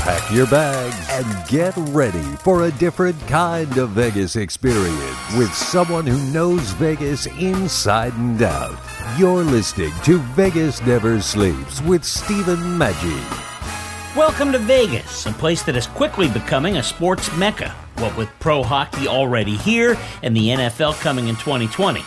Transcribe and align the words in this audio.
Pack 0.00 0.32
your 0.32 0.46
bags 0.46 1.06
and 1.10 1.46
get 1.46 1.74
ready 1.92 2.22
for 2.36 2.64
a 2.64 2.70
different 2.72 3.20
kind 3.28 3.76
of 3.76 3.90
Vegas 3.90 4.34
experience 4.34 5.36
with 5.36 5.52
someone 5.52 6.06
who 6.06 6.18
knows 6.32 6.70
Vegas 6.72 7.26
inside 7.26 8.14
and 8.14 8.40
out. 8.40 8.78
You're 9.18 9.44
listening 9.44 9.92
to 10.04 10.18
Vegas 10.34 10.80
Never 10.86 11.20
Sleeps 11.20 11.82
with 11.82 12.02
Stephen 12.02 12.78
Maggi. 12.78 14.16
Welcome 14.16 14.52
to 14.52 14.58
Vegas, 14.58 15.26
a 15.26 15.32
place 15.32 15.62
that 15.64 15.76
is 15.76 15.86
quickly 15.86 16.30
becoming 16.30 16.78
a 16.78 16.82
sports 16.82 17.30
mecca. 17.36 17.68
What 17.98 18.16
with 18.16 18.30
pro 18.40 18.62
hockey 18.62 19.06
already 19.06 19.58
here 19.58 19.98
and 20.22 20.34
the 20.34 20.48
NFL 20.48 20.98
coming 21.02 21.28
in 21.28 21.36
2020. 21.36 22.00
The 22.00 22.06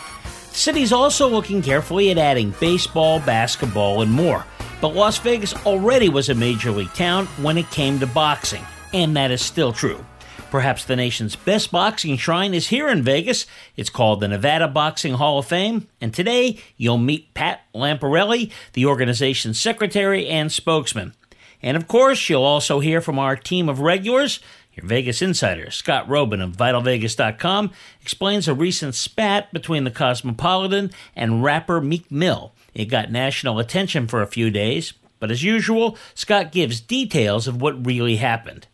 city's 0.56 0.92
also 0.92 1.28
looking 1.28 1.62
carefully 1.62 2.10
at 2.10 2.18
adding 2.18 2.56
baseball, 2.58 3.20
basketball, 3.20 4.02
and 4.02 4.10
more. 4.10 4.44
But 4.80 4.94
Las 4.94 5.18
Vegas 5.18 5.54
already 5.66 6.08
was 6.08 6.28
a 6.28 6.34
major 6.34 6.70
league 6.70 6.92
town 6.94 7.26
when 7.42 7.58
it 7.58 7.70
came 7.70 7.98
to 8.00 8.06
boxing, 8.06 8.62
and 8.92 9.16
that 9.16 9.30
is 9.30 9.40
still 9.40 9.72
true. 9.72 10.04
Perhaps 10.50 10.84
the 10.84 10.94
nation's 10.94 11.34
best 11.34 11.72
boxing 11.72 12.16
shrine 12.16 12.54
is 12.54 12.68
here 12.68 12.88
in 12.88 13.02
Vegas. 13.02 13.44
It's 13.76 13.90
called 13.90 14.20
the 14.20 14.28
Nevada 14.28 14.68
Boxing 14.68 15.14
Hall 15.14 15.40
of 15.40 15.46
Fame, 15.46 15.88
and 16.00 16.14
today 16.14 16.60
you'll 16.76 16.96
meet 16.96 17.34
Pat 17.34 17.62
Lamparelli, 17.74 18.52
the 18.74 18.86
organization's 18.86 19.60
secretary 19.60 20.28
and 20.28 20.52
spokesman. 20.52 21.12
And 21.60 21.76
of 21.76 21.88
course, 21.88 22.28
you'll 22.28 22.44
also 22.44 22.78
hear 22.78 23.00
from 23.00 23.18
our 23.18 23.34
team 23.34 23.68
of 23.68 23.80
regulars. 23.80 24.38
Your 24.74 24.86
Vegas 24.86 25.22
insider, 25.22 25.70
Scott 25.70 26.08
Roeben 26.08 26.42
of 26.42 26.56
VitalVegas.com, 26.56 27.72
explains 28.00 28.46
a 28.46 28.54
recent 28.54 28.94
spat 28.94 29.52
between 29.52 29.84
the 29.84 29.90
Cosmopolitan 29.90 30.92
and 31.16 31.42
rapper 31.42 31.80
Meek 31.80 32.10
Mill. 32.12 32.52
It 32.74 32.86
got 32.86 33.12
national 33.12 33.58
attention 33.58 34.08
for 34.08 34.20
a 34.20 34.26
few 34.26 34.50
days, 34.50 34.92
but 35.20 35.30
as 35.30 35.42
usual, 35.42 35.96
Scott 36.14 36.52
gives 36.52 36.80
details 36.80 37.46
of 37.46 37.60
what 37.60 37.86
really 37.86 38.16
happened. 38.16 38.66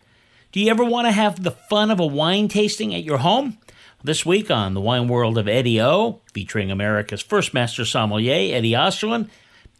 Do 0.52 0.60
you 0.60 0.70
ever 0.70 0.84
want 0.84 1.06
to 1.06 1.12
have 1.12 1.42
the 1.42 1.50
fun 1.50 1.90
of 1.90 2.00
a 2.00 2.06
wine 2.06 2.48
tasting 2.48 2.94
at 2.94 3.04
your 3.04 3.18
home? 3.18 3.58
This 4.02 4.24
week 4.24 4.50
on 4.50 4.74
The 4.74 4.80
Wine 4.80 5.08
World 5.08 5.36
of 5.36 5.46
Eddie 5.46 5.80
O, 5.80 6.20
featuring 6.32 6.70
America's 6.70 7.20
first 7.20 7.52
master 7.52 7.84
sommelier, 7.84 8.56
Eddie 8.56 8.72
Osterland, 8.72 9.28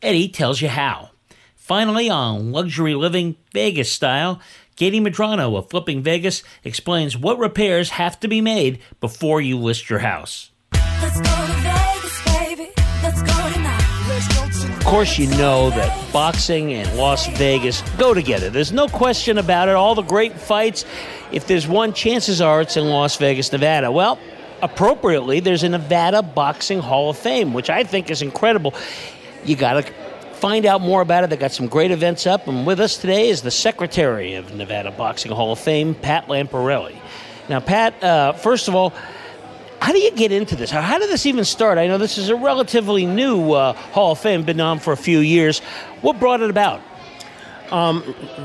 Eddie 0.03 0.29
tells 0.29 0.61
you 0.61 0.69
how. 0.69 1.11
Finally, 1.57 2.11
on 2.11 2.53
Luxury 2.53 2.95
Living 2.95 3.37
Vegas 3.53 3.91
Style, 3.91 4.41
Katie 4.77 5.01
Madrano 5.01 5.57
of 5.57 5.71
Flipping 5.71 6.03
Vegas 6.03 6.43
explains 6.65 7.17
what 7.17 7.39
repairs 7.39 7.91
have 7.91 8.21
to 8.21 8.29
be 8.29 8.41
made 8.41 8.81
before 9.01 9.41
you 9.41 9.59
list 9.59 9.89
your 9.89 10.01
house. 10.01 10.51
Course, 14.91 15.19
you 15.19 15.29
know 15.37 15.71
that 15.71 16.13
boxing 16.13 16.73
and 16.75 16.99
Las 16.99 17.29
Vegas 17.39 17.81
go 17.97 18.13
together. 18.13 18.51
There's 18.51 18.73
no 18.73 18.89
question 18.89 19.39
about 19.39 19.69
it. 19.69 19.77
All 19.77 19.95
the 19.95 20.03
great 20.03 20.33
fights, 20.33 20.85
if 21.31 21.47
there's 21.47 21.69
one, 21.69 21.93
chances 21.93 22.41
are 22.41 22.61
it's 22.61 22.77
in 22.77 22.87
Las 22.87 23.17
Vegas, 23.17 23.53
Nevada. 23.53 23.93
Well, 23.93 24.19
appropriately, 24.63 25.39
there's 25.39 25.63
a 25.63 25.69
Nevada 25.69 26.23
Boxing 26.23 26.81
Hall 26.81 27.09
of 27.09 27.17
Fame, 27.17 27.55
which 27.55 27.71
I 27.71 27.85
think 27.85 28.11
is 28.11 28.21
incredible. 28.21 28.75
You 29.45 29.55
got 29.55 29.75
to 29.75 29.93
find 30.33 30.67
out 30.67 30.81
more 30.81 31.03
about 31.03 31.23
it. 31.23 31.31
They 31.31 31.37
got 31.37 31.53
some 31.53 31.69
great 31.69 31.93
events 31.93 32.27
up, 32.27 32.49
and 32.49 32.67
with 32.67 32.81
us 32.81 32.97
today 32.97 33.29
is 33.29 33.43
the 33.43 33.53
secretary 33.53 34.35
of 34.35 34.53
Nevada 34.57 34.91
Boxing 34.91 35.31
Hall 35.31 35.53
of 35.53 35.61
Fame, 35.61 35.95
Pat 35.95 36.27
Lamparelli. 36.27 36.97
Now, 37.49 37.61
Pat, 37.61 38.03
uh, 38.03 38.33
first 38.33 38.67
of 38.67 38.75
all, 38.75 38.93
how 39.81 39.93
do 39.93 39.99
you 39.99 40.11
get 40.11 40.31
into 40.31 40.57
this? 40.57 40.71
How, 40.71 40.99
did 40.99 41.09
this 41.09 41.27
even 41.27 41.45
start? 41.45 41.79
I 41.79 41.87
know 41.87 41.99
this 41.99 42.19
is 42.19 42.29
a 42.29 42.37
relatively 42.37 43.07
new 43.07 43.53
uh, 43.53 43.73
Hall 43.73 44.13
of 44.13 44.19
Fame, 44.19 44.43
been 44.43 44.61
on 44.61 44.79
for 44.79 44.93
a 44.93 44.97
few 44.97 45.21
years. 45.21 45.61
What 46.03 46.21
brought 46.21 46.43
it 46.43 46.51
about? 46.51 46.83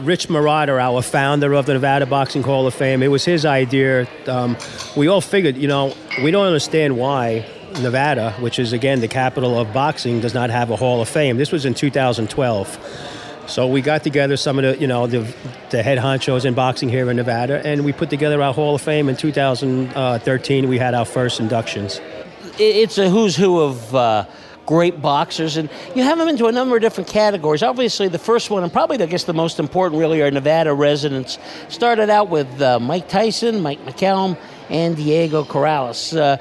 Rich 0.04 0.28
Marotta, 0.28 0.80
our 0.80 1.02
founder 1.02 1.54
of 1.54 1.66
the 1.66 1.74
Nevada 1.74 2.06
Boxing 2.06 2.44
Hall 2.44 2.68
of 2.68 2.74
Fame, 2.74 3.02
it 3.02 3.08
was 3.08 3.26
his 3.26 3.44
idea. 3.44 4.08
Um, 4.28 4.56
we 4.96 5.08
all 5.08 5.22
figured, 5.22 5.58
you 5.58 5.68
know, 5.68 5.96
we 6.24 6.32
don't 6.32 6.46
understand 6.46 6.98
why 6.98 7.46
Nevada, 7.82 8.32
which 8.34 8.60
is 8.60 8.72
again 8.72 9.02
the 9.02 9.08
capital 9.08 9.60
of 9.60 9.74
boxing, 9.74 10.22
does 10.22 10.34
not 10.34 10.50
have 10.52 10.70
a 10.70 10.76
Hall 10.76 11.02
of 11.02 11.10
Fame. 11.10 11.38
This 11.38 11.52
was 11.52 11.66
in 11.66 11.74
2012. 11.74 13.15
So 13.48 13.68
we 13.68 13.82
got 13.82 14.04
together 14.04 14.38
some 14.38 14.58
of 14.58 14.64
the, 14.64 14.82
you 14.82 14.88
know, 14.88 15.06
the, 15.06 15.32
the 15.70 15.84
head 15.84 16.00
honchos 16.00 16.46
in 16.46 16.56
boxing 16.56 16.90
here 16.90 17.10
in 17.10 17.16
Nevada, 17.16 17.66
and 17.66 17.86
we 17.86 17.94
put 17.94 18.10
together 18.10 18.42
our 18.42 18.54
Hall 18.54 18.76
of 18.76 18.82
Fame 18.82 19.08
in 19.08 19.16
2013. 19.16 20.68
We 20.68 20.80
had 20.80 20.94
our 20.96 21.06
first 21.06 21.40
inductions. 21.40 22.02
It's 22.58 22.98
a 22.98 23.10
who's 23.10 23.36
who 23.36 23.60
of 23.60 23.94
uh, 23.94 24.26
great 24.66 25.00
boxers, 25.02 25.58
and 25.58 25.70
you 25.96 26.04
have 26.04 26.18
them 26.18 26.28
into 26.28 26.48
a 26.48 26.52
number 26.52 26.76
of 26.76 26.82
different 26.82 27.10
categories. 27.10 27.62
Obviously, 27.62 28.08
the 28.08 28.20
first 28.20 28.50
one, 28.50 28.64
and 28.64 28.74
probably 28.74 29.02
I 29.02 29.06
guess 29.06 29.26
the 29.26 29.34
most 29.34 29.60
important, 29.60 30.00
really, 30.00 30.22
are 30.22 30.32
Nevada 30.32 30.74
residents. 30.74 31.38
Started 31.70 32.10
out 32.10 32.30
with 32.30 32.62
uh, 32.62 32.80
Mike 32.80 33.08
Tyson, 33.10 33.62
Mike 33.62 33.80
McCallum, 33.86 34.38
and 34.70 34.96
Diego 34.96 35.44
Corrales. 35.44 36.18
Uh, 36.18 36.38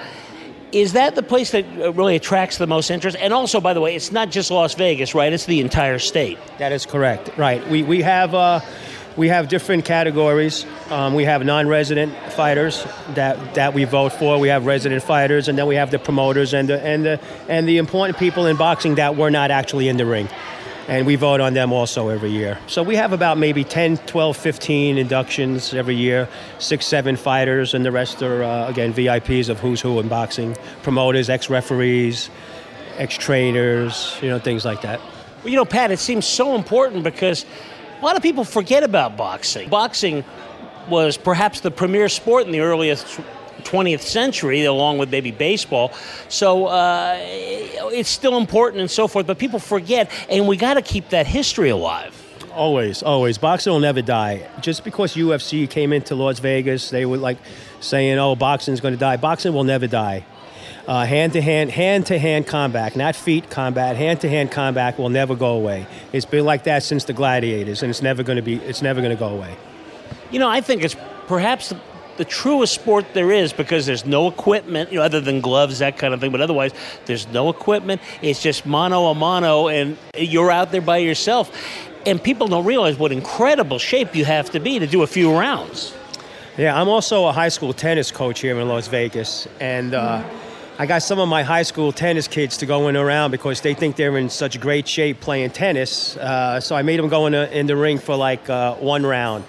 is 0.74 0.94
that 0.94 1.14
the 1.14 1.22
place 1.22 1.52
that 1.52 1.64
uh, 1.78 1.92
really 1.92 2.16
attracts 2.16 2.58
the 2.58 2.66
most 2.66 2.90
interest? 2.90 3.16
And 3.20 3.32
also, 3.32 3.60
by 3.60 3.72
the 3.72 3.80
way, 3.80 3.94
it's 3.94 4.10
not 4.10 4.30
just 4.30 4.50
Las 4.50 4.74
Vegas, 4.74 5.14
right? 5.14 5.32
It's 5.32 5.46
the 5.46 5.60
entire 5.60 6.00
state. 6.00 6.38
That 6.58 6.72
is 6.72 6.84
correct. 6.84 7.30
Right. 7.38 7.66
We, 7.68 7.84
we 7.84 8.02
have 8.02 8.34
uh, 8.34 8.60
we 9.16 9.28
have 9.28 9.48
different 9.48 9.84
categories. 9.84 10.66
Um, 10.90 11.14
we 11.14 11.24
have 11.24 11.44
non-resident 11.44 12.12
fighters 12.32 12.84
that, 13.10 13.54
that 13.54 13.72
we 13.72 13.84
vote 13.84 14.12
for. 14.12 14.40
We 14.40 14.48
have 14.48 14.66
resident 14.66 15.04
fighters, 15.04 15.46
and 15.46 15.56
then 15.56 15.68
we 15.68 15.76
have 15.76 15.92
the 15.92 16.00
promoters 16.00 16.52
and 16.52 16.68
the 16.68 16.80
and 16.84 17.04
the 17.04 17.20
and 17.48 17.68
the 17.68 17.78
important 17.78 18.18
people 18.18 18.46
in 18.46 18.56
boxing 18.56 18.96
that 18.96 19.16
were 19.16 19.30
not 19.30 19.52
actually 19.52 19.88
in 19.88 19.96
the 19.96 20.06
ring. 20.06 20.28
And 20.86 21.06
we 21.06 21.16
vote 21.16 21.40
on 21.40 21.54
them 21.54 21.72
also 21.72 22.08
every 22.08 22.30
year. 22.30 22.58
So 22.66 22.82
we 22.82 22.96
have 22.96 23.12
about 23.12 23.38
maybe 23.38 23.64
10, 23.64 23.98
12, 23.98 24.36
15 24.36 24.98
inductions 24.98 25.72
every 25.72 25.94
year, 25.94 26.28
six, 26.58 26.84
seven 26.86 27.16
fighters, 27.16 27.72
and 27.72 27.84
the 27.84 27.92
rest 27.92 28.22
are, 28.22 28.42
uh, 28.42 28.68
again, 28.68 28.92
VIPs 28.92 29.48
of 29.48 29.58
who's 29.60 29.80
who 29.80 29.98
in 29.98 30.08
boxing, 30.08 30.56
promoters, 30.82 31.30
ex 31.30 31.48
referees, 31.48 32.28
ex 32.96 33.16
trainers, 33.16 34.18
you 34.20 34.28
know, 34.28 34.38
things 34.38 34.64
like 34.64 34.82
that. 34.82 35.00
Well, 35.42 35.50
you 35.50 35.56
know, 35.56 35.64
Pat, 35.64 35.90
it 35.90 35.98
seems 35.98 36.26
so 36.26 36.54
important 36.54 37.02
because 37.02 37.46
a 38.00 38.04
lot 38.04 38.16
of 38.16 38.22
people 38.22 38.44
forget 38.44 38.82
about 38.82 39.16
boxing. 39.16 39.68
Boxing 39.70 40.24
was 40.88 41.16
perhaps 41.16 41.60
the 41.60 41.70
premier 41.70 42.08
sport 42.10 42.44
in 42.44 42.52
the 42.52 42.60
earliest 42.60 43.20
20th 43.62 44.00
century, 44.00 44.64
along 44.64 44.98
with 44.98 45.10
maybe 45.10 45.30
baseball. 45.30 45.92
So 46.28 46.66
uh, 46.66 47.16
it's 47.20 48.08
still 48.08 48.36
important 48.36 48.80
and 48.80 48.90
so 48.90 49.08
forth, 49.08 49.26
but 49.26 49.38
people 49.38 49.58
forget, 49.58 50.10
and 50.28 50.46
we 50.48 50.56
got 50.56 50.74
to 50.74 50.82
keep 50.82 51.10
that 51.10 51.26
history 51.26 51.70
alive. 51.70 52.20
Always, 52.52 53.02
always. 53.02 53.36
Boxing 53.38 53.72
will 53.72 53.80
never 53.80 54.00
die. 54.02 54.48
Just 54.60 54.84
because 54.84 55.14
UFC 55.14 55.68
came 55.68 55.92
into 55.92 56.14
Las 56.14 56.38
Vegas, 56.38 56.90
they 56.90 57.04
were 57.04 57.16
like 57.16 57.38
saying, 57.80 58.16
"Oh, 58.18 58.36
boxing's 58.36 58.80
going 58.80 58.94
to 58.94 59.00
die." 59.00 59.16
Boxing 59.16 59.52
will 59.52 59.64
never 59.64 59.88
die. 59.88 60.24
Hand 60.86 61.32
to 61.32 61.40
hand, 61.40 61.70
hand 61.70 62.06
to 62.06 62.18
hand 62.18 62.46
combat, 62.46 62.94
not 62.94 63.16
feet 63.16 63.50
combat. 63.50 63.96
Hand 63.96 64.20
to 64.20 64.28
hand 64.28 64.52
combat 64.52 64.98
will 64.98 65.08
never 65.08 65.34
go 65.34 65.56
away. 65.56 65.86
It's 66.12 66.26
been 66.26 66.44
like 66.44 66.64
that 66.64 66.82
since 66.82 67.04
the 67.04 67.12
gladiators, 67.12 67.82
and 67.82 67.90
it's 67.90 68.02
never 68.02 68.22
going 68.22 68.36
to 68.36 68.42
be. 68.42 68.56
It's 68.56 68.82
never 68.82 69.00
going 69.00 69.14
to 69.14 69.18
go 69.18 69.28
away. 69.28 69.56
You 70.30 70.38
know, 70.38 70.48
I 70.48 70.60
think 70.60 70.84
it's 70.84 70.96
perhaps 71.26 71.70
the, 71.70 71.80
the 72.16 72.24
truest 72.24 72.74
sport 72.74 73.04
there 73.14 73.32
is 73.32 73.52
because 73.52 73.86
there's 73.86 74.04
no 74.04 74.28
equipment, 74.28 74.92
you 74.92 74.98
know, 74.98 75.04
other 75.04 75.20
than 75.20 75.40
gloves, 75.40 75.78
that 75.80 75.98
kind 75.98 76.14
of 76.14 76.20
thing. 76.20 76.32
But 76.32 76.40
otherwise, 76.40 76.72
there's 77.06 77.26
no 77.28 77.48
equipment. 77.50 78.00
It's 78.22 78.42
just 78.42 78.66
mano 78.66 79.06
a 79.06 79.14
mano, 79.14 79.68
and 79.68 79.96
you're 80.16 80.50
out 80.50 80.72
there 80.72 80.80
by 80.80 80.98
yourself. 80.98 81.50
And 82.06 82.22
people 82.22 82.48
don't 82.48 82.66
realize 82.66 82.98
what 82.98 83.12
incredible 83.12 83.78
shape 83.78 84.14
you 84.14 84.24
have 84.24 84.50
to 84.50 84.60
be 84.60 84.78
to 84.78 84.86
do 84.86 85.02
a 85.02 85.06
few 85.06 85.36
rounds. 85.36 85.94
Yeah, 86.56 86.80
I'm 86.80 86.88
also 86.88 87.26
a 87.26 87.32
high 87.32 87.48
school 87.48 87.72
tennis 87.72 88.10
coach 88.12 88.40
here 88.40 88.60
in 88.60 88.68
Las 88.68 88.86
Vegas, 88.86 89.48
and 89.58 89.92
uh, 89.92 90.22
I 90.78 90.86
got 90.86 91.02
some 91.02 91.18
of 91.18 91.28
my 91.28 91.42
high 91.42 91.62
school 91.62 91.92
tennis 91.92 92.28
kids 92.28 92.56
to 92.58 92.66
go 92.66 92.88
in 92.88 92.96
around 92.96 93.30
because 93.30 93.60
they 93.60 93.74
think 93.74 93.96
they're 93.96 94.16
in 94.18 94.28
such 94.28 94.60
great 94.60 94.86
shape 94.86 95.20
playing 95.20 95.50
tennis. 95.50 96.16
Uh, 96.16 96.60
so 96.60 96.76
I 96.76 96.82
made 96.82 96.98
them 96.98 97.08
go 97.08 97.26
in 97.26 97.32
the, 97.32 97.56
in 97.56 97.66
the 97.66 97.76
ring 97.76 97.98
for 97.98 98.14
like 98.14 98.48
uh, 98.50 98.74
one 98.74 99.04
round. 99.04 99.44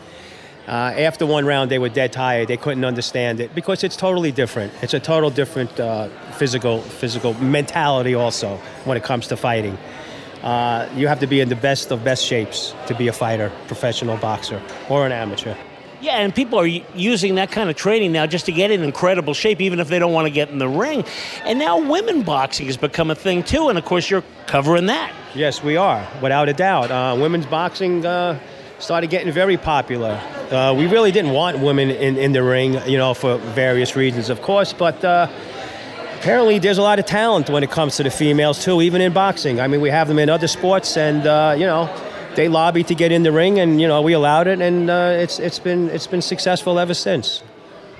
Uh, 0.67 0.71
after 0.97 1.25
one 1.25 1.45
round, 1.45 1.69
they 1.69 1.77
were 1.79 1.89
dead 1.89 2.11
tired. 2.11 2.47
They 2.47 2.57
couldn't 2.57 2.85
understand 2.85 3.39
it 3.39 3.53
because 3.53 3.83
it's 3.83 3.95
totally 3.95 4.31
different. 4.31 4.73
It's 4.81 4.93
a 4.93 4.99
total 4.99 5.29
different 5.29 5.79
uh, 5.79 6.09
physical 6.37 6.81
physical 6.81 7.33
mentality 7.35 8.15
also 8.15 8.57
when 8.85 8.97
it 8.97 9.03
comes 9.03 9.27
to 9.27 9.37
fighting. 9.37 9.77
Uh, 10.41 10.89
you 10.95 11.07
have 11.07 11.19
to 11.19 11.27
be 11.27 11.39
in 11.39 11.49
the 11.49 11.55
best 11.55 11.91
of 11.91 12.03
best 12.03 12.25
shapes 12.25 12.73
to 12.87 12.95
be 12.95 13.07
a 13.07 13.13
fighter, 13.13 13.51
professional 13.67 14.17
boxer, 14.17 14.61
or 14.89 15.05
an 15.05 15.11
amateur. 15.11 15.55
Yeah, 16.01 16.17
and 16.17 16.35
people 16.35 16.59
are 16.59 16.67
using 16.67 17.35
that 17.35 17.51
kind 17.51 17.69
of 17.69 17.75
training 17.75 18.11
now 18.11 18.27
just 18.27 18.45
to 18.45 18.51
get 18.51 18.69
in 18.69 18.83
incredible 18.83 19.33
shape, 19.33 19.61
even 19.61 19.79
if 19.79 19.87
they 19.87 19.97
don't 19.97 20.13
want 20.13 20.27
to 20.27 20.31
get 20.31 20.49
in 20.49 20.59
the 20.59 20.67
ring. 20.67 21.03
And 21.45 21.57
now 21.57 21.79
women 21.79 22.21
boxing 22.21 22.67
has 22.67 22.77
become 22.77 23.09
a 23.09 23.15
thing 23.15 23.43
too, 23.43 23.69
and 23.69 23.77
of 23.77 23.85
course 23.85 24.09
you're 24.09 24.23
covering 24.45 24.87
that. 24.87 25.13
Yes, 25.33 25.63
we 25.63 25.77
are, 25.77 26.07
without 26.21 26.47
a 26.47 26.53
doubt. 26.53 26.91
Uh, 26.91 27.17
women's 27.19 27.45
boxing 27.47 28.05
uh, 28.05 28.39
started 28.79 29.09
getting 29.09 29.31
very 29.31 29.57
popular. 29.57 30.21
Uh, 30.51 30.73
we 30.77 30.87
really 30.87 31.11
didn't 31.11 31.31
want 31.31 31.59
women 31.59 31.89
in, 31.89 32.17
in 32.17 32.33
the 32.33 32.43
ring, 32.43 32.79
you 32.87 32.97
know, 32.97 33.13
for 33.13 33.37
various 33.37 33.95
reasons, 33.95 34.29
of 34.29 34.41
course, 34.41 34.73
but 34.73 35.03
uh, 35.03 35.27
apparently 36.19 36.59
there's 36.59 36.77
a 36.77 36.81
lot 36.81 36.99
of 36.99 37.05
talent 37.05 37.49
when 37.49 37.63
it 37.63 37.71
comes 37.71 37.95
to 37.97 38.03
the 38.03 38.11
females, 38.11 38.63
too, 38.63 38.81
even 38.81 39.01
in 39.01 39.13
boxing. 39.13 39.59
I 39.59 39.67
mean, 39.67 39.81
we 39.81 39.89
have 39.89 40.07
them 40.07 40.19
in 40.19 40.29
other 40.29 40.47
sports, 40.47 40.97
and, 40.97 41.25
uh, 41.25 41.55
you 41.57 41.65
know, 41.65 41.89
they 42.35 42.47
lobbied 42.47 42.87
to 42.87 42.95
get 42.95 43.11
in 43.11 43.23
the 43.23 43.31
ring, 43.31 43.59
and, 43.59 43.79
you 43.79 43.87
know, 43.87 44.01
we 44.01 44.13
allowed 44.13 44.47
it, 44.47 44.59
and 44.61 44.89
uh, 44.89 45.13
it's, 45.15 45.39
it's, 45.39 45.59
been, 45.59 45.89
it's 45.89 46.07
been 46.07 46.21
successful 46.21 46.77
ever 46.77 46.93
since. 46.93 47.41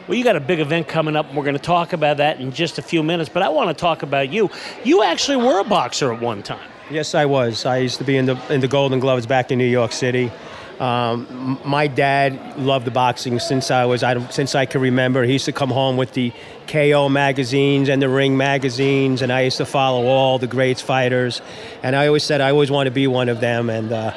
Well, 0.08 0.16
you 0.16 0.24
got 0.24 0.36
a 0.36 0.42
big 0.42 0.60
event 0.60 0.88
coming 0.88 1.16
up, 1.16 1.28
and 1.30 1.38
we're 1.38 1.46
going 1.46 1.58
to 1.58 1.62
talk 1.62 1.94
about 1.94 2.18
that 2.18 2.40
in 2.40 2.52
just 2.52 2.78
a 2.78 2.84
few 2.84 3.02
minutes. 3.02 3.28
But 3.28 3.42
I 3.42 3.50
want 3.50 3.70
to 3.70 3.74
talk 3.74 4.04
about 4.04 4.30
you. 4.32 4.52
You 4.84 5.02
actually 5.02 5.38
were 5.38 5.60
a 5.60 5.64
boxer 5.64 6.14
at 6.14 6.22
one 6.22 6.44
time. 6.44 6.70
Yes, 6.92 7.16
I 7.16 7.26
was. 7.26 7.66
I 7.66 7.78
used 7.78 7.98
to 7.98 8.04
be 8.04 8.16
in 8.16 8.28
the 8.28 8.40
in 8.54 8.62
the 8.62 8.68
Golden 8.68 9.00
Gloves 9.00 9.26
back 9.26 9.52
in 9.52 9.58
New 9.58 9.66
York 9.66 9.92
City. 9.92 10.32
Um, 10.80 11.60
my 11.64 11.88
dad 11.88 12.58
loved 12.60 12.86
the 12.86 12.92
boxing 12.92 13.40
since 13.40 13.72
I 13.72 13.86
was 13.86 14.04
I, 14.04 14.20
since 14.30 14.56
I 14.56 14.66
can 14.66 14.82
remember. 14.82 15.24
He 15.24 15.34
used 15.34 15.46
to 15.46 15.54
come 15.54 15.70
home 15.70 15.98
with 15.98 16.14
the 16.14 16.34
KO 16.68 17.08
magazines 17.10 17.90
and 17.90 18.02
the 18.02 18.10
Ring 18.10 18.36
magazines, 18.36 19.22
and 19.22 19.32
I 19.32 19.42
used 19.42 19.58
to 19.58 19.66
follow 19.66 20.06
all 20.06 20.38
the 20.38 20.48
greats 20.48 20.82
fighters. 20.82 21.42
And 21.84 21.96
I 21.96 22.08
always 22.08 22.24
said 22.24 22.42
I 22.42 22.50
always 22.50 22.72
want 22.72 22.88
to 22.88 22.92
be 22.92 23.08
one 23.08 23.30
of 23.30 23.40
them, 23.40 23.70
and 23.70 23.92
uh, 23.92 24.14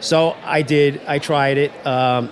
so 0.00 0.36
I 0.44 0.62
did. 0.62 1.00
I 1.06 1.18
tried 1.18 1.58
it. 1.58 1.86
Um, 1.86 2.30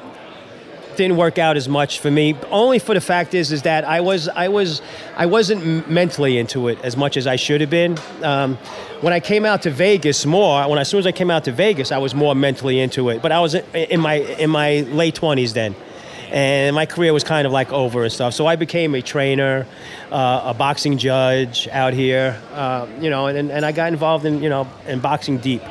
didn't 0.96 1.16
work 1.16 1.38
out 1.38 1.56
as 1.56 1.68
much 1.68 2.00
for 2.00 2.10
me. 2.10 2.36
Only 2.50 2.78
for 2.78 2.94
the 2.94 3.00
fact 3.00 3.34
is, 3.34 3.52
is 3.52 3.62
that 3.62 3.84
I 3.84 4.00
was, 4.00 4.28
I 4.28 4.48
was, 4.48 4.82
I 5.16 5.26
wasn't 5.26 5.88
mentally 5.88 6.38
into 6.38 6.68
it 6.68 6.78
as 6.82 6.96
much 6.96 7.16
as 7.16 7.26
I 7.26 7.36
should 7.36 7.60
have 7.60 7.70
been. 7.70 7.98
Um, 8.22 8.56
when 9.00 9.12
I 9.12 9.20
came 9.20 9.44
out 9.44 9.62
to 9.62 9.70
Vegas 9.70 10.24
more, 10.24 10.68
when 10.68 10.78
as 10.78 10.88
soon 10.88 11.00
as 11.00 11.06
I 11.06 11.12
came 11.12 11.30
out 11.30 11.44
to 11.44 11.52
Vegas, 11.52 11.92
I 11.92 11.98
was 11.98 12.14
more 12.14 12.34
mentally 12.34 12.80
into 12.80 13.10
it. 13.10 13.22
But 13.22 13.32
I 13.32 13.40
was 13.40 13.54
in, 13.54 14.00
my 14.00 14.14
in 14.14 14.50
my 14.50 14.80
late 14.80 15.14
twenties 15.14 15.52
then, 15.52 15.74
and 16.30 16.74
my 16.74 16.86
career 16.86 17.12
was 17.12 17.24
kind 17.24 17.46
of 17.46 17.52
like 17.52 17.72
over 17.72 18.02
and 18.04 18.12
stuff. 18.12 18.34
So 18.34 18.46
I 18.46 18.56
became 18.56 18.94
a 18.94 19.02
trainer, 19.02 19.66
uh, 20.10 20.42
a 20.46 20.54
boxing 20.54 20.98
judge 20.98 21.68
out 21.68 21.92
here, 21.92 22.40
uh, 22.52 22.86
you 23.00 23.10
know, 23.10 23.26
and, 23.26 23.50
and 23.50 23.64
I 23.64 23.72
got 23.72 23.92
involved 23.92 24.24
in 24.24 24.42
you 24.42 24.48
know 24.48 24.68
in 24.86 25.00
boxing 25.00 25.38
deep, 25.38 25.62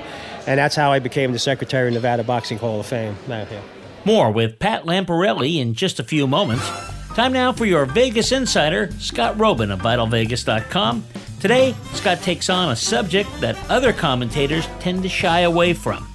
and 0.47 0.59
that's 0.59 0.75
how 0.75 0.91
I 0.91 0.99
became 0.99 1.31
the 1.31 1.39
secretary 1.39 1.87
of 1.87 1.93
Nevada 1.93 2.23
Boxing 2.23 2.57
Hall 2.57 2.79
of 2.79 2.85
Fame 2.85 3.15
out 3.29 3.47
here. 3.47 3.61
More 4.05 4.31
with 4.31 4.59
Pat 4.59 4.83
Lamparelli 4.83 5.59
in 5.59 5.73
just 5.73 5.99
a 5.99 6.03
few 6.03 6.27
moments. 6.27 6.67
Time 7.15 7.31
now 7.31 7.53
for 7.53 7.65
your 7.65 7.85
Vegas 7.85 8.31
insider, 8.31 8.91
Scott 8.99 9.37
Roeben 9.37 9.71
of 9.71 9.79
VitalVegas.com. 9.79 11.05
Today, 11.39 11.75
Scott 11.93 12.21
takes 12.21 12.49
on 12.49 12.71
a 12.71 12.75
subject 12.75 13.29
that 13.39 13.57
other 13.69 13.93
commentators 13.93 14.67
tend 14.79 15.03
to 15.03 15.09
shy 15.09 15.41
away 15.41 15.73
from. 15.73 16.07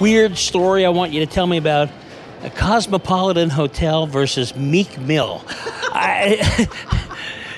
Weird 0.00 0.38
story 0.38 0.86
I 0.86 0.88
want 0.90 1.12
you 1.12 1.20
to 1.20 1.26
tell 1.26 1.46
me 1.46 1.56
about 1.56 1.90
a 2.42 2.50
Cosmopolitan 2.50 3.50
Hotel 3.50 4.06
versus 4.06 4.54
Meek 4.56 4.98
Mill. 4.98 5.44
I, 5.94 6.68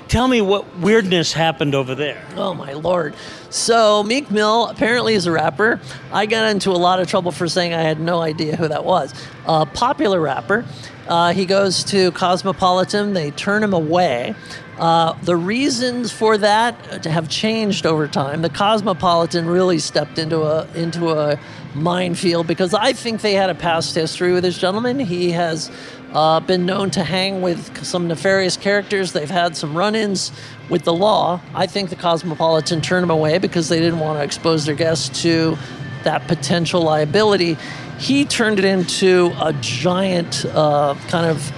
tell 0.09 0.29
me 0.29 0.41
what 0.41 0.79
weirdness 0.79 1.33
happened 1.33 1.75
over 1.75 1.95
there. 1.95 2.25
Oh 2.37 2.55
my 2.55 2.73
lord. 2.73 3.15
So 3.51 4.03
Meek 4.03 4.31
Mill 4.31 4.67
apparently 4.67 5.15
is 5.15 5.27
a 5.27 5.33
rapper. 5.33 5.81
I 6.13 6.27
got 6.27 6.51
into 6.51 6.71
a 6.71 6.73
lot 6.73 7.01
of 7.01 7.09
trouble 7.09 7.33
for 7.33 7.49
saying 7.49 7.73
I 7.73 7.83
had 7.83 8.01
no 8.01 8.21
idea 8.21 8.57
who 8.57 8.69
that 8.69 8.85
was. 8.85 9.15
A 9.47 9.67
popular 9.67 10.21
rapper. 10.21 10.65
Uh, 11.07 11.33
he 11.33 11.45
goes 11.45 11.85
to 11.85 12.11
Cosmopolitan. 12.13 13.13
They 13.13 13.31
turn 13.31 13.63
him 13.63 13.75
away. 13.75 14.35
Uh, 14.79 15.13
the 15.23 15.37
reasons 15.37 16.11
for 16.11 16.37
that 16.39 17.05
have 17.05 17.29
changed 17.29 17.87
over 17.87 18.09
time. 18.09 18.43
The 18.43 18.51
Cosmopolitan 18.51 19.47
really 19.47 19.79
stepped 19.79 20.19
into 20.19 20.43
a 20.43 20.67
into 20.75 21.11
a 21.11 21.39
minefield 21.75 22.47
because 22.47 22.75
I 22.75 22.93
think 22.93 23.21
they 23.21 23.35
had 23.35 23.51
a 23.51 23.55
past 23.55 23.95
history 23.95 24.33
with 24.33 24.43
this 24.43 24.59
gentleman. 24.59 24.99
He 24.99 25.31
has 25.33 25.71
uh, 26.15 26.41
been 26.41 26.65
known 26.65 26.91
to 26.93 27.03
hang 27.03 27.43
with 27.43 27.85
some 27.85 28.07
nefarious 28.07 28.57
characters. 28.57 29.13
They've 29.13 29.29
had 29.29 29.57
some 29.57 29.77
run-ins 29.77 30.31
with 30.71 30.85
the 30.85 30.95
law. 30.95 31.41
I 31.55 31.67
think 31.67 31.91
the 31.91 31.97
Cosmopolitan 31.97 32.81
turned 32.81 33.03
him 33.03 33.11
away 33.11 33.39
because 33.39 33.69
they 33.69 33.81
didn't 33.81 33.99
want 33.99 34.19
to 34.19 34.25
expose 34.25 34.65
their 34.65 34.77
guests 34.77 35.23
to 35.23 35.59
that 36.05 36.27
potential 36.29 36.83
liability. 36.83 37.57
He 37.99 38.25
turned 38.25 38.59
it 38.59 38.65
into 38.65 39.33
a 39.41 39.53
giant 39.55 40.45
uh, 40.47 40.95
kind 41.09 41.27
of 41.27 41.53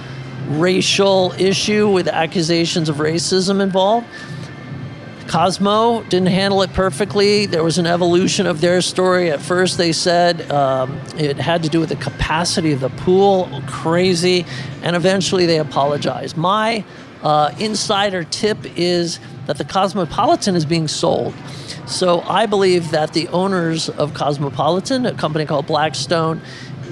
racial 0.59 1.33
issue 1.37 1.89
with 1.89 2.07
accusations 2.07 2.89
of 2.89 2.97
racism 2.97 3.61
involved. 3.61 4.07
Cosmo 5.27 6.03
didn't 6.03 6.29
handle 6.29 6.61
it 6.61 6.71
perfectly. 6.73 7.45
There 7.45 7.63
was 7.63 7.77
an 7.77 7.85
evolution 7.85 8.47
of 8.47 8.61
their 8.61 8.81
story. 8.81 9.29
At 9.29 9.41
first, 9.41 9.77
they 9.77 9.91
said 9.91 10.49
um, 10.51 10.99
it 11.17 11.37
had 11.37 11.63
to 11.63 11.69
do 11.69 11.79
with 11.79 11.89
the 11.89 11.95
capacity 11.97 12.71
of 12.71 12.79
the 12.79 12.89
pool, 12.89 13.61
crazy, 13.67 14.45
and 14.83 14.95
eventually 14.95 15.45
they 15.45 15.59
apologized. 15.59 16.37
My 16.37 16.85
uh, 17.23 17.53
insider 17.59 18.23
tip 18.23 18.57
is 18.77 19.19
that 19.47 19.57
the 19.57 19.65
Cosmopolitan 19.65 20.55
is 20.55 20.65
being 20.65 20.87
sold. 20.87 21.33
So 21.87 22.21
I 22.21 22.45
believe 22.45 22.91
that 22.91 23.13
the 23.13 23.27
owners 23.29 23.89
of 23.89 24.13
Cosmopolitan, 24.13 25.05
a 25.05 25.13
company 25.13 25.45
called 25.45 25.67
Blackstone, 25.67 26.41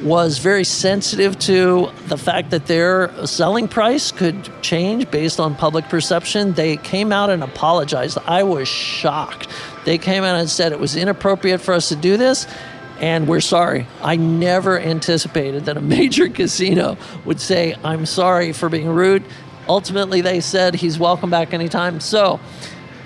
was 0.06 0.38
very 0.38 0.64
sensitive 0.64 1.38
to 1.40 1.90
the 2.06 2.18
fact 2.18 2.52
that 2.52 2.68
their 2.68 3.12
selling 3.26 3.68
price 3.68 4.12
could 4.12 4.48
change 4.62 5.10
based 5.10 5.40
on 5.40 5.56
public 5.56 5.90
perception. 5.90 6.54
They 6.54 6.78
came 6.78 7.12
out 7.12 7.32
and 7.32 7.42
apologized. 7.42 8.20
I 8.28 8.44
was 8.44 8.68
shocked. 8.68 9.48
They 9.84 9.98
came 9.98 10.24
out 10.24 10.40
and 10.40 10.48
said 10.48 10.72
it 10.72 10.80
was 10.80 10.96
inappropriate 10.96 11.60
for 11.60 11.74
us 11.74 11.90
to 11.90 11.96
do 11.96 12.18
this, 12.18 12.46
and 13.00 13.28
we're 13.28 13.42
sorry. 13.42 13.88
I 14.04 14.16
never 14.16 14.80
anticipated 14.80 15.66
that 15.66 15.76
a 15.76 15.82
major 15.98 16.30
casino 16.30 16.98
would 17.26 17.42
say, 17.42 17.76
I'm 17.84 18.06
sorry 18.06 18.54
for 18.54 18.70
being 18.70 18.90
rude. 18.90 19.24
Ultimately, 19.68 20.22
they 20.22 20.40
said 20.40 20.76
he's 20.76 21.00
welcome 21.00 21.32
back 21.32 21.52
anytime. 21.52 22.00
So, 22.00 22.40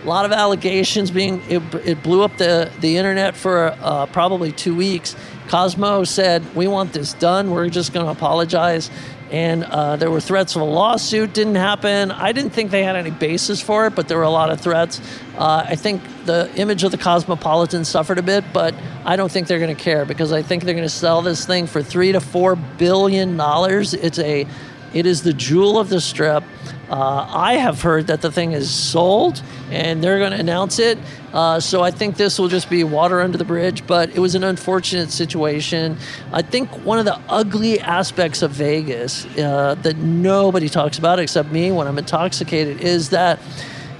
a 0.04 0.08
lot 0.08 0.26
of 0.26 0.32
allegations 0.32 1.12
being 1.12 1.42
it, 1.50 1.62
it 1.86 2.04
blew 2.04 2.24
up 2.24 2.38
the, 2.38 2.72
the 2.80 2.98
internet 2.98 3.36
for 3.36 3.76
uh, 3.82 4.06
probably 4.08 4.52
two 4.52 4.76
weeks. 4.76 5.16
Cosmo 5.48 6.04
said 6.04 6.56
we 6.56 6.68
want 6.68 6.94
this 6.94 7.14
done. 7.14 7.52
We're 7.52 7.70
just 7.70 7.94
going 7.94 8.06
to 8.06 8.12
apologize. 8.12 8.90
And 9.32 9.64
uh, 9.64 9.96
there 9.96 10.10
were 10.10 10.22
threats 10.22 10.56
of 10.56 10.64
a 10.64 10.66
lawsuit 10.66 11.34
didn't 11.34 11.56
happen. 11.56 12.10
I 12.10 12.32
didn't 12.32 12.50
think 12.52 12.72
they 12.72 12.84
had 12.84 12.96
any 12.96 13.12
basis 13.12 13.62
for 13.62 13.86
it 13.86 13.96
but 13.96 14.08
there 14.08 14.18
were 14.18 14.24
a 14.24 14.30
lot 14.30 14.50
of 14.50 14.60
threats. 14.60 15.02
Uh, 15.38 15.64
i 15.66 15.76
think 15.76 16.02
the 16.26 16.52
image 16.56 16.84
of 16.84 16.92
the 16.92 16.98
cosmopolitan 16.98 17.86
suffered 17.86 18.18
a 18.18 18.22
bit 18.22 18.44
but 18.52 18.76
i 19.06 19.16
don't 19.16 19.32
think 19.32 19.48
they're 19.48 19.60
going 19.60 19.74
to 19.74 19.82
care 19.82 20.04
because 20.04 20.34
i 20.34 20.42
think 20.42 20.64
they're 20.64 20.74
going 20.74 20.86
to 20.86 20.90
sell 20.90 21.22
this 21.22 21.46
thing 21.46 21.66
for 21.66 21.82
three 21.82 22.12
to 22.12 22.20
four 22.20 22.56
billion 22.56 23.38
dollars. 23.38 23.94
It's 23.94 24.20
a 24.20 24.46
it 24.94 25.06
is 25.06 25.24
the 25.24 25.34
jewel 25.34 25.80
of 25.80 25.90
the 25.90 26.02
strip 26.02 26.44
uh, 26.90 27.28
I 27.30 27.54
have 27.54 27.84
heard 27.84 28.08
that 28.08 28.22
the 28.22 28.32
thing 28.32 28.54
is 28.54 28.72
sold 28.72 29.44
and 29.70 30.04
they're 30.04 30.18
going 30.18 30.32
to 30.32 30.40
announce 30.40 30.80
it. 30.80 30.98
Uh, 31.32 31.60
so 31.60 31.84
I 31.84 31.92
think 31.92 32.18
this 32.18 32.40
will 32.40 32.48
just 32.48 32.68
be 32.68 32.84
water 32.84 33.22
under 33.22 33.38
the 33.38 33.46
bridge, 33.46 33.86
but 33.86 34.10
it 34.10 34.20
was 34.20 34.34
an 34.34 34.44
unfortunate 34.44 35.12
situation. 35.12 35.98
I 36.34 36.42
think 36.42 36.70
one 36.84 36.98
of 36.98 37.06
the 37.06 37.20
ugly 37.30 37.80
aspects 37.80 38.42
of 38.42 38.52
Vegas 38.52 39.26
uh, 39.38 39.76
that 39.84 39.98
nobody 39.98 40.68
talks 40.68 40.98
about 40.98 41.20
except 41.20 41.52
me 41.52 41.72
when 41.72 41.86
I'm 41.86 42.00
intoxicated 42.00 42.82
is 42.82 43.10
that 43.10 43.40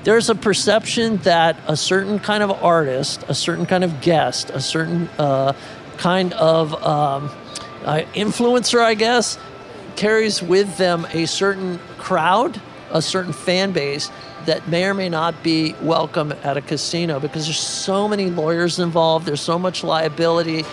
there's 0.04 0.30
a 0.32 0.36
perception 0.36 1.18
that 1.18 1.58
a 1.68 1.78
certain 1.78 2.18
kind 2.18 2.42
of 2.42 2.52
artist, 2.64 3.24
a 3.28 3.36
certain 3.36 3.68
kind 3.68 3.84
of 3.84 4.02
guest, 4.02 4.50
a 4.50 4.62
certain 4.62 5.08
uh, 5.20 5.54
kind 5.98 6.34
of 6.34 6.74
um, 6.84 7.30
uh, 7.86 8.02
influencer, 8.16 8.82
I 8.82 8.96
guess, 8.96 9.38
carries 10.00 10.42
with 10.42 10.78
them 10.78 11.06
a 11.12 11.26
certain 11.26 11.78
crowd 11.98 12.62
a 12.92 13.02
certain 13.02 13.34
fan 13.34 13.72
base 13.72 14.10
that 14.46 14.68
may 14.68 14.86
or 14.86 14.94
may 14.94 15.10
not 15.10 15.44
be 15.44 15.76
welcome 15.82 16.32
at 16.44 16.58
a 16.58 16.62
casino 16.62 17.20
because 17.20 17.46
there's 17.46 17.60
so 17.60 18.08
many 18.08 18.30
lawyers 18.30 18.80
involved, 18.80 19.26
there's 19.26 19.42
so 19.42 19.60
much 19.60 19.84
liability. 19.84 20.64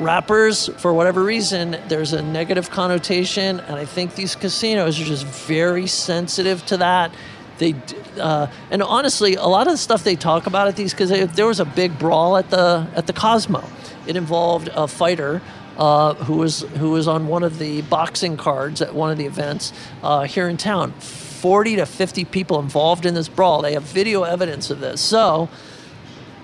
Rappers, 0.00 0.68
for 0.78 0.92
whatever 0.92 1.24
reason, 1.24 1.76
there's 1.88 2.12
a 2.12 2.22
negative 2.22 2.70
connotation, 2.70 3.60
and 3.60 3.76
I 3.76 3.84
think 3.84 4.14
these 4.14 4.36
casinos 4.36 5.00
are 5.00 5.04
just 5.04 5.26
very 5.26 5.86
sensitive 5.86 6.64
to 6.66 6.76
that. 6.78 7.12
They 7.58 7.74
uh, 8.20 8.46
and 8.70 8.82
honestly, 8.82 9.34
a 9.34 9.46
lot 9.46 9.66
of 9.66 9.72
the 9.72 9.78
stuff 9.78 10.04
they 10.04 10.14
talk 10.14 10.46
about 10.46 10.68
at 10.68 10.76
these 10.76 10.92
because 10.92 11.10
there 11.34 11.46
was 11.46 11.58
a 11.58 11.64
big 11.64 11.98
brawl 11.98 12.36
at 12.36 12.50
the 12.50 12.86
at 12.94 13.08
the 13.08 13.12
Cosmo. 13.12 13.64
It 14.06 14.14
involved 14.14 14.68
a 14.72 14.86
fighter 14.86 15.42
uh, 15.78 16.14
who 16.14 16.34
was 16.34 16.62
who 16.62 16.90
was 16.90 17.06
on 17.06 17.28
one 17.28 17.42
of 17.42 17.58
the 17.58 17.82
boxing 17.82 18.36
cards 18.36 18.82
at 18.82 18.94
one 18.94 19.10
of 19.10 19.18
the 19.18 19.26
events 19.26 19.72
uh, 20.02 20.24
here 20.24 20.48
in 20.48 20.56
town. 20.56 20.92
40 20.92 21.76
to 21.76 21.86
50 21.86 22.24
people 22.24 22.58
involved 22.58 23.06
in 23.06 23.14
this 23.14 23.28
brawl. 23.28 23.62
They 23.62 23.74
have 23.74 23.84
video 23.84 24.24
evidence 24.24 24.70
of 24.70 24.80
this. 24.80 25.00
So 25.00 25.48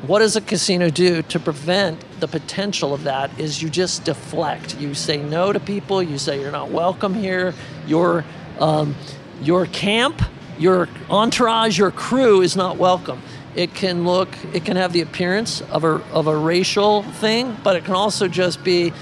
what 0.06 0.18
does 0.18 0.36
a 0.36 0.40
casino 0.40 0.90
do 0.90 1.22
to 1.22 1.40
prevent 1.40 2.04
the 2.20 2.28
potential 2.28 2.92
of 2.92 3.04
that 3.04 3.38
is 3.40 3.62
you 3.62 3.70
just 3.70 4.04
deflect 4.04 4.78
you 4.78 4.92
say 4.92 5.16
no 5.16 5.50
to 5.50 5.58
people 5.58 6.02
you 6.02 6.18
say 6.18 6.38
you're 6.38 6.52
not 6.52 6.70
welcome 6.70 7.14
here 7.14 7.54
your 7.86 8.22
um, 8.60 8.94
your 9.40 9.64
camp 9.66 10.20
your 10.58 10.88
entourage 11.08 11.78
your 11.78 11.90
crew 11.90 12.42
is 12.42 12.54
not 12.54 12.76
welcome 12.76 13.22
it 13.54 13.72
can 13.72 14.04
look 14.04 14.28
it 14.52 14.66
can 14.66 14.76
have 14.76 14.92
the 14.92 15.00
appearance 15.00 15.62
of 15.62 15.84
a, 15.84 15.94
of 16.12 16.26
a 16.26 16.36
racial 16.36 17.02
thing 17.02 17.56
but 17.64 17.74
it 17.74 17.84
can 17.84 17.94
also 17.94 18.28
just 18.28 18.62
be 18.62 18.92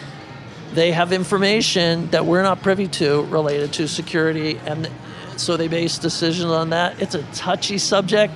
they 0.74 0.92
have 0.92 1.12
information 1.12 2.08
that 2.10 2.24
we're 2.24 2.42
not 2.42 2.62
privy 2.62 2.88
to 2.88 3.22
related 3.24 3.72
to 3.74 3.88
security 3.88 4.58
and 4.66 4.90
so 5.36 5.56
they 5.56 5.68
base 5.68 5.98
decisions 5.98 6.50
on 6.50 6.70
that. 6.70 7.00
It's 7.00 7.14
a 7.14 7.22
touchy 7.32 7.78
subject. 7.78 8.32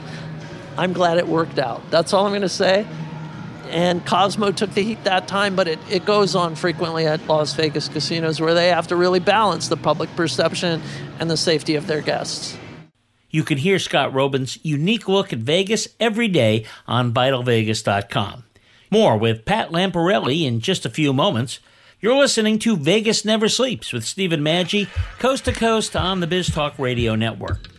I'm 0.79 0.93
glad 0.93 1.19
it 1.19 1.29
worked 1.29 1.59
out. 1.59 1.91
That's 1.91 2.13
all 2.13 2.27
i'm 2.27 2.33
going 2.33 2.43
to 2.43 2.49
say. 2.49 2.87
And 3.69 4.05
cosmo 4.07 4.53
took 4.53 4.73
the 4.75 4.83
heat 4.83 5.03
that 5.05 5.27
time 5.29 5.57
but 5.57 5.69
it, 5.69 5.79
it 5.91 6.05
goes 6.05 6.35
on 6.35 6.55
frequently 6.55 7.07
at 7.07 7.27
las 7.27 7.55
vegas 7.55 7.89
casinos 7.89 8.41
where 8.41 8.55
they 8.55 8.69
have 8.69 8.87
to 8.89 8.97
really 8.97 9.21
balance 9.21 9.69
the 9.69 9.77
public 9.77 10.15
perception 10.17 10.83
and 11.19 11.31
the 11.31 11.37
safety 11.37 11.75
of 11.75 11.87
their 11.87 12.01
guests. 12.01 12.57
You 13.31 13.43
can 13.43 13.59
hear 13.59 13.79
Scott 13.79 14.15
Roeben's 14.15 14.59
unique 14.65 15.09
look 15.09 15.33
at 15.33 15.41
Vegas 15.41 15.89
every 15.99 16.29
day 16.29 16.65
on 16.87 17.13
VitalVegas.com. 17.13 18.45
More 18.91 19.17
with 19.19 19.45
Pat 19.45 19.71
Lamparelli 19.71 20.45
in 20.45 20.61
just 20.61 20.87
a 20.87 20.91
few 20.91 21.13
moments. 21.13 21.59
You're 21.99 22.19
listening 22.19 22.59
to 22.59 22.77
Vegas 22.77 23.25
Never 23.25 23.49
Sleeps 23.49 23.91
with 23.91 24.05
Stephen 24.05 24.41
Maggi, 24.41 24.87
coast 25.19 25.47
to 25.47 25.53
coast 25.53 25.97
on 25.97 26.21
the 26.21 26.27
Biz 26.27 26.49
Talk 26.49 26.79
Radio 26.79 27.15
Network. 27.15 27.71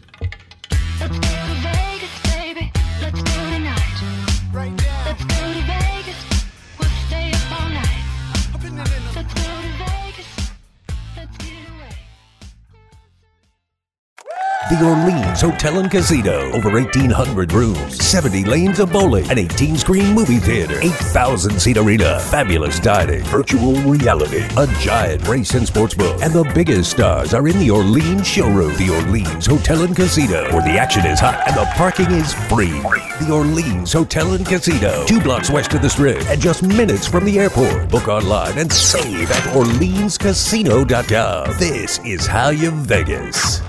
The 14.69 14.85
Orleans 14.85 15.39
Hotel 15.39 15.79
and 15.79 15.89
Casino. 15.89 16.51
Over 16.51 16.69
1,800 16.71 17.53
rooms, 17.53 18.03
70 18.03 18.43
lanes 18.43 18.81
of 18.81 18.91
bowling, 18.91 19.31
an 19.31 19.39
18 19.39 19.77
screen 19.77 20.13
movie 20.13 20.39
theater, 20.39 20.77
8,000 20.81 21.57
seat 21.57 21.77
arena, 21.77 22.19
fabulous 22.19 22.77
dining, 22.77 23.23
virtual 23.23 23.75
reality, 23.83 24.45
a 24.57 24.67
giant 24.81 25.25
race 25.25 25.53
and 25.53 25.65
sports 25.65 25.93
book, 25.93 26.21
and 26.21 26.33
the 26.33 26.43
biggest 26.53 26.91
stars 26.91 27.33
are 27.33 27.47
in 27.47 27.57
the 27.59 27.71
Orleans 27.71 28.27
showroom. 28.27 28.75
The 28.75 28.89
Orleans 28.89 29.45
Hotel 29.45 29.83
and 29.83 29.95
Casino, 29.95 30.43
where 30.51 30.63
the 30.63 30.77
action 30.77 31.05
is 31.05 31.21
hot 31.21 31.47
and 31.47 31.55
the 31.55 31.63
parking 31.75 32.11
is 32.11 32.33
free. 32.49 32.81
The 33.25 33.31
Orleans 33.31 33.93
Hotel 33.93 34.33
and 34.33 34.45
Casino, 34.45 35.05
two 35.05 35.21
blocks 35.21 35.49
west 35.49 35.73
of 35.75 35.81
the 35.81 35.89
strip 35.89 36.21
and 36.27 36.41
just 36.41 36.61
minutes 36.61 37.07
from 37.07 37.23
the 37.23 37.39
airport. 37.39 37.89
Book 37.89 38.09
online 38.09 38.57
and 38.57 38.69
save 38.69 39.31
at 39.31 39.43
OrleansCasino.com. 39.55 41.57
This 41.57 41.99
is 41.99 42.27
how 42.27 42.49
you 42.49 42.71
Vegas. 42.71 43.61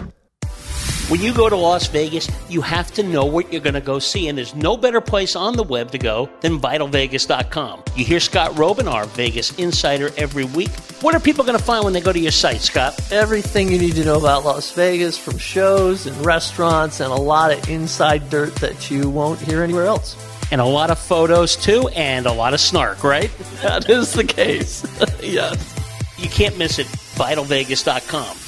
When 1.08 1.22
you 1.22 1.32
go 1.32 1.48
to 1.48 1.56
Las 1.56 1.86
Vegas, 1.86 2.28
you 2.50 2.60
have 2.60 2.92
to 2.92 3.02
know 3.02 3.24
what 3.24 3.50
you're 3.50 3.62
going 3.62 3.72
to 3.72 3.80
go 3.80 3.98
see, 3.98 4.28
and 4.28 4.36
there's 4.36 4.54
no 4.54 4.76
better 4.76 5.00
place 5.00 5.36
on 5.36 5.56
the 5.56 5.62
web 5.62 5.90
to 5.92 5.98
go 5.98 6.28
than 6.40 6.60
VitalVegas.com. 6.60 7.84
You 7.96 8.04
hear 8.04 8.20
Scott 8.20 8.50
Roeben, 8.52 8.92
our 8.92 9.06
Vegas 9.06 9.58
insider, 9.58 10.10
every 10.18 10.44
week. 10.44 10.68
What 11.00 11.14
are 11.14 11.20
people 11.20 11.44
going 11.44 11.56
to 11.56 11.64
find 11.64 11.82
when 11.82 11.94
they 11.94 12.02
go 12.02 12.12
to 12.12 12.18
your 12.18 12.30
site, 12.30 12.60
Scott? 12.60 12.94
everything 13.10 13.72
you 13.72 13.78
need 13.78 13.94
to 13.94 14.04
know 14.04 14.18
about 14.18 14.44
Las 14.44 14.70
Vegas 14.72 15.16
from 15.16 15.38
shows 15.38 16.06
and 16.06 16.14
restaurants 16.26 17.00
and 17.00 17.10
a 17.10 17.16
lot 17.16 17.52
of 17.52 17.68
inside 17.70 18.28
dirt 18.28 18.54
that 18.56 18.90
you 18.90 19.08
won't 19.08 19.40
hear 19.40 19.62
anywhere 19.62 19.86
else. 19.86 20.14
And 20.52 20.60
a 20.60 20.66
lot 20.66 20.90
of 20.90 20.98
photos, 20.98 21.56
too, 21.56 21.88
and 21.94 22.26
a 22.26 22.32
lot 22.32 22.52
of 22.52 22.60
snark, 22.60 23.02
right? 23.02 23.30
That 23.62 23.88
is 23.88 24.12
the 24.12 24.24
case. 24.24 24.84
yes. 25.22 25.74
You 26.18 26.28
can't 26.28 26.58
miss 26.58 26.78
it. 26.78 26.86
VitalVegas.com. 26.86 28.47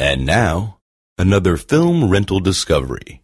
And 0.00 0.24
now, 0.24 0.78
another 1.18 1.56
film 1.56 2.08
rental 2.08 2.38
discovery. 2.38 3.20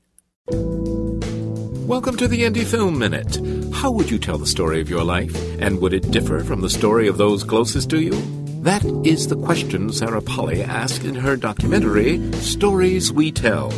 Welcome 1.86 2.16
to 2.16 2.26
the 2.26 2.42
Indie 2.42 2.64
Film 2.64 2.98
Minute. 2.98 3.38
How 3.72 3.92
would 3.92 4.10
you 4.10 4.18
tell 4.18 4.38
the 4.38 4.46
story 4.48 4.80
of 4.80 4.90
your 4.90 5.04
life, 5.04 5.36
and 5.60 5.80
would 5.80 5.94
it 5.94 6.10
differ 6.10 6.42
from 6.42 6.62
the 6.62 6.68
story 6.68 7.06
of 7.06 7.16
those 7.16 7.44
closest 7.44 7.90
to 7.90 8.00
you? 8.00 8.20
That 8.62 8.84
is 9.06 9.28
the 9.28 9.36
question 9.36 9.92
Sarah 9.92 10.20
Polley 10.20 10.64
asked 10.64 11.04
in 11.04 11.14
her 11.14 11.36
documentary, 11.36 12.32
Stories 12.40 13.12
We 13.12 13.30
Tell. 13.30 13.70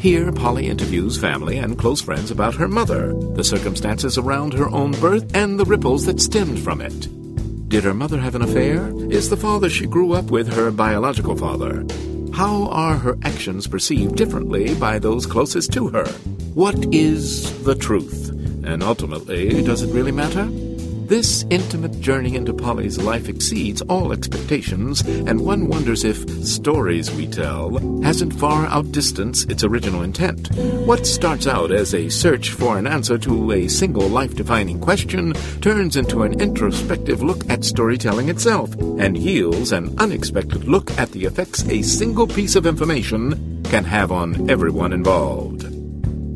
Here, 0.00 0.32
Polley 0.32 0.66
interviews 0.66 1.16
family 1.16 1.58
and 1.58 1.78
close 1.78 2.00
friends 2.00 2.32
about 2.32 2.56
her 2.56 2.66
mother, 2.66 3.14
the 3.34 3.44
circumstances 3.44 4.18
around 4.18 4.52
her 4.54 4.68
own 4.70 4.90
birth, 5.00 5.32
and 5.36 5.60
the 5.60 5.64
ripples 5.64 6.06
that 6.06 6.20
stemmed 6.20 6.58
from 6.58 6.80
it. 6.80 7.68
Did 7.68 7.84
her 7.84 7.94
mother 7.94 8.18
have 8.18 8.34
an 8.34 8.42
affair? 8.42 8.90
Is 9.12 9.30
the 9.30 9.36
father 9.36 9.70
she 9.70 9.86
grew 9.86 10.12
up 10.12 10.32
with 10.32 10.52
her 10.52 10.72
biological 10.72 11.36
father? 11.36 11.86
How 12.32 12.68
are 12.68 12.96
her 12.96 13.18
actions 13.22 13.66
perceived 13.66 14.16
differently 14.16 14.74
by 14.74 14.98
those 14.98 15.26
closest 15.26 15.72
to 15.74 15.88
her? 15.88 16.06
What 16.54 16.92
is 16.94 17.62
the 17.64 17.74
truth? 17.74 18.30
And 18.64 18.82
ultimately, 18.82 19.62
does 19.62 19.82
it 19.82 19.92
really 19.92 20.12
matter? 20.12 20.48
This 21.12 21.44
intimate 21.50 22.00
journey 22.00 22.36
into 22.36 22.54
Polley's 22.54 22.96
life 22.96 23.28
exceeds 23.28 23.82
all 23.82 24.14
expectations, 24.14 25.02
and 25.02 25.42
one 25.42 25.68
wonders 25.68 26.04
if 26.04 26.26
Stories 26.42 27.10
We 27.10 27.26
Tell 27.26 27.76
hasn't 28.02 28.32
far 28.32 28.64
outdistanced 28.68 29.50
its 29.50 29.62
original 29.62 30.04
intent. 30.04 30.50
What 30.86 31.06
starts 31.06 31.46
out 31.46 31.70
as 31.70 31.94
a 31.94 32.08
search 32.08 32.52
for 32.52 32.78
an 32.78 32.86
answer 32.86 33.18
to 33.18 33.52
a 33.52 33.68
single 33.68 34.08
life 34.08 34.34
defining 34.34 34.80
question 34.80 35.34
turns 35.60 35.96
into 35.96 36.22
an 36.22 36.40
introspective 36.40 37.22
look 37.22 37.46
at 37.50 37.62
storytelling 37.62 38.30
itself, 38.30 38.72
and 38.98 39.18
yields 39.18 39.72
an 39.72 39.94
unexpected 39.98 40.64
look 40.64 40.90
at 40.92 41.12
the 41.12 41.26
effects 41.26 41.62
a 41.68 41.82
single 41.82 42.26
piece 42.26 42.56
of 42.56 42.64
information 42.64 43.62
can 43.64 43.84
have 43.84 44.12
on 44.12 44.48
everyone 44.48 44.94
involved. 44.94 45.68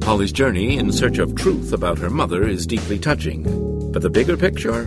Polley's 0.02 0.32
journey 0.32 0.76
in 0.76 0.92
search 0.92 1.16
of 1.16 1.34
truth 1.34 1.72
about 1.72 1.96
her 1.96 2.10
mother 2.10 2.46
is 2.46 2.66
deeply 2.66 2.98
touching. 2.98 3.75
But 3.96 4.02
the 4.02 4.10
bigger 4.10 4.36
picture? 4.36 4.86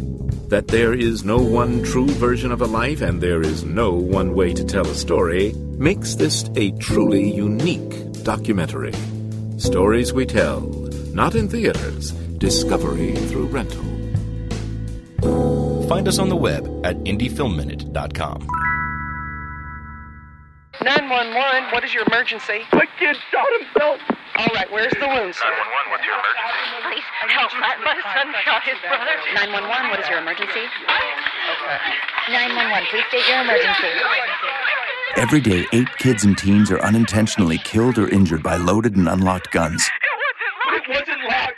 That 0.50 0.68
there 0.68 0.94
is 0.94 1.24
no 1.24 1.40
one 1.40 1.82
true 1.82 2.06
version 2.06 2.52
of 2.52 2.62
a 2.62 2.68
life 2.68 3.02
and 3.02 3.20
there 3.20 3.42
is 3.42 3.64
no 3.64 3.92
one 3.92 4.36
way 4.36 4.54
to 4.54 4.64
tell 4.64 4.86
a 4.86 4.94
story 4.94 5.54
makes 5.80 6.14
this 6.14 6.48
a 6.56 6.70
truly 6.74 7.34
unique 7.34 8.22
documentary. 8.22 8.94
Stories 9.58 10.14
we 10.14 10.28
tell, 10.28 10.60
not 11.12 11.34
in 11.34 11.50
theaters, 11.50 12.12
discovery 12.38 13.16
through 13.16 13.48
rental. 13.48 13.82
Find 15.88 16.08
us 16.08 16.20
on 16.20 16.30
the 16.30 16.36
web 16.36 16.68
at 16.86 16.96
indiefilmminute.com. 16.98 18.48
911, 20.84 21.72
what 21.72 21.84
is 21.84 21.96
your 21.96 22.04
emergency? 22.06 22.62
My 22.74 22.86
kid 23.00 23.18
shot 23.32 23.48
himself. 23.60 24.19
All 24.40 24.48
right, 24.56 24.72
where's 24.72 24.94
the 24.94 25.08
wound, 25.08 25.36
sir? 25.36 25.52
911, 25.52 25.92
what's 25.92 26.06
your 26.08 26.16
emergency? 26.16 26.80
Please 26.88 27.04
help. 27.36 27.52
My, 27.60 27.76
my 27.84 28.00
son 28.16 28.32
shot 28.48 28.64
his 28.64 28.80
brother. 28.88 29.12
911, 29.36 29.90
what 29.92 30.00
is 30.00 30.08
your 30.08 30.20
emergency? 30.20 30.64
911, 32.32 32.88
please 32.90 33.04
state 33.10 33.28
your 33.28 33.42
emergency. 33.42 33.92
Every 35.18 35.42
day, 35.42 35.66
eight 35.74 35.92
kids 35.98 36.24
and 36.24 36.38
teens 36.38 36.72
are 36.72 36.80
unintentionally 36.80 37.58
killed 37.58 37.98
or 37.98 38.08
injured 38.08 38.42
by 38.42 38.56
loaded 38.56 38.96
and 38.96 39.10
unlocked 39.10 39.52
guns. 39.52 39.90
It 40.72 40.84
wasn't 40.88 41.20
loud. 41.30 41.52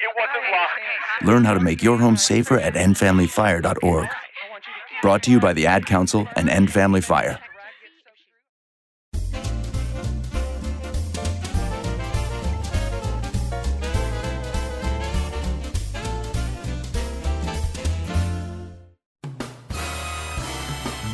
Learn 1.24 1.44
how 1.44 1.54
to 1.54 1.60
make 1.60 1.84
your 1.84 2.00
home 2.00 2.18
safer 2.18 2.58
at 2.58 2.74
endfamilyfire.org. 2.74 4.10
Brought 5.04 5.22
to 5.24 5.32
you 5.32 5.40
by 5.40 5.54
the 5.54 5.68
Ad 5.68 5.86
Council 5.86 6.28
and 6.36 6.50
End 6.50 6.72
Family 6.72 7.02
Fire. 7.02 7.40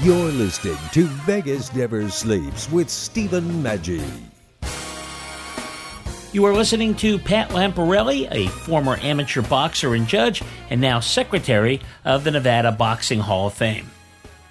You're 0.07 0.31
listening 0.31 0.77
to 0.93 1.03
Vegas 1.25 1.75
Never 1.75 2.07
Sleeps 2.09 2.71
with 2.71 2.89
Stephen 2.89 3.43
Maggi. 3.61 4.01
You 6.31 6.45
are 6.45 6.53
listening 6.53 6.95
to 6.95 7.19
Pat 7.19 7.49
Lamparelli, 7.49 8.29
a 8.31 8.47
former 8.47 8.95
amateur 9.01 9.41
boxer 9.41 9.95
and 9.95 10.07
judge, 10.07 10.41
and 10.69 10.79
now 10.79 11.01
secretary 11.01 11.81
of 12.05 12.23
the 12.23 12.31
Nevada 12.31 12.71
Boxing 12.71 13.19
Hall 13.19 13.47
of 13.47 13.53
Fame. 13.55 13.91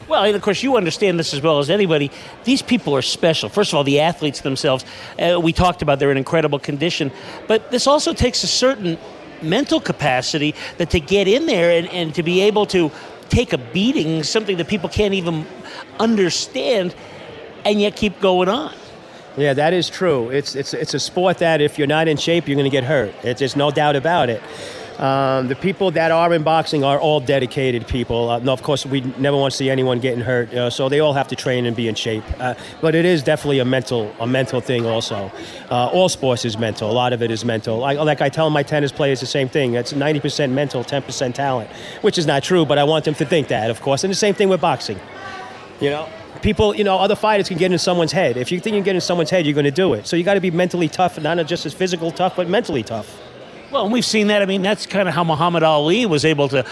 Well, 0.09 0.25
and 0.25 0.37
of 0.37 0.43
course, 0.43 0.63
you 0.63 0.77
understand 0.77 1.19
this 1.19 1.33
as 1.33 1.41
well 1.41 1.59
as 1.59 1.71
anybody. 1.71 2.11
These 2.45 2.61
people 2.61 2.95
are 2.95 3.01
special. 3.01 3.49
First 3.49 3.73
of 3.73 3.79
all, 3.79 3.85
the 3.85 4.01
athletes 4.01 4.43
themselves, 4.43 4.85
uh, 5.19 5.41
we 5.41 5.55
talked 5.55 5.81
about 5.81 6.01
they're 6.01 6.11
in 6.11 6.19
incredible 6.19 6.59
condition, 6.59 7.11
but 7.47 7.71
this 7.71 7.87
also 7.87 8.13
takes 8.13 8.45
a 8.45 8.47
certain 8.47 8.99
mental 9.43 9.81
capacity 9.81 10.55
that 10.77 10.91
to 10.91 11.01
get 11.01 11.29
in 11.29 11.47
there 11.47 11.71
and, 11.71 11.89
and 11.89 12.15
to 12.15 12.23
be 12.23 12.43
able 12.43 12.67
to 12.67 12.91
take 13.29 13.53
a 13.53 13.59
beating, 13.59 14.23
something 14.23 14.57
that 14.57 14.69
people 14.69 14.89
can't 14.89 15.15
even 15.15 15.47
understand, 15.99 16.95
and 17.65 17.81
yet 17.81 17.97
keep 17.97 18.21
going 18.21 18.49
on. 18.49 18.75
Yeah, 19.37 19.53
that 19.53 19.73
is 19.75 19.91
true. 19.91 20.31
It's, 20.31 20.55
it's, 20.55 20.73
it's 20.73 20.95
a 20.95 20.99
sport 20.99 21.39
that 21.39 21.61
if 21.61 21.79
you're 21.79 21.87
not 21.87 22.09
in 22.09 22.17
shape, 22.17 22.49
you're 22.49 22.57
going 22.57 22.65
to 22.65 22.71
get 22.71 22.85
hurt. 22.85 23.15
There's 23.23 23.57
no 23.57 23.71
doubt 23.71 23.97
about 23.97 24.31
it. 24.31 24.43
Um, 24.99 25.49
the 25.49 25.57
people 25.57 25.91
that 25.91 26.11
are 26.11 26.33
in 26.33 26.43
boxing 26.43 26.83
are 26.83 26.99
all 26.99 27.21
dedicated 27.21 27.87
people. 27.87 28.31
Uh, 28.31 28.39
no, 28.39 28.53
of 28.53 28.63
course, 28.63 28.87
we 28.87 29.03
never 29.19 29.37
want 29.37 29.53
to 29.53 29.57
see 29.57 29.69
anyone 29.69 30.01
getting 30.01 30.25
hurt, 30.25 30.53
uh, 30.55 30.71
so 30.71 30.89
they 30.89 31.01
all 31.01 31.13
have 31.13 31.29
to 31.29 31.37
train 31.37 31.67
and 31.67 31.77
be 31.77 31.87
in 31.87 31.95
shape. 31.95 32.25
Uh, 32.41 32.55
but 32.81 32.95
it 32.95 33.05
is 33.05 33.23
definitely 33.23 33.59
a 33.59 33.65
mental, 33.65 34.15
a 34.21 34.27
mental 34.27 34.61
thing. 34.61 34.87
Also, 34.87 35.31
uh, 35.71 35.89
all 35.89 36.09
sports 36.09 36.47
is 36.47 36.57
mental. 36.57 36.91
A 36.91 36.93
lot 36.93 37.13
of 37.13 37.21
it 37.21 37.31
is 37.31 37.45
mental. 37.45 37.85
I, 37.85 37.93
like 37.95 38.23
I 38.23 38.31
tell 38.31 38.49
my 38.49 38.63
tennis 38.63 38.91
players 38.91 39.21
the 39.21 39.27
same 39.27 39.49
thing. 39.49 39.75
It's 39.75 39.93
90% 39.93 40.51
mental, 40.53 40.83
10% 40.83 41.35
talent, 41.35 41.71
which 42.01 42.17
is 42.17 42.27
not 42.27 42.43
true. 42.43 42.65
But 42.65 42.79
I 42.79 42.85
want 42.85 43.05
them 43.05 43.15
to 43.17 43.27
think 43.27 43.49
that, 43.49 43.71
of 43.71 43.83
course. 43.83 44.03
And 44.03 44.11
the 44.11 44.17
same 44.17 44.35
thing 44.35 44.49
with 44.49 44.63
boxing. 44.63 44.99
You 45.81 45.91
know, 45.91 46.09
people, 46.41 46.75
you 46.75 46.85
know, 46.85 46.97
other 46.97 47.17
fighters 47.17 47.49
can 47.49 47.59
get 47.59 47.71
in 47.71 47.79
someone's 47.79 48.13
head. 48.13 48.39
If 48.39 48.51
you 48.51 48.61
think 48.61 48.75
you 48.75 48.81
can 48.81 48.85
get 48.85 48.95
in 48.95 49.03
someone's 49.03 49.29
head, 49.29 49.45
you're 49.45 49.55
going 49.55 49.65
to 49.65 49.71
do 49.71 49.93
it. 49.93 50.07
So 50.07 50.17
you 50.17 50.25
got 50.25 50.35
to 50.35 50.41
be 50.41 50.51
mentally 50.51 50.89
tough, 50.89 51.21
not 51.21 51.45
just 51.47 51.67
as 51.67 51.75
physical 51.75 52.11
tough, 52.11 52.35
but 52.35 52.49
mentally 52.49 52.83
tough. 52.83 53.21
Well, 53.77 53.85
and 53.85 53.93
we've 53.93 54.07
seen 54.07 54.29
that. 54.29 54.41
I 54.41 54.47
mean, 54.47 54.63
that's 54.63 54.87
kind 54.87 55.07
of 55.07 55.15
how 55.15 55.23
Muhammad 55.23 55.63
Ali 55.63 56.07
was 56.07 56.25
able 56.25 56.49
to. 56.49 56.65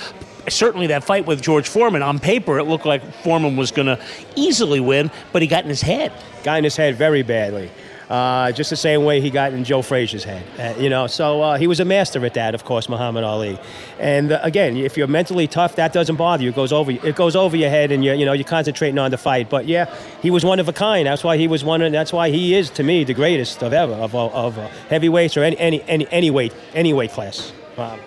Certainly, 0.49 0.87
that 0.87 1.05
fight 1.05 1.27
with 1.27 1.43
George 1.43 1.69
Foreman, 1.69 2.01
on 2.03 2.19
paper, 2.19 2.59
it 2.59 2.65
looked 2.65 2.87
like 2.87 3.03
Foreman 3.17 3.57
was 3.57 3.71
going 3.71 3.89
to 3.89 4.03
easily 4.37 4.81
win, 4.81 5.11
but 5.31 5.43
he 5.43 5.47
got 5.47 5.65
in 5.65 5.69
his 5.69 5.83
head. 5.83 6.13
Got 6.45 6.57
in 6.57 6.65
his 6.65 6.77
head 6.77 6.97
very 6.97 7.23
badly. 7.23 7.71
Uh, 8.09 8.53
just 8.53 8.69
the 8.69 8.77
same 8.77 9.05
way 9.05 9.21
he 9.21 9.31
got 9.31 9.53
in 9.55 9.65
Joe 9.65 9.81
Frazier's 9.81 10.25
head, 10.25 10.45
uh, 10.59 10.79
you 10.79 10.91
know. 10.91 11.07
So 11.07 11.41
uh, 11.41 11.57
he 11.57 11.67
was 11.67 11.81
a 11.81 11.85
master 11.85 12.25
at 12.27 12.35
that, 12.35 12.55
of 12.55 12.65
course, 12.65 12.89
Muhammad 12.89 13.25
Ali. 13.25 13.59
And 13.99 14.33
uh, 14.33 14.41
again, 14.43 14.77
if 14.77 14.97
you're 14.97 15.07
mentally 15.07 15.47
tough, 15.47 15.77
that 15.77 15.93
doesn't 15.95 16.17
bother 16.17 16.43
you. 16.43 16.51
It 16.51 16.55
goes 16.55 16.73
over, 16.73 16.91
it 16.91 17.17
goes 17.17 17.35
over 17.35 17.57
your 17.57 17.71
head, 17.71 17.91
and 17.93 18.05
you 18.05 18.13
you 18.13 18.27
know 18.27 18.35
you're 18.35 18.45
concentrating 18.45 18.99
on 18.99 19.11
the 19.11 19.17
fight. 19.17 19.49
But 19.49 19.67
yeah, 19.67 19.95
he 20.21 20.31
was 20.31 20.45
one 20.45 20.61
of 20.61 20.69
a 20.69 20.73
kind. 20.73 21.07
That's 21.07 21.25
why 21.25 21.39
he 21.39 21.49
was 21.49 21.65
one, 21.65 21.81
and 21.81 21.95
that's 21.95 22.13
why 22.13 22.29
he 22.31 22.55
is 22.55 22.69
to 22.71 22.83
me 22.83 23.05
the 23.05 23.15
greatest 23.15 23.63
of 23.63 23.73
ever 23.73 23.95
of 23.95 24.15
of 24.15 24.59
uh, 24.59 24.69
heavyweights 24.91 25.37
or 25.39 25.43
any 25.43 25.57
any 25.59 25.83
any, 25.89 26.07
any 26.11 26.31
weight 26.31 26.53
any 26.75 26.93
weight 26.93 27.11
class. 27.13 27.53
Um, 27.79 27.99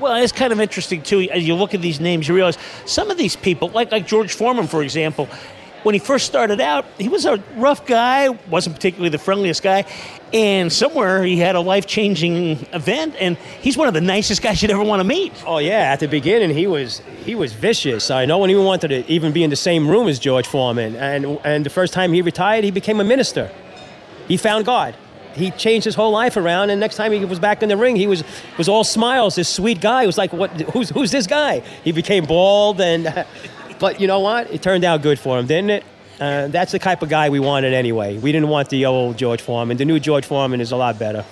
Well, 0.00 0.16
it's 0.16 0.32
kind 0.32 0.52
of 0.52 0.60
interesting 0.60 1.02
too. 1.02 1.20
As 1.30 1.46
you 1.46 1.54
look 1.54 1.72
at 1.74 1.80
these 1.80 2.00
names, 2.00 2.26
you 2.26 2.34
realize 2.34 2.58
some 2.84 3.12
of 3.12 3.16
these 3.16 3.36
people, 3.36 3.68
like 3.68 3.92
like 3.92 4.06
George 4.08 4.34
Foreman, 4.34 4.66
for 4.66 4.82
example, 4.82 5.28
when 5.84 5.94
he 5.94 5.98
first 5.98 6.26
started 6.26 6.60
out, 6.60 6.84
he 6.98 7.08
was 7.08 7.26
a 7.26 7.36
rough 7.56 7.86
guy, 7.86 8.30
wasn't 8.48 8.74
particularly 8.74 9.10
the 9.10 9.18
friendliest 9.18 9.62
guy, 9.62 9.84
and 10.32 10.72
somewhere 10.72 11.22
he 11.22 11.36
had 11.36 11.54
a 11.54 11.60
life 11.60 11.86
changing 11.86 12.66
event, 12.72 13.14
and 13.20 13.36
he's 13.60 13.76
one 13.76 13.86
of 13.86 13.94
the 13.94 14.00
nicest 14.00 14.42
guys 14.42 14.60
you'd 14.62 14.70
ever 14.70 14.82
want 14.82 15.00
to 15.00 15.04
meet. 15.04 15.32
Oh 15.46 15.58
yeah, 15.58 15.92
at 15.92 16.00
the 16.00 16.08
beginning 16.08 16.50
he 16.50 16.66
was 16.66 17.00
he 17.24 17.34
was 17.34 17.52
vicious. 17.52 18.10
I 18.10 18.24
no 18.24 18.38
one 18.38 18.50
even 18.50 18.64
wanted 18.64 18.88
to 18.88 19.12
even 19.12 19.32
be 19.32 19.44
in 19.44 19.50
the 19.50 19.56
same 19.56 19.86
room 19.86 20.08
as 20.08 20.18
George 20.18 20.46
Foreman. 20.46 20.96
And 20.96 21.38
and 21.44 21.64
the 21.64 21.70
first 21.70 21.92
time 21.92 22.12
he 22.12 22.22
retired, 22.22 22.64
he 22.64 22.70
became 22.70 22.98
a 22.98 23.04
minister. 23.04 23.50
He 24.26 24.36
found 24.36 24.64
God. 24.64 24.96
He 25.34 25.50
changed 25.50 25.84
his 25.84 25.96
whole 25.96 26.12
life 26.12 26.36
around, 26.36 26.70
and 26.70 26.80
next 26.80 26.96
time 26.96 27.10
he 27.12 27.24
was 27.24 27.40
back 27.40 27.62
in 27.62 27.68
the 27.68 27.76
ring, 27.76 27.96
he 27.96 28.06
was 28.06 28.24
was 28.56 28.68
all 28.68 28.84
smiles. 28.84 29.34
This 29.34 29.48
sweet 29.48 29.80
guy 29.80 30.06
was 30.06 30.16
like, 30.16 30.32
"What? 30.32 30.50
Who's 30.72 30.90
who's 30.90 31.10
this 31.10 31.26
guy?" 31.26 31.60
He 31.82 31.92
became 31.92 32.24
bald, 32.24 32.80
and 32.80 33.26
but 33.78 34.00
you 34.00 34.06
know 34.06 34.20
what? 34.20 34.50
It 34.52 34.62
turned 34.62 34.84
out 34.84 35.02
good 35.02 35.18
for 35.18 35.38
him, 35.38 35.46
didn't 35.46 35.70
it? 35.70 35.84
Uh, 36.20 36.46
that's 36.48 36.72
the 36.72 36.78
type 36.78 37.02
of 37.02 37.08
guy 37.08 37.28
we 37.28 37.40
wanted 37.40 37.72
anyway. 37.72 38.18
We 38.18 38.30
didn't 38.32 38.48
want 38.48 38.68
the 38.68 38.86
old 38.86 39.18
George 39.18 39.40
Foreman. 39.40 39.76
The 39.76 39.84
new 39.84 39.98
George 39.98 40.24
Foreman 40.24 40.60
is 40.60 40.70
a 40.72 40.76
lot 40.76 40.98
better. 40.98 41.24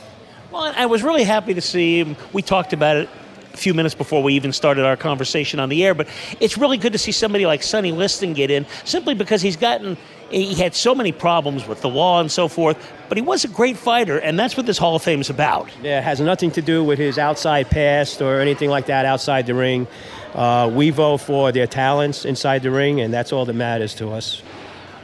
Well, 0.51 0.73
I 0.77 0.87
was 0.87 1.03
really 1.03 1.25
happy 1.25 1.55
to 1.55 1.61
see 1.61 2.01
him. 2.01 2.17
We 2.33 2.43
talked 2.43 2.73
about 2.73 2.97
it 2.97 3.09
a 3.53 3.57
few 3.57 3.75
minutes 3.75 3.95
before 3.95 4.23
we 4.23 4.35
even 4.35 4.53
started 4.53 4.85
our 4.85 4.97
conversation 4.97 5.61
on 5.61 5.69
the 5.69 5.85
air, 5.85 5.95
but 5.95 6.09
it's 6.41 6.59
really 6.59 6.79
good 6.79 6.93
to 6.93 6.99
see 6.99 7.13
somebody 7.13 7.47
like 7.47 7.63
Sonny 7.63 7.93
Liston 7.93 8.33
get 8.33 8.51
in 8.51 8.67
simply 8.85 9.15
because 9.15 9.41
he's 9.41 9.57
gotten. 9.57 9.97
He 10.33 10.55
had 10.55 10.75
so 10.75 10.95
many 10.95 11.13
problems 11.13 11.69
with 11.69 11.83
the 11.83 11.91
law 11.91 12.19
and 12.21 12.33
so 12.33 12.49
forth, 12.49 12.77
but 13.09 13.19
he 13.19 13.23
was 13.23 13.45
a 13.45 13.49
great 13.49 13.77
fighter, 13.77 14.19
and 14.19 14.39
that's 14.39 14.57
what 14.57 14.65
this 14.65 14.79
Hall 14.79 14.97
of 14.97 15.03
Fame 15.03 15.21
is 15.21 15.29
about. 15.29 15.69
Yeah, 15.83 15.99
it 15.99 16.05
has 16.05 16.21
nothing 16.21 16.51
to 16.53 16.63
do 16.63 16.83
with 16.83 16.99
his 16.99 17.19
outside 17.19 17.69
past 17.69 18.23
or 18.23 18.41
anything 18.41 18.71
like 18.71 18.87
that 18.87 19.05
outside 19.05 19.47
the 19.47 19.55
ring. 19.55 19.87
Uh, 20.35 20.71
we 20.73 20.89
vote 20.89 21.19
for 21.19 21.53
their 21.53 21.67
talents 21.67 22.25
inside 22.25 22.63
the 22.63 22.71
ring, 22.71 23.01
and 23.03 23.13
that's 23.13 23.33
all 23.33 23.45
that 23.45 23.53
matters 23.53 23.95
to 23.97 24.11
us. 24.11 24.43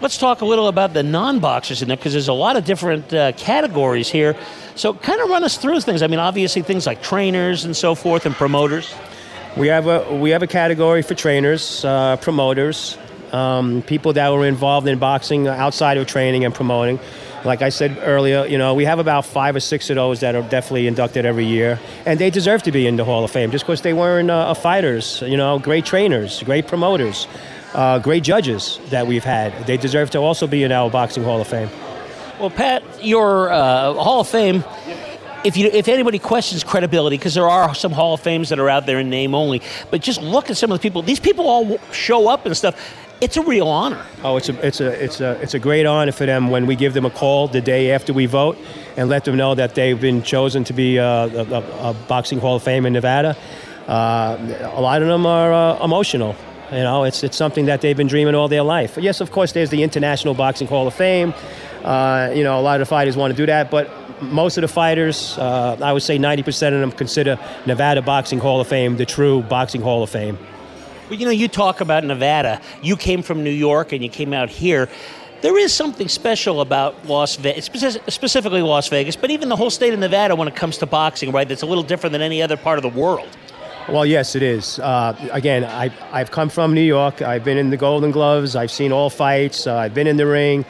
Let's 0.01 0.17
talk 0.17 0.41
a 0.41 0.47
little 0.47 0.69
about 0.69 0.95
the 0.95 1.03
non-boxers 1.03 1.83
in 1.83 1.89
there 1.89 1.97
because 1.97 2.13
there's 2.13 2.29
a 2.29 2.33
lot 2.33 2.57
of 2.57 2.65
different 2.65 3.13
uh, 3.13 3.33
categories 3.33 4.09
here. 4.09 4.37
So, 4.77 4.95
kind 4.95 5.21
of 5.21 5.29
run 5.29 5.45
us 5.45 5.59
through 5.59 5.81
things. 5.81 6.03
I 6.03 6.07
mean, 6.07 6.21
obviously 6.21 6.63
things 6.63 6.87
like 6.87 7.03
trainers 7.03 7.65
and 7.65 7.77
so 7.77 7.95
forth, 7.95 8.25
and 8.25 8.35
promoters. 8.35 8.95
We 9.57 9.67
have 9.67 9.89
a 9.89 10.17
we 10.17 10.31
have 10.31 10.43
a 10.43 10.47
category 10.47 11.03
for 11.03 11.15
trainers, 11.15 11.85
uh, 11.85 12.17
promoters, 12.19 12.97
um, 13.33 13.83
people 13.83 14.13
that 14.15 14.33
were 14.33 14.47
involved 14.47 14.89
in 14.89 14.99
boxing 14.99 15.47
outside 15.49 15.97
of 15.97 16.07
training 16.07 16.45
and 16.45 16.55
promoting. 16.55 16.99
Like 17.45 17.63
I 17.63 17.69
said 17.69 17.97
earlier, 18.03 18.47
you 18.47 18.59
know, 18.59 18.75
we 18.75 18.85
have 18.85 18.99
about 18.99 19.25
five 19.25 19.55
or 19.55 19.61
six 19.61 19.91
of 19.91 19.97
those 19.97 20.21
that 20.21 20.35
are 20.35 20.43
definitely 20.43 20.89
inducted 20.89 21.25
every 21.25 21.47
year, 21.47 21.79
and 22.05 22.19
they 22.19 22.31
deserve 22.31 22.65
to 22.65 22.73
be 22.73 22.87
in 22.87 22.97
the 22.97 23.05
Hall 23.05 23.23
of 23.25 23.31
Fame 23.31 23.51
just 23.51 23.65
because 23.65 23.83
they 23.83 23.93
weren't 23.93 24.31
uh, 24.31 24.53
fighters. 24.55 25.23
You 25.23 25.37
know, 25.37 25.59
great 25.59 25.85
trainers, 25.85 26.43
great 26.43 26.67
promoters, 26.67 27.29
uh, 27.75 28.01
great 28.01 28.25
judges 28.25 28.81
that 28.91 29.07
we've 29.07 29.25
had. 29.25 29.53
They 29.67 29.77
deserve 29.77 30.11
to 30.11 30.19
also 30.19 30.47
be 30.47 30.65
in 30.65 30.73
our 30.73 30.91
boxing 30.91 31.23
Hall 31.23 31.41
of 31.41 31.47
Fame. 31.47 31.71
Well, 32.41 32.51
Pat, 32.51 32.83
your 33.05 33.53
uh, 33.53 33.95
Hall 33.95 34.21
of 34.21 34.29
Fame. 34.29 34.65
If 35.45 35.57
you 35.57 35.69
if 35.73 35.87
anybody 35.87 36.19
questions 36.19 36.65
credibility, 36.65 37.17
because 37.17 37.35
there 37.35 37.49
are 37.49 37.73
some 37.73 37.93
Hall 37.93 38.15
of 38.15 38.21
Fames 38.21 38.49
that 38.49 38.59
are 38.59 38.69
out 38.69 38.87
there 38.87 38.99
in 38.99 39.09
name 39.09 39.37
only, 39.37 39.63
but 39.91 40.01
just 40.01 40.21
look 40.21 40.51
at 40.51 40.57
some 40.57 40.73
of 40.73 40.79
the 40.79 40.83
people. 40.83 41.03
These 41.03 41.21
people 41.21 41.47
all 41.47 41.79
show 41.93 42.29
up 42.29 42.45
and 42.47 42.57
stuff. 42.57 42.75
It's 43.21 43.37
a 43.37 43.43
real 43.43 43.67
honor. 43.67 44.05
Oh, 44.23 44.37
it's 44.37 44.49
a 44.49 44.67
it's 44.67 44.81
a 44.81 45.05
it's 45.05 45.21
a 45.21 45.33
it's 45.43 45.55
a 45.55 45.59
great 45.59 45.87
honor 45.87 46.13
for 46.13 46.25
them 46.25 46.51
when 46.51 46.67
we 46.67 46.77
give 46.77 46.95
them 46.95 47.05
a 47.05 47.11
call 47.11 47.49
the 47.49 47.61
day 47.61 47.91
after 47.91 48.13
we 48.13 48.27
vote 48.27 48.57
and 48.97 49.09
let 49.09 49.25
them 49.25 49.37
know 49.37 49.57
that 49.57 49.75
they've 49.75 50.01
been 50.01 50.23
chosen 50.23 50.63
to 50.65 50.73
be 50.73 51.01
uh, 51.01 51.27
a, 51.27 51.45
a, 51.53 51.91
a 51.91 51.95
boxing 52.07 52.39
Hall 52.39 52.55
of 52.57 52.63
Fame 52.63 52.87
in 52.87 52.93
Nevada. 52.93 53.37
Uh, 53.89 54.71
a 54.73 54.81
lot 54.81 55.03
of 55.03 55.09
them 55.09 55.27
are 55.27 55.53
uh, 55.53 55.85
emotional. 55.85 56.37
You 56.71 56.85
know, 56.85 57.03
it's 57.03 57.25
it's 57.25 57.37
something 57.37 57.67
that 57.67 57.81
they've 57.81 57.97
been 57.97 58.07
dreaming 58.07 58.37
all 58.37 58.47
their 58.47 58.63
life. 58.63 58.97
Yes, 58.97 59.21
of 59.21 59.33
course, 59.33 59.51
there's 59.51 59.71
the 59.71 59.83
International 59.83 60.35
Boxing 60.35 60.69
Hall 60.69 60.87
of 60.87 60.95
Fame. 60.95 61.35
Uh, 61.83 62.31
you 62.33 62.45
know, 62.45 62.61
a 62.61 62.63
lot 62.63 62.81
of 62.81 62.87
the 62.87 62.91
fighters 62.91 63.17
want 63.17 63.33
to 63.33 63.37
do 63.37 63.47
that, 63.47 63.69
but 63.69 63.91
most 64.23 64.59
of 64.59 64.63
the 64.63 64.69
fighters, 64.69 65.37
uh, 65.39 65.77
I 65.81 65.93
would 65.93 66.03
say 66.03 66.19
90% 66.19 66.75
of 66.75 66.81
them 66.81 66.93
consider 66.93 67.39
Nevada 67.67 68.03
Boxing 68.03 68.39
Hall 68.39 68.61
of 68.61 68.69
Fame 68.69 68.97
the 68.97 69.07
true 69.07 69.43
boxing 69.43 69.81
Hall 69.81 70.03
of 70.03 70.11
Fame. 70.11 70.39
Well, 71.09 71.19
you 71.19 71.25
know, 71.25 71.33
you 71.33 71.49
talk 71.49 71.81
about 71.81 72.05
Nevada. 72.05 72.61
You 72.83 72.95
came 72.95 73.23
from 73.23 73.43
New 73.43 73.51
York 73.51 73.93
and 73.93 74.03
you 74.03 74.11
came 74.11 74.35
out 74.35 74.51
here. 74.51 74.91
There 75.41 75.57
is 75.57 75.73
something 75.73 76.07
special 76.07 76.61
about 76.61 77.07
Las 77.07 77.37
Vegas, 77.37 77.65
specifically 78.09 78.61
Las 78.61 78.89
Vegas, 78.89 79.17
but 79.17 79.31
even 79.31 79.49
the 79.49 79.57
whole 79.57 79.71
state 79.71 79.95
of 79.95 80.01
Nevada 80.01 80.37
when 80.37 80.49
it 80.49 80.57
comes 80.57 80.77
to 80.79 80.87
boxing, 80.87 81.33
right? 81.33 81.49
That's 81.49 81.63
a 81.63 81.67
little 81.67 81.85
different 81.85 82.13
than 82.13 82.21
any 82.21 82.43
other 82.43 82.59
part 82.59 82.79
of 82.79 82.83
the 82.83 83.01
world. 83.01 83.29
Well, 83.89 84.05
yes, 84.05 84.35
it 84.35 84.43
is. 84.43 84.79
Uh, 84.81 85.17
again, 85.33 85.65
I, 85.65 85.91
I've 86.13 86.31
come 86.31 86.51
from 86.51 86.75
New 86.75 86.83
York. 86.83 87.23
I've 87.23 87.43
been 87.43 87.57
in 87.57 87.71
the 87.71 87.79
Golden 87.79 88.11
Gloves. 88.11 88.55
I've 88.55 88.71
seen 88.71 88.93
all 88.93 89.09
fights. 89.09 89.67
Uh, 89.67 89.77
I've 89.77 89.95
been 89.95 90.07
in 90.07 90.19
the 90.19 90.27
ring. 90.27 90.67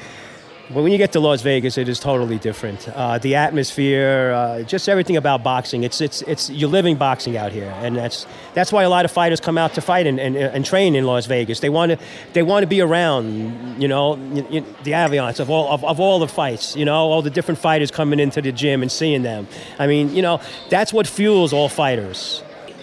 But 0.70 0.82
when 0.82 0.92
you 0.92 0.98
get 0.98 1.12
to 1.12 1.20
Las 1.20 1.40
Vegas, 1.40 1.78
it 1.78 1.88
is 1.88 1.98
totally 1.98 2.38
different. 2.38 2.86
Uh, 2.90 3.16
the 3.16 3.36
atmosphere, 3.36 4.32
uh, 4.32 4.62
just 4.64 4.86
everything 4.86 5.16
about 5.16 5.42
boxing. 5.42 5.82
It's, 5.82 6.02
it's, 6.02 6.20
it's, 6.22 6.50
you're 6.50 6.68
living 6.68 6.96
boxing 6.96 7.38
out 7.38 7.52
here. 7.52 7.72
And 7.78 7.96
that's, 7.96 8.26
that's 8.52 8.70
why 8.70 8.82
a 8.82 8.90
lot 8.90 9.06
of 9.06 9.10
fighters 9.10 9.40
come 9.40 9.56
out 9.56 9.72
to 9.74 9.80
fight 9.80 10.06
and, 10.06 10.20
and, 10.20 10.36
and 10.36 10.66
train 10.66 10.94
in 10.94 11.04
Las 11.04 11.24
Vegas. 11.24 11.60
They 11.60 11.70
want 11.70 11.92
to, 11.92 11.98
they 12.34 12.42
want 12.42 12.64
to 12.64 12.66
be 12.66 12.82
around, 12.82 13.80
you 13.80 13.88
know, 13.88 14.16
you, 14.16 14.46
you, 14.50 14.60
the 14.84 14.90
ambiance 14.90 15.40
of 15.40 15.48
all, 15.48 15.72
of, 15.72 15.82
of 15.84 16.00
all 16.00 16.18
the 16.18 16.28
fights, 16.28 16.76
you 16.76 16.84
know, 16.84 16.96
all 16.96 17.22
the 17.22 17.30
different 17.30 17.58
fighters 17.58 17.90
coming 17.90 18.20
into 18.20 18.42
the 18.42 18.52
gym 18.52 18.82
and 18.82 18.92
seeing 18.92 19.22
them. 19.22 19.48
I 19.78 19.86
mean, 19.86 20.14
you 20.14 20.20
know, 20.20 20.38
that's 20.68 20.92
what 20.92 21.06
fuels 21.06 21.54
all 21.54 21.70
fighters. 21.70 22.42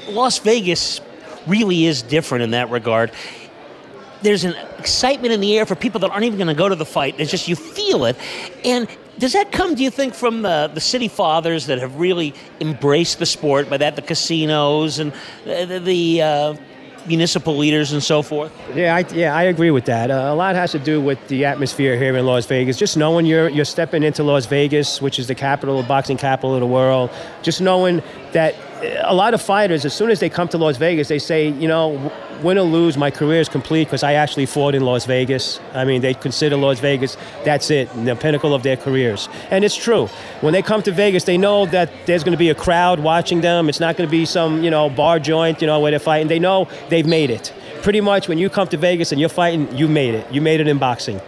Las 0.10 0.40
Vegas 0.40 1.02
really 1.46 1.86
is 1.86 2.02
different 2.02 2.44
in 2.44 2.52
that 2.52 2.72
regard. 2.72 3.12
There's 4.22 4.44
an 4.44 4.56
excitement 4.80 5.34
in 5.34 5.42
the 5.42 5.58
air 5.58 5.66
for 5.66 5.76
people 5.76 6.00
that 6.02 6.10
aren't 6.10 6.26
even 6.26 6.38
going 6.38 6.48
to 6.48 6.54
go 6.54 6.70
to 6.70 6.76
the 6.76 6.86
fight. 6.86 7.16
It's 7.20 7.32
just 7.32 7.48
you 7.48 7.56
feel 7.56 8.06
it. 8.06 8.18
And 8.64 8.88
does 9.18 9.34
that 9.34 9.52
come, 9.52 9.76
do 9.76 9.84
you 9.84 9.92
think, 9.92 10.14
from 10.14 10.42
the, 10.42 10.70
the 10.74 10.82
city 10.82 11.08
fathers 11.08 11.68
that 11.68 11.80
have 11.80 12.00
really 12.00 12.34
embraced 12.60 13.20
the 13.20 13.26
sport? 13.26 13.70
By 13.70 13.78
that, 13.78 13.96
the 13.96 14.02
casinos 14.02 15.00
and 15.00 15.14
the, 15.46 15.80
the 15.80 16.22
uh, 16.22 16.56
municipal 17.08 17.56
leaders 17.56 17.92
and 17.92 18.04
so 18.04 18.22
forth? 18.22 18.52
Yeah, 18.74 18.96
I, 18.96 19.00
yeah, 19.14 19.36
I 19.36 19.44
agree 19.44 19.72
with 19.72 19.86
that. 19.86 20.12
Uh, 20.12 20.30
a 20.30 20.36
lot 20.36 20.56
has 20.56 20.72
to 20.72 20.80
do 20.80 21.00
with 21.00 21.26
the 21.28 21.46
atmosphere 21.46 21.98
here 21.98 22.16
in 22.18 22.26
Las 22.26 22.46
Vegas. 22.46 22.78
Just 22.78 22.98
knowing 22.98 23.26
you're 23.26 23.50
you're 23.50 23.66
stepping 23.66 24.04
into 24.04 24.24
Las 24.24 24.46
Vegas, 24.46 25.02
which 25.02 25.20
is 25.20 25.28
the 25.28 25.36
capital, 25.36 25.80
of 25.80 25.88
boxing 25.88 26.18
capital 26.18 26.54
of 26.54 26.60
the 26.60 26.68
world. 26.68 27.10
Just 27.42 27.62
knowing 27.62 28.02
that 28.34 28.56
uh, 28.56 29.04
a 29.04 29.16
lot 29.16 29.34
of 29.34 29.42
fighters, 29.42 29.86
as 29.86 29.94
soon 29.94 30.10
as 30.10 30.20
they 30.20 30.30
come 30.30 30.48
to 30.50 30.58
Las 30.58 30.78
Vegas, 30.78 31.08
they 31.08 31.20
say, 31.20 31.50
you 31.50 31.68
know, 31.68 32.12
win 32.42 32.58
or 32.58 32.64
lose, 32.64 32.98
my 32.98 33.12
career 33.12 33.42
is 33.42 33.50
complete 33.50 33.86
because 33.86 34.04
I 34.04 34.14
actually 34.14 34.46
fought 34.46 34.76
in 34.76 34.84
Las 34.84 35.06
Vegas. 35.06 35.60
I 35.74 35.86
mean, 35.86 36.02
they 36.02 36.14
consider 36.14 36.56
Las 36.56 36.80
Vegas 36.80 37.18
that's 37.44 37.70
it, 37.72 37.90
the 38.06 38.16
pinnacle 38.16 38.54
of 38.54 38.64
their 38.64 38.78
careers, 38.78 39.30
and 39.52 39.64
it's 39.64 39.76
true. 39.76 40.08
When 40.42 40.54
they 40.54 40.62
come 40.62 40.82
to 40.84 40.92
Vegas, 40.92 41.24
they 41.24 41.38
know 41.38 41.66
that 41.68 41.92
there's 42.06 42.24
going 42.24 42.34
to 42.34 42.38
be 42.38 42.50
a 42.50 42.56
crowd 42.56 43.00
watching 43.00 43.42
them. 43.42 43.70
It's 43.70 43.80
not 43.80 43.98
going 43.98 44.08
to 44.08 44.12
be 44.12 44.26
some 44.26 44.64
you 44.64 44.72
know 44.72 44.90
bar 44.90 45.20
joint, 45.20 45.62
you 45.62 45.68
know, 45.68 45.80
where 45.80 45.92
they're 45.92 46.00
fighting. 46.00 46.28
They 46.28 46.40
know 46.40 46.68
they've 46.90 47.08
made 47.08 47.30
it. 47.30 47.54
Pretty 47.82 48.02
much, 48.02 48.28
when 48.28 48.38
you 48.38 48.50
come 48.50 48.68
to 48.70 48.78
Vegas 48.78 49.12
and 49.12 49.20
you're 49.20 49.30
fighting, 49.30 49.76
you 49.76 49.88
made 49.88 50.16
it. 50.16 50.32
You 50.32 50.42
made 50.42 50.60
it 50.60 50.68
in 50.68 50.78
boxing. 50.78 51.22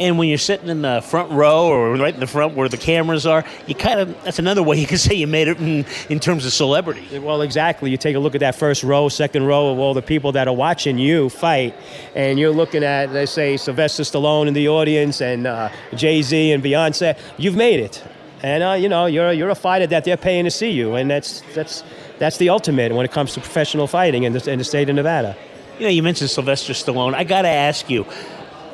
And 0.00 0.16
when 0.16 0.28
you're 0.28 0.38
sitting 0.38 0.70
in 0.70 0.80
the 0.80 1.02
front 1.02 1.30
row 1.30 1.68
or 1.68 1.94
right 1.94 2.14
in 2.14 2.20
the 2.20 2.26
front 2.26 2.56
where 2.56 2.70
the 2.70 2.78
cameras 2.78 3.26
are, 3.26 3.44
you 3.66 3.74
kind 3.74 4.00
of, 4.00 4.24
that's 4.24 4.38
another 4.38 4.62
way 4.62 4.78
you 4.80 4.86
can 4.86 4.96
say 4.96 5.14
you 5.14 5.26
made 5.26 5.46
it 5.46 5.58
in, 5.58 5.84
in 6.08 6.18
terms 6.18 6.46
of 6.46 6.54
celebrity. 6.54 7.18
Well, 7.18 7.42
exactly. 7.42 7.90
You 7.90 7.98
take 7.98 8.16
a 8.16 8.18
look 8.18 8.34
at 8.34 8.40
that 8.40 8.54
first 8.54 8.82
row, 8.82 9.10
second 9.10 9.44
row 9.44 9.70
of 9.70 9.78
all 9.78 9.92
the 9.92 10.00
people 10.00 10.32
that 10.32 10.48
are 10.48 10.54
watching 10.54 10.96
you 10.96 11.28
fight, 11.28 11.74
and 12.14 12.38
you're 12.38 12.50
looking 12.50 12.82
at, 12.82 13.12
let's 13.12 13.30
say, 13.30 13.58
Sylvester 13.58 14.02
Stallone 14.02 14.48
in 14.48 14.54
the 14.54 14.68
audience 14.68 15.20
and 15.20 15.46
uh, 15.46 15.68
Jay 15.94 16.22
Z 16.22 16.50
and 16.50 16.64
Beyonce. 16.64 17.18
You've 17.36 17.56
made 17.56 17.80
it, 17.80 18.02
and 18.42 18.62
uh, 18.62 18.72
you 18.72 18.88
know 18.88 19.04
you're 19.04 19.32
you're 19.32 19.50
a 19.50 19.54
fighter 19.54 19.86
that 19.88 20.04
they're 20.04 20.16
paying 20.16 20.44
to 20.44 20.50
see 20.50 20.70
you, 20.70 20.94
and 20.94 21.10
that's 21.10 21.42
that's 21.54 21.84
that's 22.18 22.38
the 22.38 22.48
ultimate 22.48 22.94
when 22.94 23.04
it 23.04 23.12
comes 23.12 23.34
to 23.34 23.40
professional 23.40 23.86
fighting 23.86 24.22
in 24.22 24.32
the, 24.32 24.50
in 24.50 24.58
the 24.58 24.64
state 24.64 24.88
of 24.88 24.94
Nevada. 24.96 25.36
You 25.78 25.84
know, 25.84 25.90
you 25.90 26.02
mentioned 26.02 26.30
Sylvester 26.30 26.72
Stallone. 26.72 27.14
I 27.14 27.24
got 27.24 27.42
to 27.42 27.48
ask 27.48 27.88
you, 27.90 28.06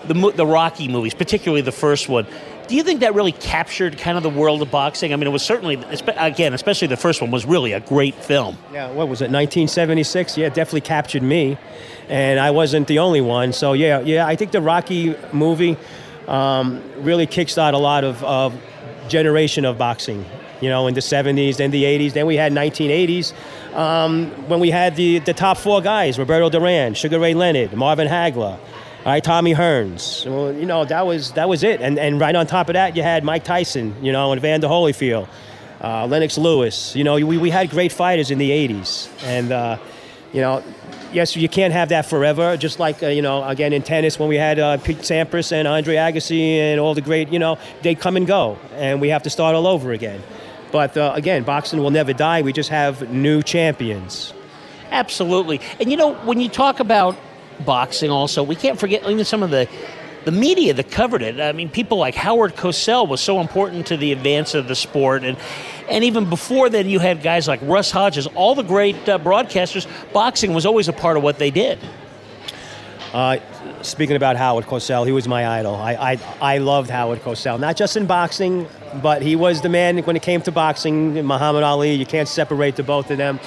the 0.09 0.33
the 0.35 0.47
Rocky 0.47 0.89
movies, 0.89 1.15
particularly 1.15 1.63
the 1.63 1.73
first 1.73 2.09
one. 2.09 2.27
Do 2.69 2.75
you 2.75 2.83
think 2.83 3.01
that 3.01 3.15
really 3.15 3.33
captured 3.33 3.97
kind 3.97 4.17
of 4.17 4.25
the 4.25 4.31
world 4.31 4.61
of 4.61 4.73
boxing? 4.73 5.13
I 5.13 5.17
mean, 5.17 5.29
it 5.29 5.31
was 5.31 5.43
certainly, 5.43 5.81
again, 6.17 6.53
especially 6.53 6.89
the 6.89 6.97
first 6.97 7.21
one 7.21 7.31
was 7.31 7.47
really 7.47 7.73
a 7.73 7.79
great 7.79 8.17
film. 8.17 8.59
Yeah, 8.73 8.89
what 8.89 9.09
was 9.09 9.21
it, 9.21 9.31
1976? 9.31 10.37
Yeah, 10.37 10.49
it 10.49 10.55
definitely 10.55 10.81
captured 10.81 11.23
me, 11.23 11.59
and 12.09 12.41
I 12.41 12.51
wasn't 12.51 12.89
the 12.89 12.99
only 12.99 13.21
one. 13.21 13.53
So 13.53 13.73
yeah, 13.73 14.01
yeah, 14.01 14.27
I 14.27 14.35
think 14.35 14.51
the 14.51 14.61
Rocky 14.61 15.15
movie 15.33 15.77
um, 16.27 16.83
really 16.99 17.29
kickstarted 17.29 17.75
a 17.75 17.79
lot 17.79 18.03
of, 18.03 18.23
of 18.25 18.61
generation 19.09 19.65
of 19.65 19.79
boxing. 19.79 20.25
You 20.61 20.71
know, 20.71 20.87
in 20.87 20.95
the 20.95 21.01
70s, 21.01 21.59
then 21.59 21.71
the 21.71 21.85
80s, 21.85 22.15
then 22.15 22.25
we 22.27 22.35
had 22.35 22.51
1980s 22.51 23.35
um, 23.77 24.31
when 24.49 24.59
we 24.59 24.71
had 24.71 24.97
the, 24.97 25.19
the 25.19 25.35
top 25.35 25.59
four 25.59 25.83
guys: 25.83 26.19
Roberto 26.19 26.49
Duran, 26.49 26.95
Sugar 26.95 27.19
Ray 27.21 27.35
Leonard, 27.35 27.75
Marvin 27.75 28.09
Hagler. 28.09 28.59
All 29.07 29.13
right, 29.13 29.23
Tommy 29.23 29.55
Hearns. 29.55 30.29
Well, 30.29 30.53
you 30.53 30.67
know 30.67 30.85
that 30.85 31.07
was 31.07 31.31
that 31.35 31.49
was 31.49 31.63
it, 31.63 31.81
and 31.81 31.97
and 31.97 32.19
right 32.19 32.35
on 32.35 32.45
top 32.49 32.69
of 32.69 32.73
that, 32.73 32.97
you 32.97 33.05
had 33.05 33.23
Mike 33.23 33.45
Tyson, 33.45 33.95
you 34.03 34.11
know, 34.11 34.33
and 34.33 34.41
Evander 34.41 34.67
Holyfield, 34.67 35.29
uh, 35.81 36.09
Lennox 36.09 36.37
Lewis. 36.37 36.97
You 36.97 37.05
know, 37.05 37.15
we, 37.15 37.39
we 37.39 37.49
had 37.49 37.71
great 37.71 37.93
fighters 37.93 38.33
in 38.33 38.39
the 38.39 38.51
'80s, 38.51 39.09
and 39.23 39.53
uh, 39.53 39.79
you 40.33 40.41
know, 40.41 40.61
yes, 41.13 41.37
you 41.37 41.49
can't 41.49 41.73
have 41.73 41.91
that 41.91 42.07
forever. 42.07 42.57
Just 42.57 42.81
like 42.81 43.01
uh, 43.01 43.07
you 43.07 43.23
know, 43.23 43.45
again 43.45 43.73
in 43.73 43.83
tennis 43.83 44.19
when 44.19 44.29
we 44.29 44.35
had 44.35 44.59
uh, 44.59 44.77
Pete 44.79 44.99
Sampras 44.99 45.53
and 45.53 45.69
Andre 45.69 45.95
Agassi 45.95 46.57
and 46.57 46.81
all 46.81 46.95
the 46.95 47.01
great, 47.01 47.29
you 47.29 47.39
know, 47.39 47.59
they 47.83 47.95
come 47.95 48.17
and 48.17 48.27
go, 48.27 48.59
and 48.75 49.01
we 49.01 49.11
have 49.11 49.23
to 49.23 49.31
start 49.31 49.55
all 49.55 49.69
over 49.69 49.93
again. 49.93 50.21
But 50.73 50.97
uh, 50.97 51.13
again, 51.15 51.45
boxing 51.45 51.79
will 51.81 51.93
never 51.93 52.13
die. 52.13 52.43
We 52.43 52.53
just 52.53 52.71
have 52.71 53.09
new 53.09 53.41
champions. 53.41 54.35
Absolutely. 54.91 55.61
And 55.79 55.93
you 55.93 55.97
know, 55.97 56.15
when 56.25 56.41
you 56.41 56.49
talk 56.49 56.81
about 56.81 57.17
boxing 57.65 58.11
also, 58.11 58.43
we 58.43 58.57
can't 58.57 58.79
forget 58.79 59.09
even 59.09 59.25
some 59.25 59.43
of 59.43 59.51
the 59.51 59.69
the 60.25 60.33
media 60.33 60.75
that 60.75 60.91
covered 60.91 61.23
it. 61.23 61.41
I 61.41 61.53
mean, 61.53 61.69
people 61.69 61.99
like 61.99 62.17
Howard 62.17 62.57
Cosell 62.57 63.09
was 63.09 63.21
so 63.21 63.41
important 63.41 63.87
to 63.87 63.97
the 63.97 64.11
advance 64.11 64.55
of 64.55 64.67
the 64.67 64.75
sport, 64.75 65.23
and 65.23 65.39
and 65.89 66.03
even 66.03 66.29
before 66.29 66.69
then, 66.69 66.89
you 66.89 66.99
had 66.99 67.23
guys 67.23 67.47
like 67.47 67.61
Russ 67.63 67.93
Hodges, 67.93 68.27
all 68.29 68.57
the 68.57 68.65
great 68.65 69.09
uh, 69.09 69.21
broadcasters. 69.21 69.87
Boxing 70.13 70.53
was 70.53 70.67
always 70.67 70.89
a 70.89 70.93
part 70.93 71.17
of 71.17 71.23
what 71.23 71.39
they 71.39 71.53
did. 71.53 71.79
Uh, 73.13 73.39
speaking 73.83 74.17
about 74.17 74.37
Howard 74.37 74.67
Cosell, 74.67 75.07
he 75.07 75.13
was 75.13 75.29
my 75.29 75.47
idol. 75.47 75.77
I, 75.77 75.95
I, 75.95 76.19
I 76.41 76.59
loved 76.59 76.91
Howard 76.91 77.21
Cosell, 77.21 77.59
not 77.61 77.77
just 77.77 77.97
in 77.97 78.07
boxing, 78.07 78.69
but 79.01 79.23
he 79.23 79.37
was 79.37 79.63
the 79.63 79.69
man 79.69 79.99
when 79.99 80.17
it 80.17 80.23
came 80.23 80.43
to 80.43 80.53
boxing. 80.53 81.25
Muhammad 81.25 81.63
Ali, 81.63 81.95
you 81.95 82.05
can't 82.05 82.29
separate 82.29 82.77
the 82.77 82.83
both 82.83 83.11
of 83.11 83.17
them. 83.17 83.39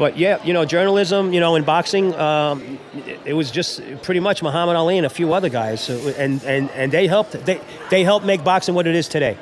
But 0.00 0.16
yeah, 0.16 0.42
you 0.42 0.54
know, 0.54 0.64
journalism, 0.64 1.34
you 1.34 1.40
know, 1.40 1.56
in 1.56 1.64
boxing, 1.64 2.14
um, 2.14 2.78
it, 3.06 3.20
it 3.26 3.32
was 3.34 3.50
just 3.50 3.82
pretty 4.00 4.20
much 4.20 4.42
Muhammad 4.42 4.74
Ali 4.74 4.96
and 4.96 5.04
a 5.04 5.10
few 5.10 5.34
other 5.34 5.50
guys, 5.50 5.82
so, 5.82 5.92
and, 6.16 6.42
and, 6.44 6.70
and 6.70 6.90
they 6.90 7.06
helped 7.06 7.32
they, 7.44 7.60
they 7.90 8.02
helped 8.02 8.24
make 8.24 8.42
boxing 8.42 8.74
what 8.74 8.86
it 8.86 8.94
is 8.94 9.08
today. 9.08 9.36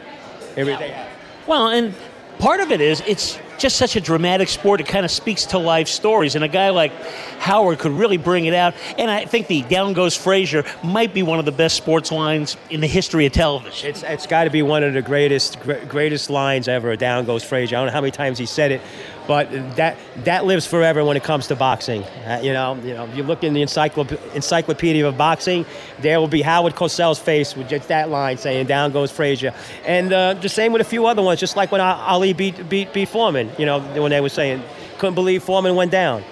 Every 0.57 0.77
day. 0.77 1.07
Well, 1.47 1.69
and 1.69 1.95
part 2.41 2.59
of 2.59 2.73
it 2.73 2.81
is 2.81 3.01
it's 3.07 3.39
just 3.57 3.77
such 3.77 3.95
a 3.95 4.01
dramatic 4.01 4.49
sport. 4.49 4.81
It 4.81 4.89
kind 4.89 5.05
of 5.05 5.13
speaks 5.13 5.47
to 5.47 5.59
life 5.59 5.87
stories, 5.87 6.35
and 6.35 6.43
a 6.43 6.49
guy 6.49 6.71
like 6.71 6.93
Howard 7.39 7.79
could 7.79 7.93
really 7.93 8.17
bring 8.17 8.47
it 8.47 8.55
out. 8.55 8.75
And 8.99 9.09
I 9.09 9.27
think 9.27 9.47
the 9.47 9.63
"Down 9.63 9.93
Goes 9.93 10.17
Frazier" 10.17 10.65
might 10.83 11.15
be 11.15 11.23
one 11.23 11.39
of 11.39 11.45
the 11.45 11.53
best 11.53 11.77
sports 11.77 12.11
lines 12.11 12.57
in 12.69 12.81
the 12.81 12.89
history 12.89 13.27
of 13.27 13.33
television. 13.33 13.91
It's, 13.91 14.03
it's 14.03 14.27
got 14.27 14.45
to 14.45 14.51
be 14.51 14.63
one 14.63 14.83
of 14.83 14.93
the 14.93 15.03
greatest 15.03 15.61
gr- 15.61 15.85
greatest 15.87 16.31
lines 16.31 16.67
ever. 16.67 16.97
Down 16.97 17.27
goes 17.27 17.45
Frazier. 17.45 17.77
I 17.77 17.79
don't 17.79 17.87
know 17.87 17.93
how 17.93 18.01
many 18.01 18.11
times 18.11 18.39
he 18.39 18.47
said 18.47 18.73
it, 18.73 18.81
but 19.29 19.77
that 19.77 19.99
that 20.25 20.47
lives 20.47 20.67
forever 20.67 21.05
when 21.05 21.17
it 21.17 21.23
comes 21.23 21.47
to 21.49 21.55
boxing. 21.55 22.03
Uh, 22.03 22.41
you 22.43 22.55
know, 22.55 22.75
you 22.83 22.95
know, 22.95 23.05
if 23.05 23.15
you 23.15 23.23
look 23.23 23.45
in 23.45 23.53
the 23.53 23.61
encyclop- 23.61 24.35
encyclopedia 24.35 25.07
of 25.07 25.19
boxing, 25.19 25.67
there 26.01 26.19
will 26.19 26.29
be 26.29 26.41
Howard 26.41 26.75
Cosell's 26.75 27.19
face 27.19 27.55
with 27.55 27.69
just 27.69 27.89
that 27.89 28.09
line 28.09 28.39
saying 28.39 28.67
"Down 28.67 28.91
goes 28.91 29.13
Frazier," 29.13 29.55
and 29.85 30.13
uh, 30.13 30.35
the 30.35 30.49
same 30.49 30.73
with 30.73 30.81
a 30.81 30.85
few 30.85 31.07
other 31.07 31.23
ones, 31.23 31.39
just 31.39 31.57
like 31.57 31.71
when 31.71 31.83
Ali 31.83 32.33
beat 32.33 32.69
beat 32.71 32.93
beat 32.95 33.09
Foreman. 33.11 33.51
You 33.59 33.67
know, 33.67 33.81
when 33.81 34.11
they 34.11 34.23
were 34.23 34.31
saying, 34.31 34.63
"Couldn't 34.97 35.15
believe 35.15 35.43
Foreman 35.45 35.77
went 35.77 35.93
down." 35.93 36.25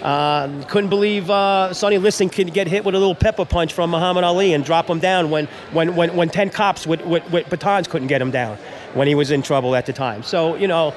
Uh, 0.00 0.62
couldn't 0.66 0.90
believe 0.90 1.30
uh, 1.30 1.72
Sonny 1.72 1.96
Liston 1.96 2.28
could 2.28 2.52
get 2.52 2.66
hit 2.66 2.84
with 2.84 2.94
a 2.94 2.98
little 2.98 3.14
pepper 3.14 3.46
punch 3.46 3.72
from 3.72 3.90
Muhammad 3.90 4.22
Ali 4.22 4.52
and 4.52 4.62
drop 4.62 4.90
him 4.90 4.98
down 4.98 5.30
when, 5.30 5.46
when, 5.72 5.96
when, 5.96 6.14
when 6.14 6.28
10 6.28 6.50
cops 6.50 6.86
with, 6.86 7.02
with, 7.06 7.26
with 7.30 7.48
batons 7.48 7.88
couldn't 7.88 8.08
get 8.08 8.20
him 8.20 8.30
down 8.30 8.58
when 8.92 9.08
he 9.08 9.14
was 9.14 9.30
in 9.30 9.40
trouble 9.40 9.74
at 9.74 9.86
the 9.86 9.94
time. 9.94 10.22
So, 10.22 10.56
you 10.56 10.68
know, 10.68 10.92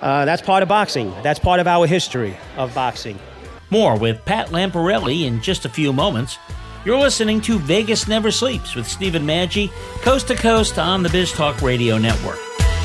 uh, 0.00 0.24
that's 0.24 0.42
part 0.42 0.62
of 0.62 0.68
boxing. 0.68 1.12
That's 1.22 1.38
part 1.38 1.60
of 1.60 1.66
our 1.66 1.86
history 1.86 2.36
of 2.56 2.74
boxing. 2.74 3.18
More 3.70 3.96
with 3.98 4.24
Pat 4.24 4.48
Lamparelli 4.48 5.26
in 5.26 5.40
just 5.40 5.64
a 5.64 5.68
few 5.68 5.92
moments. 5.92 6.38
You're 6.84 6.98
listening 6.98 7.40
to 7.42 7.58
Vegas 7.58 8.08
Never 8.08 8.30
Sleeps 8.30 8.74
with 8.74 8.88
Stephen 8.88 9.24
Maggi, 9.24 9.70
coast 10.02 10.28
to 10.28 10.34
coast 10.34 10.78
on 10.78 11.02
the 11.02 11.10
Biz 11.10 11.32
Talk 11.32 11.60
Radio 11.60 11.98
Network. 11.98 12.38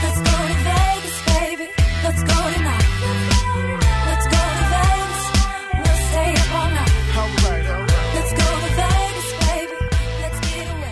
Let's 0.03 0.17
go 0.17 0.47
to 0.47 0.53
Vegas, 0.53 1.25
baby. 1.25 1.71
Let's 2.03 2.21
go 2.21 2.53
tonight. 2.53 2.85
Let's 4.05 4.27
go 4.27 4.35
to 4.35 4.65
Vegas. 4.75 5.23
We'll 5.73 6.01
stay 6.11 6.33
up 6.35 6.51
all 6.53 6.69
night. 6.69 6.91
Let's 8.13 8.33
go 8.33 8.47
to 8.59 8.69
Vegas, 8.75 9.29
baby. 9.47 9.77
Let's 10.21 10.39
get 10.45 10.67
away. 10.67 10.91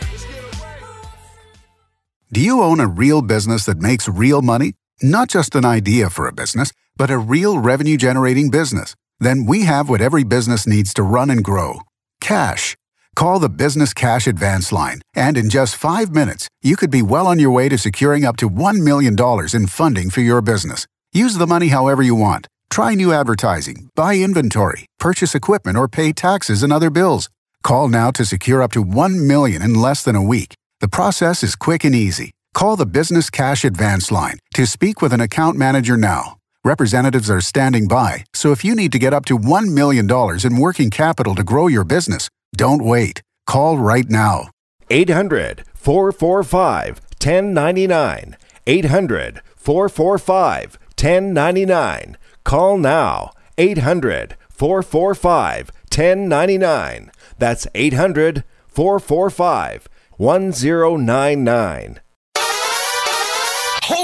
Do 2.31 2.39
you 2.39 2.61
own 2.63 2.79
a 2.79 2.87
real 2.87 3.21
business 3.21 3.65
that 3.65 3.79
makes 3.79 4.07
real 4.07 4.41
money? 4.41 4.75
Not 5.03 5.27
just 5.27 5.53
an 5.53 5.65
idea 5.65 6.09
for 6.09 6.27
a 6.27 6.33
business, 6.33 6.71
but 6.95 7.11
a 7.11 7.17
real 7.17 7.59
revenue 7.59 7.97
generating 7.97 8.49
business? 8.49 8.95
Then 9.19 9.45
we 9.45 9.63
have 9.63 9.89
what 9.89 9.99
every 9.99 10.23
business 10.23 10.65
needs 10.65 10.93
to 10.93 11.03
run 11.03 11.29
and 11.29 11.43
grow 11.43 11.81
cash. 12.21 12.77
Call 13.13 13.39
the 13.39 13.49
Business 13.49 13.93
Cash 13.93 14.27
Advance 14.27 14.71
Line, 14.71 15.01
and 15.13 15.37
in 15.37 15.49
just 15.49 15.75
five 15.75 16.11
minutes, 16.11 16.47
you 16.61 16.77
could 16.77 16.89
be 16.89 17.01
well 17.01 17.27
on 17.27 17.37
your 17.37 17.51
way 17.51 17.67
to 17.67 17.77
securing 17.77 18.23
up 18.23 18.37
to 18.37 18.49
$1 18.49 18.81
million 18.81 19.13
in 19.53 19.67
funding 19.67 20.09
for 20.09 20.21
your 20.21 20.41
business. 20.41 20.87
Use 21.11 21.35
the 21.35 21.47
money 21.47 21.67
however 21.67 22.01
you 22.01 22.15
want. 22.15 22.47
Try 22.69 22.95
new 22.95 23.11
advertising, 23.11 23.89
buy 23.95 24.15
inventory, 24.15 24.85
purchase 24.99 25.35
equipment, 25.35 25.77
or 25.77 25.89
pay 25.89 26.13
taxes 26.13 26.63
and 26.63 26.71
other 26.71 26.89
bills. 26.89 27.29
Call 27.61 27.89
now 27.89 28.09
to 28.11 28.23
secure 28.23 28.61
up 28.61 28.71
to 28.71 28.81
1 28.81 29.27
million 29.27 29.61
in 29.61 29.73
less 29.73 30.01
than 30.01 30.15
a 30.15 30.23
week. 30.23 30.55
The 30.79 30.87
process 30.87 31.43
is 31.43 31.57
quick 31.57 31.83
and 31.83 31.93
easy. 31.93 32.31
Call 32.53 32.75
the 32.75 32.85
Business 32.85 33.31
Cash 33.31 33.65
Advance 33.65 34.11
Line 34.11 34.37
to 34.53 34.67
speak 34.67 35.01
with 35.01 35.11
an 35.11 35.19
account 35.19 35.57
manager 35.57 35.97
now. 35.97 36.37
Representatives 36.63 37.29
are 37.29 37.41
standing 37.41 37.87
by, 37.87 38.25
so 38.33 38.51
if 38.51 38.63
you 38.63 38.75
need 38.75 38.91
to 38.91 38.99
get 38.99 39.13
up 39.13 39.25
to 39.25 39.37
$1 39.37 39.73
million 39.73 40.07
in 40.45 40.61
working 40.61 40.91
capital 40.91 41.33
to 41.35 41.43
grow 41.43 41.67
your 41.67 41.83
business, 41.83 42.29
don't 42.55 42.83
wait. 42.83 43.21
Call 43.47 43.77
right 43.79 44.07
now. 44.07 44.51
800 44.89 45.63
445 45.73 47.01
1099. 47.19 48.37
800 48.67 49.41
445 49.55 50.79
1099. 50.95 52.17
Call 52.43 52.77
now 52.77 53.31
800 53.57 54.37
445 54.49 55.71
1099. 55.91 57.11
That's 57.39 57.67
800 57.73 58.43
445 58.67 59.87
1099. 60.17 61.99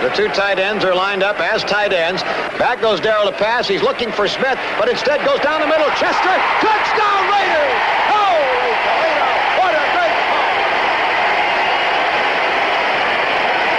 The 0.00 0.08
two 0.16 0.28
tight 0.28 0.58
ends 0.58 0.82
are 0.84 0.94
lined 0.94 1.22
up 1.22 1.40
as 1.40 1.62
tight 1.64 1.92
ends. 1.92 2.22
Back 2.56 2.80
goes 2.80 3.00
Daryle 3.00 3.28
to 3.28 3.36
pass. 3.36 3.68
He's 3.68 3.82
looking 3.82 4.12
for 4.12 4.28
Smith, 4.28 4.58
but 4.78 4.88
instead 4.88 5.20
goes 5.24 5.40
down 5.40 5.60
the 5.60 5.66
middle. 5.66 5.88
Chester, 5.96 6.36
touchdown 6.60 7.20
Raiders! 7.28 7.80
Holy 8.08 8.72
Toledo! 8.80 9.28
What 9.60 9.72
a 9.76 9.84
great 9.92 10.16
ball! 10.28 10.48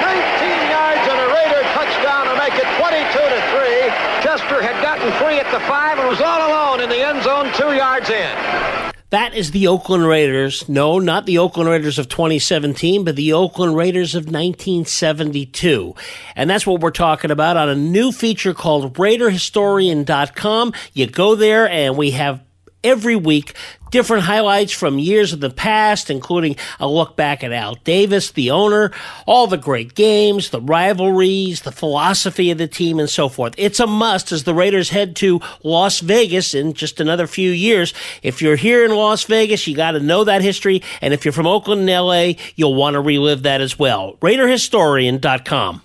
19 0.09 0.73
yards 0.73 1.03
and 1.09 1.19
a 1.21 1.27
Raider 1.37 1.61
touchdown 1.73 2.29
to 2.29 2.35
make 2.37 2.53
it 2.53 2.69
22 2.77 3.17
to 3.17 3.39
3. 3.57 3.89
Chester 4.21 4.61
had 4.61 4.77
gotten 4.85 5.09
free 5.17 5.37
at 5.37 5.49
the 5.49 5.61
five 5.65 5.97
and 5.97 6.07
was 6.07 6.21
all 6.21 6.49
alone 6.49 6.81
in 6.81 6.89
the 6.89 7.01
end 7.01 7.21
zone, 7.21 7.49
two 7.53 7.73
yards 7.73 8.09
in. 8.09 8.90
That 9.11 9.33
is 9.33 9.51
the 9.51 9.67
Oakland 9.67 10.07
Raiders. 10.07 10.69
No, 10.69 10.97
not 10.97 11.25
the 11.25 11.37
Oakland 11.37 11.69
Raiders 11.69 11.99
of 11.99 12.07
2017, 12.07 13.03
but 13.03 13.17
the 13.17 13.33
Oakland 13.33 13.75
Raiders 13.75 14.15
of 14.15 14.23
1972. 14.23 15.93
And 16.33 16.49
that's 16.49 16.65
what 16.65 16.79
we're 16.79 16.91
talking 16.91 17.29
about 17.29 17.57
on 17.57 17.67
a 17.67 17.75
new 17.75 18.13
feature 18.13 18.53
called 18.53 18.93
RaiderHistorian.com. 18.93 20.73
You 20.93 21.07
go 21.07 21.35
there 21.35 21.67
and 21.67 21.97
we 21.97 22.11
have 22.11 22.41
every 22.83 23.15
week 23.15 23.53
different 23.91 24.23
highlights 24.23 24.71
from 24.71 24.97
years 24.97 25.33
of 25.33 25.41
the 25.41 25.49
past, 25.49 26.09
including 26.09 26.55
a 26.79 26.87
look 26.87 27.15
back 27.15 27.43
at 27.43 27.51
Al 27.51 27.75
Davis, 27.75 28.31
the 28.31 28.49
owner, 28.49 28.91
all 29.27 29.45
the 29.45 29.57
great 29.57 29.93
games, 29.93 30.49
the 30.49 30.61
rivalries, 30.61 31.61
the 31.61 31.71
philosophy 31.71 32.49
of 32.49 32.57
the 32.57 32.67
team, 32.67 32.99
and 32.99 33.09
so 33.09 33.29
forth. 33.29 33.53
It's 33.57 33.79
a 33.79 33.85
must 33.85 34.31
as 34.31 34.45
the 34.45 34.55
Raiders 34.55 34.89
head 34.89 35.15
to 35.17 35.41
Las 35.63 35.99
Vegas 35.99 36.53
in 36.53 36.73
just 36.73 36.99
another 36.99 37.27
few 37.27 37.51
years. 37.51 37.93
If 38.23 38.41
you're 38.41 38.55
here 38.55 38.83
in 38.85 38.91
Las 38.91 39.25
Vegas, 39.25 39.67
you 39.67 39.75
got 39.75 39.91
to 39.91 39.99
know 39.99 40.23
that 40.23 40.41
history. 40.41 40.81
And 41.01 41.13
if 41.13 41.25
you're 41.25 41.33
from 41.33 41.47
Oakland 41.47 41.81
and 41.81 41.89
LA, 41.89 42.41
you'll 42.55 42.75
want 42.75 42.95
to 42.95 43.01
relive 43.01 43.43
that 43.43 43.61
as 43.61 43.77
well. 43.77 44.15
RaiderHistorian.com. 44.21 45.81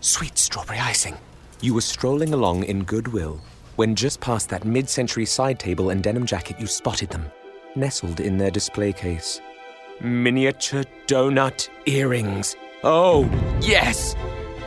Sweet 0.00 0.38
strawberry 0.38 0.78
icing. 0.78 1.16
You 1.60 1.74
were 1.74 1.80
strolling 1.80 2.32
along 2.32 2.62
in 2.64 2.84
goodwill 2.84 3.40
when 3.76 3.94
just 3.94 4.20
past 4.20 4.48
that 4.48 4.64
mid 4.64 4.88
century 4.88 5.24
side 5.24 5.58
table 5.58 5.90
and 5.90 6.02
denim 6.02 6.26
jacket 6.26 6.58
you 6.58 6.66
spotted 6.66 7.10
them, 7.10 7.30
nestled 7.74 8.20
in 8.20 8.38
their 8.38 8.50
display 8.50 8.92
case. 8.92 9.40
Miniature 10.00 10.84
donut 11.06 11.68
earrings. 11.86 12.56
Oh, 12.82 13.28
yes! 13.60 14.14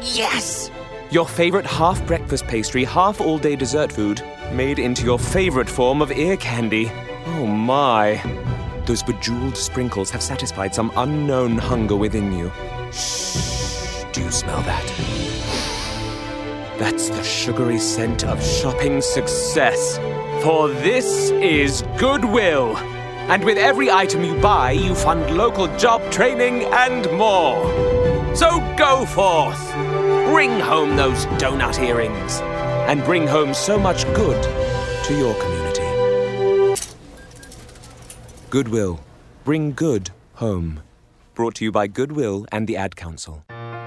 Yes! 0.01 0.71
Your 1.11 1.27
favorite 1.27 1.65
half 1.65 2.05
breakfast 2.05 2.45
pastry, 2.45 2.83
half 2.83 3.19
all 3.19 3.37
day 3.37 3.55
dessert 3.55 3.91
food, 3.91 4.23
made 4.53 4.79
into 4.79 5.03
your 5.03 5.19
favorite 5.19 5.69
form 5.69 6.01
of 6.01 6.11
ear 6.11 6.37
candy. 6.37 6.91
Oh 7.25 7.45
my. 7.45 8.21
Those 8.85 9.03
bejeweled 9.03 9.57
sprinkles 9.57 10.09
have 10.11 10.23
satisfied 10.23 10.73
some 10.73 10.91
unknown 10.95 11.57
hunger 11.57 11.95
within 11.95 12.31
you. 12.31 12.51
Shh. 12.91 14.03
Do 14.11 14.21
you 14.21 14.31
smell 14.31 14.61
that? 14.61 15.28
That's 16.79 17.09
the 17.09 17.21
sugary 17.21 17.77
scent 17.77 18.23
of 18.23 18.41
shopping 18.41 19.01
success. 19.01 19.97
For 20.41 20.69
this 20.69 21.29
is 21.31 21.83
Goodwill. 21.97 22.77
And 23.27 23.43
with 23.43 23.57
every 23.57 23.91
item 23.91 24.23
you 24.23 24.39
buy, 24.39 24.71
you 24.71 24.95
fund 24.95 25.35
local 25.35 25.67
job 25.77 26.09
training 26.09 26.63
and 26.71 27.11
more. 27.17 27.61
So 28.33 28.59
go 28.77 29.05
forth. 29.05 29.61
Bring 30.31 30.57
home 30.57 30.95
those 30.95 31.25
donut 31.37 31.83
earrings. 31.83 32.39
And 32.87 33.03
bring 33.03 33.27
home 33.27 33.53
so 33.53 33.77
much 33.77 34.05
good 34.15 34.41
to 35.03 35.17
your 35.17 35.35
community. 35.35 36.79
Goodwill. 38.49 39.01
Bring 39.43 39.73
good 39.73 40.11
home. 40.35 40.79
Brought 41.35 41.55
to 41.55 41.65
you 41.65 41.73
by 41.73 41.87
Goodwill 41.87 42.45
and 42.53 42.67
the 42.67 42.77
Ad 42.77 42.95
Council. 42.95 43.43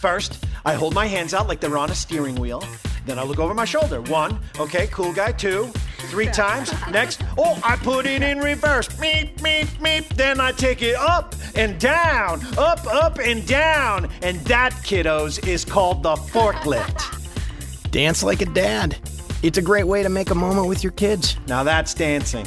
First, 0.00 0.42
I 0.64 0.72
hold 0.72 0.94
my 0.94 1.04
hands 1.04 1.34
out 1.34 1.46
like 1.46 1.60
they're 1.60 1.76
on 1.76 1.90
a 1.90 1.94
steering 1.94 2.36
wheel. 2.36 2.64
Then 3.04 3.18
I 3.18 3.22
look 3.22 3.38
over 3.38 3.52
my 3.52 3.66
shoulder. 3.66 4.00
One, 4.00 4.40
okay, 4.58 4.86
cool 4.86 5.12
guy. 5.12 5.32
Two, 5.32 5.66
three 6.08 6.28
times. 6.28 6.72
Next, 6.90 7.22
oh, 7.36 7.60
I 7.62 7.76
put 7.76 8.06
it 8.06 8.22
in 8.22 8.38
reverse. 8.38 8.88
Meep, 8.98 9.36
meep, 9.40 9.66
meep. 9.76 10.08
Then 10.16 10.40
I 10.40 10.52
take 10.52 10.80
it 10.80 10.96
up 10.96 11.34
and 11.54 11.78
down, 11.78 12.40
up, 12.56 12.86
up, 12.86 13.18
and 13.18 13.46
down. 13.46 14.08
And 14.22 14.40
that, 14.46 14.72
kiddos, 14.72 15.46
is 15.46 15.66
called 15.66 16.02
the 16.02 16.14
forklift. 16.14 17.90
Dance 17.90 18.22
like 18.22 18.40
a 18.40 18.46
dad. 18.46 18.96
It's 19.42 19.58
a 19.58 19.62
great 19.62 19.86
way 19.86 20.02
to 20.02 20.08
make 20.08 20.30
a 20.30 20.34
moment 20.34 20.66
with 20.66 20.82
your 20.82 20.92
kids. 20.92 21.36
Now 21.46 21.62
that's 21.62 21.92
dancing. 21.92 22.46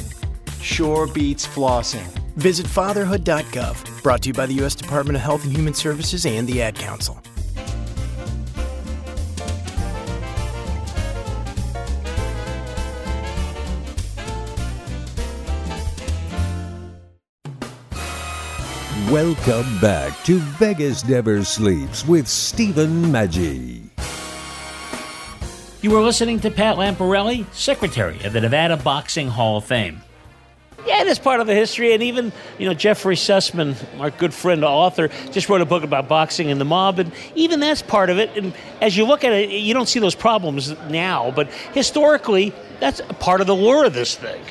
Sure 0.60 1.06
beats 1.06 1.46
flossing. 1.46 2.06
Visit 2.34 2.66
fatherhood.gov. 2.66 4.02
Brought 4.02 4.22
to 4.22 4.30
you 4.30 4.34
by 4.34 4.46
the 4.46 4.54
U.S. 4.54 4.74
Department 4.74 5.14
of 5.14 5.22
Health 5.22 5.44
and 5.44 5.52
Human 5.52 5.74
Services 5.74 6.26
and 6.26 6.48
the 6.48 6.60
Ad 6.60 6.74
Council. 6.74 7.22
Welcome 19.14 19.78
back 19.78 20.24
to 20.24 20.40
Vegas 20.40 21.06
Never 21.06 21.44
Sleeps 21.44 22.04
with 22.04 22.26
Stephen 22.26 23.04
Maggi. 23.12 23.82
You 25.82 25.92
were 25.92 26.00
listening 26.00 26.40
to 26.40 26.50
Pat 26.50 26.78
Lamparelli, 26.78 27.46
Secretary 27.54 28.20
of 28.24 28.32
the 28.32 28.40
Nevada 28.40 28.76
Boxing 28.76 29.28
Hall 29.28 29.58
of 29.58 29.64
Fame. 29.64 30.02
Yeah, 30.84 31.02
it 31.02 31.06
is 31.06 31.20
part 31.20 31.38
of 31.38 31.46
the 31.46 31.54
history, 31.54 31.94
and 31.94 32.02
even 32.02 32.32
you 32.58 32.66
know 32.66 32.74
Jeffrey 32.74 33.14
Sussman, 33.14 33.76
our 34.00 34.10
good 34.10 34.34
friend, 34.34 34.64
author, 34.64 35.06
just 35.30 35.48
wrote 35.48 35.60
a 35.60 35.64
book 35.64 35.84
about 35.84 36.08
boxing 36.08 36.50
and 36.50 36.60
the 36.60 36.64
mob, 36.64 36.98
and 36.98 37.12
even 37.36 37.60
that's 37.60 37.82
part 37.82 38.10
of 38.10 38.18
it. 38.18 38.36
And 38.36 38.52
as 38.80 38.96
you 38.96 39.04
look 39.04 39.22
at 39.22 39.32
it, 39.32 39.48
you 39.48 39.74
don't 39.74 39.88
see 39.88 40.00
those 40.00 40.16
problems 40.16 40.76
now, 40.88 41.30
but 41.30 41.52
historically, 41.72 42.52
that's 42.80 42.98
a 42.98 43.14
part 43.14 43.40
of 43.40 43.46
the 43.46 43.54
lure 43.54 43.84
of 43.84 43.94
this 43.94 44.16
thing. 44.16 44.42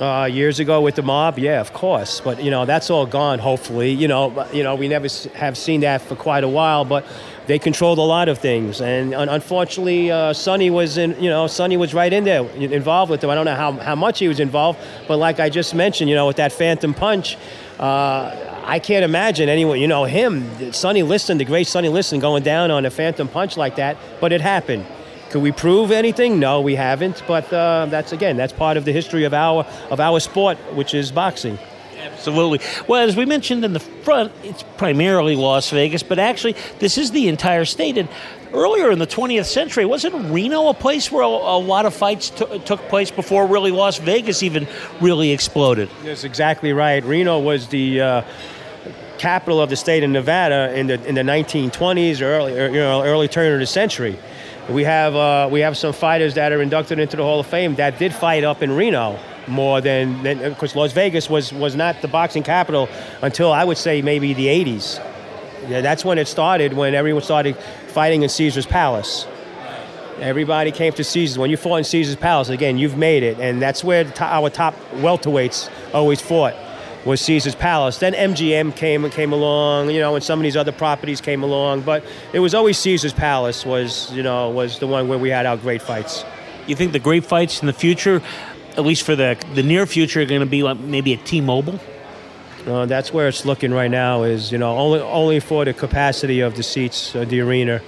Uh, 0.00 0.24
years 0.24 0.58
ago 0.58 0.80
with 0.80 0.96
the 0.96 1.02
mob, 1.02 1.38
yeah, 1.38 1.60
of 1.60 1.72
course. 1.72 2.20
But 2.20 2.42
you 2.42 2.50
know 2.50 2.64
that's 2.64 2.90
all 2.90 3.06
gone. 3.06 3.38
Hopefully, 3.38 3.92
you 3.92 4.08
know, 4.08 4.44
you 4.52 4.64
know 4.64 4.74
we 4.74 4.88
never 4.88 5.06
have 5.34 5.56
seen 5.56 5.82
that 5.82 6.02
for 6.02 6.16
quite 6.16 6.42
a 6.42 6.48
while. 6.48 6.84
But 6.84 7.06
they 7.46 7.60
controlled 7.60 7.98
a 7.98 8.02
lot 8.02 8.28
of 8.28 8.38
things, 8.38 8.80
and 8.80 9.14
un- 9.14 9.28
unfortunately, 9.28 10.10
uh, 10.10 10.32
Sonny 10.32 10.68
was 10.68 10.98
in. 10.98 11.14
You 11.22 11.30
know, 11.30 11.46
Sonny 11.46 11.76
was 11.76 11.94
right 11.94 12.12
in 12.12 12.24
there, 12.24 12.44
involved 12.56 13.08
with 13.08 13.20
them. 13.20 13.30
I 13.30 13.36
don't 13.36 13.44
know 13.44 13.54
how, 13.54 13.70
how 13.72 13.94
much 13.94 14.18
he 14.18 14.26
was 14.26 14.40
involved, 14.40 14.80
but 15.06 15.18
like 15.18 15.38
I 15.38 15.48
just 15.48 15.76
mentioned, 15.76 16.10
you 16.10 16.16
know, 16.16 16.26
with 16.26 16.36
that 16.36 16.52
phantom 16.52 16.92
punch. 16.92 17.36
Uh, 17.78 18.50
I 18.66 18.78
can't 18.78 19.04
imagine 19.04 19.48
anyone, 19.50 19.78
you 19.78 19.86
know, 19.86 20.04
him, 20.04 20.72
Sonny 20.72 21.02
Liston, 21.02 21.36
the 21.36 21.44
great 21.44 21.66
Sonny 21.66 21.90
Liston, 21.90 22.18
going 22.18 22.42
down 22.42 22.70
on 22.70 22.86
a 22.86 22.90
phantom 22.90 23.28
punch 23.28 23.56
like 23.58 23.76
that, 23.76 23.98
but 24.20 24.32
it 24.32 24.40
happened. 24.40 24.86
Could 25.34 25.42
we 25.42 25.50
prove 25.50 25.90
anything? 25.90 26.38
No, 26.38 26.60
we 26.60 26.76
haven't. 26.76 27.24
But 27.26 27.52
uh, 27.52 27.86
that's 27.90 28.12
again, 28.12 28.36
that's 28.36 28.52
part 28.52 28.76
of 28.76 28.84
the 28.84 28.92
history 28.92 29.24
of 29.24 29.34
our 29.34 29.66
of 29.90 29.98
our 29.98 30.20
sport, 30.20 30.56
which 30.76 30.94
is 30.94 31.10
boxing. 31.10 31.58
Absolutely. 31.98 32.60
Well, 32.86 33.00
as 33.00 33.16
we 33.16 33.24
mentioned 33.24 33.64
in 33.64 33.72
the 33.72 33.80
front, 33.80 34.30
it's 34.44 34.62
primarily 34.76 35.34
Las 35.34 35.70
Vegas, 35.70 36.04
but 36.04 36.20
actually, 36.20 36.54
this 36.78 36.96
is 36.96 37.10
the 37.10 37.26
entire 37.26 37.64
state. 37.64 37.98
And 37.98 38.08
earlier 38.52 38.92
in 38.92 39.00
the 39.00 39.08
20th 39.08 39.46
century, 39.46 39.84
wasn't 39.84 40.14
Reno 40.32 40.68
a 40.68 40.74
place 40.74 41.10
where 41.10 41.24
a, 41.24 41.26
a 41.26 41.58
lot 41.58 41.84
of 41.84 41.94
fights 41.94 42.30
t- 42.30 42.60
took 42.60 42.80
place 42.82 43.10
before 43.10 43.48
really 43.48 43.72
Las 43.72 43.98
Vegas 43.98 44.44
even 44.44 44.68
really 45.00 45.32
exploded? 45.32 45.90
That's 46.04 46.22
exactly 46.22 46.72
right. 46.72 47.02
Reno 47.02 47.40
was 47.40 47.66
the 47.66 48.00
uh, 48.00 48.22
capital 49.18 49.60
of 49.60 49.68
the 49.68 49.76
state 49.76 50.04
of 50.04 50.10
Nevada 50.10 50.72
in 50.78 50.86
the 50.86 51.04
in 51.08 51.16
the 51.16 51.22
1920s 51.22 52.20
or 52.20 52.26
early 52.26 52.56
or, 52.56 52.68
you 52.68 52.78
know 52.78 53.02
early 53.02 53.26
turn 53.26 53.52
of 53.52 53.58
the 53.58 53.66
century. 53.66 54.16
We 54.68 54.84
have 54.84 55.14
uh, 55.14 55.48
we 55.52 55.60
have 55.60 55.76
some 55.76 55.92
fighters 55.92 56.34
that 56.34 56.50
are 56.50 56.62
inducted 56.62 56.98
into 56.98 57.18
the 57.18 57.22
Hall 57.22 57.38
of 57.38 57.46
Fame 57.46 57.74
that 57.74 57.98
did 57.98 58.14
fight 58.14 58.44
up 58.44 58.62
in 58.62 58.72
Reno 58.72 59.18
more 59.46 59.82
than 59.82 60.22
because 60.22 60.74
Las 60.74 60.92
Vegas 60.92 61.28
was 61.28 61.52
was 61.52 61.76
not 61.76 62.00
the 62.00 62.08
boxing 62.08 62.42
capital 62.42 62.88
until 63.20 63.52
I 63.52 63.62
would 63.62 63.76
say 63.76 64.00
maybe 64.00 64.32
the 64.32 64.46
80s. 64.46 65.04
Yeah, 65.68 65.82
that's 65.82 66.02
when 66.02 66.16
it 66.16 66.28
started 66.28 66.72
when 66.72 66.94
everyone 66.94 67.22
started 67.22 67.56
fighting 67.88 68.22
in 68.22 68.30
Caesar's 68.30 68.64
Palace. 68.64 69.26
Everybody 70.20 70.70
came 70.70 70.92
to 70.94 71.04
Caesar's. 71.04 71.38
When 71.38 71.50
you 71.50 71.58
fought 71.58 71.76
in 71.76 71.84
Caesar's 71.84 72.16
Palace, 72.16 72.48
again, 72.48 72.78
you've 72.78 72.96
made 72.96 73.22
it, 73.22 73.38
and 73.40 73.60
that's 73.60 73.84
where 73.84 74.10
our 74.20 74.48
top 74.48 74.74
welterweights 74.94 75.68
always 75.92 76.22
fought. 76.22 76.54
Was 77.04 77.20
Caesar's 77.20 77.54
Palace. 77.54 77.98
Then 77.98 78.14
MGM 78.14 78.74
came 78.76 79.08
came 79.10 79.32
along, 79.32 79.90
you 79.90 80.00
know, 80.00 80.14
and 80.14 80.24
some 80.24 80.38
of 80.38 80.42
these 80.42 80.56
other 80.56 80.72
properties 80.72 81.20
came 81.20 81.42
along, 81.42 81.82
but 81.82 82.02
it 82.32 82.38
was 82.38 82.54
always 82.54 82.78
Caesar's 82.78 83.12
Palace 83.12 83.66
was, 83.66 84.10
you 84.12 84.22
know, 84.22 84.48
was 84.48 84.78
the 84.78 84.86
one 84.86 85.08
where 85.08 85.18
we 85.18 85.28
had 85.28 85.44
our 85.44 85.58
great 85.58 85.82
fights. 85.82 86.24
You 86.66 86.74
think 86.74 86.92
the 86.92 86.98
great 86.98 87.26
fights 87.26 87.60
in 87.60 87.66
the 87.66 87.74
future, 87.74 88.22
at 88.76 88.84
least 88.84 89.02
for 89.02 89.14
the 89.14 89.36
the 89.54 89.62
near 89.62 89.84
future, 89.84 90.22
are 90.22 90.24
going 90.24 90.40
to 90.40 90.46
be 90.46 90.62
like 90.62 90.78
maybe 90.78 91.12
at 91.12 91.26
T-Mobile? 91.26 91.78
Uh, 92.66 92.86
that's 92.86 93.12
where 93.12 93.28
it's 93.28 93.44
looking 93.44 93.72
right 93.74 93.90
now. 93.90 94.22
Is 94.22 94.50
you 94.50 94.56
know 94.56 94.76
only 94.76 95.00
only 95.00 95.40
for 95.40 95.64
the 95.66 95.74
capacity 95.74 96.40
of 96.40 96.56
the 96.56 96.62
seats, 96.62 97.14
uh, 97.14 97.26
the 97.26 97.40
arena, 97.40 97.82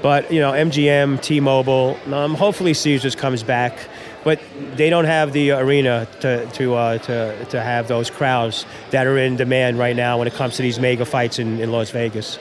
but 0.00 0.32
you 0.32 0.40
know 0.40 0.52
MGM, 0.52 1.20
T-Mobile, 1.20 1.98
um, 2.12 2.34
hopefully 2.34 2.72
Caesars 2.72 3.14
comes 3.14 3.42
back, 3.42 3.78
but 4.24 4.40
they 4.76 4.90
don't 4.90 5.04
have 5.04 5.32
the 5.32 5.52
arena 5.52 6.06
to 6.20 6.46
to 6.46 6.74
uh, 6.74 6.98
to 6.98 7.44
to 7.46 7.60
have 7.60 7.88
those 7.88 8.10
crowds 8.10 8.66
that 8.90 9.06
are 9.06 9.18
in 9.18 9.36
demand 9.36 9.78
right 9.78 9.96
now 9.96 10.18
when 10.18 10.28
it 10.28 10.34
comes 10.34 10.56
to 10.56 10.62
these 10.62 10.78
mega 10.78 11.04
fights 11.04 11.38
in, 11.38 11.60
in 11.60 11.72
Las 11.72 11.90
Vegas. 11.90 12.38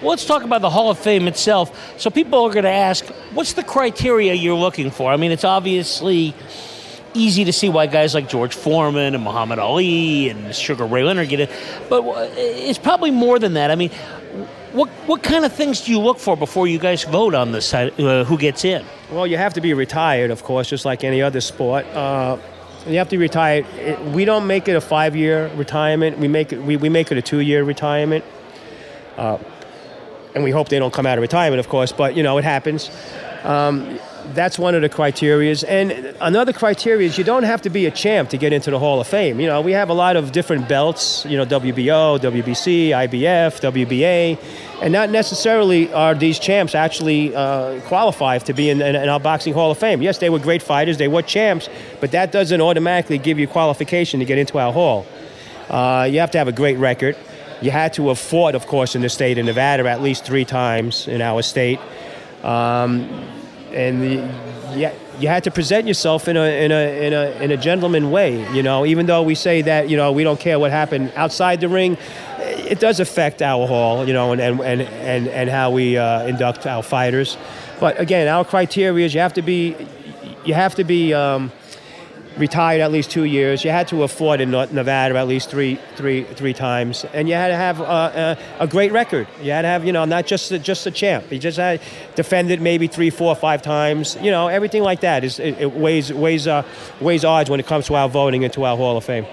Well, 0.00 0.10
let's 0.10 0.24
talk 0.24 0.42
about 0.42 0.62
the 0.62 0.70
Hall 0.70 0.90
of 0.90 0.98
Fame 0.98 1.28
itself. 1.28 2.00
So 2.00 2.10
people 2.10 2.42
are 2.42 2.52
going 2.52 2.64
to 2.64 2.70
ask, 2.70 3.06
what's 3.34 3.52
the 3.52 3.62
criteria 3.62 4.34
you're 4.34 4.58
looking 4.58 4.90
for? 4.90 5.12
I 5.12 5.16
mean, 5.16 5.30
it's 5.30 5.44
obviously 5.44 6.34
easy 7.14 7.44
to 7.44 7.52
see 7.52 7.68
why 7.68 7.86
guys 7.86 8.12
like 8.12 8.28
George 8.28 8.54
Foreman 8.54 9.14
and 9.14 9.22
Muhammad 9.22 9.60
Ali 9.60 10.28
and 10.28 10.52
Sugar 10.54 10.86
Ray 10.86 11.04
Leonard 11.04 11.28
get 11.28 11.40
it, 11.40 11.50
but 11.88 12.02
uh, 12.02 12.28
it's 12.36 12.78
probably 12.78 13.12
more 13.12 13.38
than 13.38 13.54
that. 13.54 13.70
I 13.70 13.76
mean, 13.76 13.90
what 14.72 14.88
what 15.06 15.22
kind 15.22 15.44
of 15.44 15.52
things 15.52 15.82
do 15.82 15.92
you 15.92 16.00
look 16.00 16.18
for 16.18 16.36
before 16.36 16.66
you 16.66 16.78
guys 16.78 17.04
vote 17.04 17.34
on 17.34 17.52
this 17.52 17.66
side, 17.66 17.98
uh, 18.00 18.24
who 18.24 18.38
gets 18.38 18.64
in? 18.64 18.84
Well, 19.10 19.26
you 19.26 19.36
have 19.36 19.54
to 19.54 19.60
be 19.60 19.74
retired, 19.74 20.30
of 20.30 20.42
course, 20.42 20.68
just 20.68 20.84
like 20.84 21.04
any 21.04 21.20
other 21.20 21.40
sport. 21.40 21.86
Uh, 21.86 22.38
you 22.86 22.98
have 22.98 23.08
to 23.10 23.18
retire. 23.18 23.64
we 24.12 24.24
don't 24.24 24.46
make 24.46 24.66
it 24.66 24.74
a 24.74 24.80
five-year 24.80 25.48
retirement. 25.54 26.18
We 26.18 26.28
make 26.28 26.52
it. 26.52 26.62
We, 26.62 26.76
we 26.76 26.88
make 26.88 27.12
it 27.12 27.18
a 27.18 27.22
two-year 27.22 27.62
retirement. 27.64 28.24
Uh, 29.16 29.38
and 30.34 30.42
we 30.42 30.50
hope 30.50 30.68
they 30.68 30.78
don't 30.78 30.92
come 30.92 31.06
out 31.06 31.18
of 31.18 31.22
retirement, 31.22 31.60
of 31.60 31.68
course. 31.68 31.92
But 31.92 32.16
you 32.16 32.22
know, 32.22 32.38
it 32.38 32.44
happens. 32.44 32.90
Um, 33.44 33.98
that's 34.34 34.58
one 34.58 34.74
of 34.74 34.82
the 34.82 34.88
criterias. 34.88 35.64
And 35.66 35.92
another 36.20 36.52
criteria 36.52 37.06
is 37.06 37.18
you 37.18 37.24
don't 37.24 37.42
have 37.42 37.62
to 37.62 37.70
be 37.70 37.86
a 37.86 37.90
champ 37.90 38.30
to 38.30 38.38
get 38.38 38.52
into 38.52 38.70
the 38.70 38.78
Hall 38.78 39.00
of 39.00 39.06
Fame. 39.06 39.40
You 39.40 39.46
know, 39.46 39.60
we 39.60 39.72
have 39.72 39.90
a 39.90 39.94
lot 39.94 40.16
of 40.16 40.32
different 40.32 40.68
belts, 40.68 41.24
you 41.26 41.36
know, 41.36 41.44
WBO, 41.44 42.18
WBC, 42.18 42.88
IBF, 42.88 43.60
WBA, 43.60 44.38
and 44.82 44.92
not 44.92 45.10
necessarily 45.10 45.92
are 45.92 46.14
these 46.14 46.38
champs 46.38 46.74
actually 46.74 47.34
uh, 47.34 47.80
qualified 47.82 48.46
to 48.46 48.52
be 48.52 48.70
in, 48.70 48.80
in, 48.80 48.96
in 48.96 49.08
our 49.08 49.20
Boxing 49.20 49.54
Hall 49.54 49.70
of 49.70 49.78
Fame. 49.78 50.02
Yes, 50.02 50.18
they 50.18 50.30
were 50.30 50.38
great 50.38 50.62
fighters, 50.62 50.98
they 50.98 51.08
were 51.08 51.22
champs, 51.22 51.68
but 52.00 52.10
that 52.12 52.32
doesn't 52.32 52.60
automatically 52.60 53.18
give 53.18 53.38
you 53.38 53.46
qualification 53.46 54.20
to 54.20 54.26
get 54.26 54.38
into 54.38 54.58
our 54.58 54.72
hall. 54.72 55.06
Uh, 55.68 56.08
you 56.10 56.20
have 56.20 56.30
to 56.32 56.38
have 56.38 56.48
a 56.48 56.52
great 56.52 56.78
record. 56.78 57.16
You 57.60 57.70
had 57.70 57.94
to 57.94 58.08
have 58.08 58.18
fought, 58.18 58.54
of 58.54 58.66
course, 58.66 58.96
in 58.96 59.02
the 59.02 59.08
state 59.08 59.38
of 59.38 59.46
Nevada 59.46 59.88
at 59.88 60.02
least 60.02 60.24
three 60.24 60.44
times 60.44 61.06
in 61.06 61.22
our 61.22 61.42
state. 61.42 61.78
Um, 62.42 63.41
and 63.74 64.02
the, 64.02 64.78
yeah, 64.78 64.92
you 65.18 65.28
had 65.28 65.44
to 65.44 65.50
present 65.50 65.86
yourself 65.86 66.28
in 66.28 66.36
a, 66.36 66.64
in, 66.64 66.72
a, 66.72 67.06
in, 67.06 67.12
a, 67.12 67.30
in 67.42 67.50
a 67.50 67.56
gentleman 67.56 68.10
way. 68.10 68.50
You 68.54 68.62
know, 68.62 68.84
even 68.86 69.06
though 69.06 69.22
we 69.22 69.34
say 69.34 69.62
that, 69.62 69.88
you 69.88 69.96
know, 69.96 70.12
we 70.12 70.24
don't 70.24 70.40
care 70.40 70.58
what 70.58 70.70
happened 70.70 71.12
outside 71.16 71.60
the 71.60 71.68
ring, 71.68 71.96
it 72.38 72.80
does 72.80 73.00
affect 73.00 73.42
our 73.42 73.66
hall, 73.66 74.06
you 74.06 74.12
know, 74.12 74.32
and, 74.32 74.40
and, 74.40 74.60
and, 74.60 74.82
and, 74.82 75.28
and 75.28 75.50
how 75.50 75.70
we 75.70 75.96
uh, 75.96 76.26
induct 76.26 76.66
our 76.66 76.82
fighters. 76.82 77.36
But 77.80 78.00
again, 78.00 78.28
our 78.28 78.44
criteria 78.44 79.06
is 79.06 79.14
you 79.14 79.20
have 79.20 79.34
to 79.34 79.42
be, 79.42 79.76
you 80.44 80.54
have 80.54 80.74
to 80.76 80.84
be 80.84 81.12
um, 81.14 81.52
retired 82.36 82.80
at 82.80 82.92
least 82.92 83.10
two 83.10 83.24
years. 83.24 83.64
You 83.64 83.70
had 83.70 83.88
to 83.88 84.06
fought 84.08 84.40
in 84.40 84.50
Nevada 84.50 85.16
at 85.16 85.28
least 85.28 85.50
three, 85.50 85.78
three, 85.96 86.24
three 86.24 86.52
times, 86.52 87.04
and 87.12 87.28
you 87.28 87.34
had 87.34 87.48
to 87.48 87.56
have 87.56 87.80
uh, 87.80 88.36
a, 88.58 88.64
a 88.64 88.66
great 88.66 88.92
record. 88.92 89.26
You 89.40 89.52
had 89.52 89.62
to 89.62 89.68
have, 89.68 89.84
you 89.84 89.92
know, 89.92 90.04
not 90.04 90.26
just 90.26 90.50
a, 90.50 90.58
just 90.58 90.86
a 90.86 90.90
champ. 90.90 91.30
You 91.30 91.38
just 91.38 91.58
had 91.58 91.80
defended 92.14 92.60
maybe 92.60 92.86
three, 92.86 93.10
four, 93.10 93.34
five 93.34 93.62
times. 93.62 94.16
You 94.20 94.30
know, 94.30 94.48
everything 94.48 94.82
like 94.82 95.00
that 95.00 95.24
is 95.24 95.38
it, 95.38 95.58
it 95.60 95.72
weighs 95.72 96.12
weighs 96.12 96.46
uh, 96.46 96.64
weighs 97.00 97.24
odds 97.24 97.50
when 97.50 97.60
it 97.60 97.66
comes 97.66 97.86
to 97.86 97.94
our 97.94 98.08
voting 98.08 98.42
into 98.42 98.64
our 98.64 98.76
Hall 98.76 98.96
of 98.96 99.04
Fame. 99.04 99.26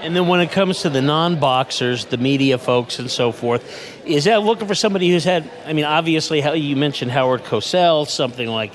And 0.00 0.14
then 0.14 0.28
when 0.28 0.40
it 0.40 0.52
comes 0.52 0.82
to 0.82 0.90
the 0.90 1.02
non-boxers, 1.02 2.04
the 2.04 2.18
media 2.18 2.56
folks 2.56 3.00
and 3.00 3.10
so 3.10 3.32
forth, 3.32 3.64
is 4.06 4.24
that 4.24 4.44
looking 4.44 4.68
for 4.68 4.76
somebody 4.76 5.10
who's 5.10 5.24
had? 5.24 5.50
I 5.66 5.72
mean, 5.72 5.84
obviously, 5.84 6.40
how 6.40 6.52
you 6.52 6.76
mentioned 6.76 7.10
Howard 7.10 7.42
Cosell, 7.42 8.06
something 8.06 8.48
like 8.48 8.72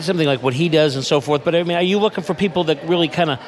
something 0.00 0.26
like 0.26 0.42
what 0.42 0.54
he 0.54 0.68
does 0.68 0.96
and 0.96 1.04
so 1.04 1.20
forth. 1.20 1.44
But 1.44 1.54
I 1.54 1.62
mean, 1.62 1.76
are 1.76 1.82
you 1.82 1.98
looking 1.98 2.24
for 2.24 2.34
people 2.34 2.64
that 2.64 2.82
really 2.84 3.08
kind 3.08 3.30
of 3.30 3.40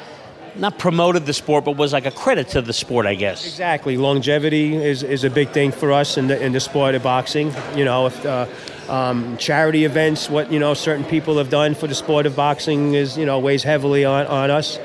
not 0.55 0.77
promoted 0.77 1.25
the 1.25 1.33
sport, 1.33 1.65
but 1.65 1.77
was 1.77 1.93
like 1.93 2.05
a 2.05 2.11
credit 2.11 2.49
to 2.49 2.61
the 2.61 2.73
sport, 2.73 3.05
I 3.05 3.15
guess? 3.15 3.45
Exactly. 3.45 3.97
Longevity 3.97 4.75
is, 4.75 5.03
is 5.03 5.23
a 5.23 5.29
big 5.29 5.49
thing 5.51 5.71
for 5.71 5.91
us 5.91 6.17
in 6.17 6.27
the 6.27 6.41
in 6.41 6.51
the 6.51 6.59
sport 6.59 6.95
of 6.95 7.03
boxing. 7.03 7.53
You 7.75 7.85
know, 7.85 8.07
if 8.07 8.25
uh, 8.25 8.47
um, 8.89 9.37
charity 9.37 9.85
events, 9.85 10.29
what 10.29 10.51
you 10.51 10.59
know, 10.59 10.73
certain 10.73 11.05
people 11.05 11.37
have 11.37 11.49
done 11.49 11.75
for 11.75 11.87
the 11.87 11.95
sport 11.95 12.25
of 12.25 12.35
boxing 12.35 12.93
is 12.93 13.17
you 13.17 13.25
know 13.25 13.39
weighs 13.39 13.63
heavily 13.63 14.05
on 14.05 14.27
on 14.27 14.51
us. 14.51 14.79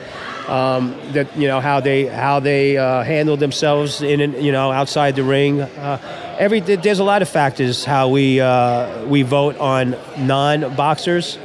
Um, 0.49 0.95
that 1.12 1.37
you 1.37 1.49
know 1.49 1.61
how 1.61 1.81
they 1.81 2.07
how 2.07 2.38
they 2.38 2.77
uh, 2.79 3.03
handle 3.03 3.37
themselves 3.37 4.01
in 4.01 4.21
you 4.45 4.53
know 4.53 4.71
outside 4.71 5.16
the 5.16 5.25
ring. 5.25 5.61
Uh, 5.61 6.37
every 6.38 6.61
there's 6.61 7.01
a 7.01 7.05
lot 7.05 7.23
of 7.23 7.29
factors 7.29 7.85
how 7.85 8.09
we 8.09 8.40
uh, 8.40 9.05
we 9.07 9.23
vote 9.23 9.57
on 9.59 9.97
non-boxers, 10.19 11.37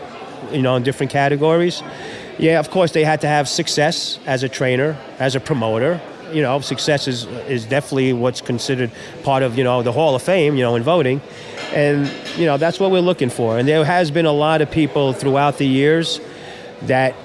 you 0.52 0.62
know, 0.62 0.76
in 0.76 0.84
different 0.84 1.12
categories. 1.12 1.82
Yeah, 2.38 2.60
of 2.60 2.70
course 2.72 2.92
they 2.92 3.04
had 3.04 3.22
to 3.22 3.28
have 3.28 3.48
success 3.48 4.20
as 4.26 4.44
a 4.44 4.50
trainer, 4.50 4.98
as 5.20 5.36
a 5.36 5.40
promoter. 5.40 6.02
You 6.34 6.42
know, 6.42 6.60
success 6.62 7.08
is 7.08 7.26
is 7.48 7.66
definitely 7.66 8.14
what's 8.14 8.42
considered 8.42 8.92
part 9.24 9.44
of 9.44 9.58
you 9.58 9.64
know 9.64 9.84
the 9.84 9.92
Hall 9.92 10.16
of 10.16 10.22
Fame. 10.22 10.56
You 10.56 10.64
know, 10.64 10.76
in 10.76 10.84
voting, 10.84 11.22
and 11.74 12.10
you 12.38 12.46
know 12.46 12.58
that's 12.58 12.80
what 12.80 12.92
we're 12.92 13.02
looking 13.02 13.30
for. 13.30 13.58
And 13.58 13.68
there 13.68 13.84
has 13.84 14.12
been 14.12 14.26
a 14.26 14.32
lot 14.32 14.62
of 14.62 14.72
people 14.72 15.14
throughout 15.14 15.58
the 15.58 15.68
years 15.68 16.20
that 16.84 17.16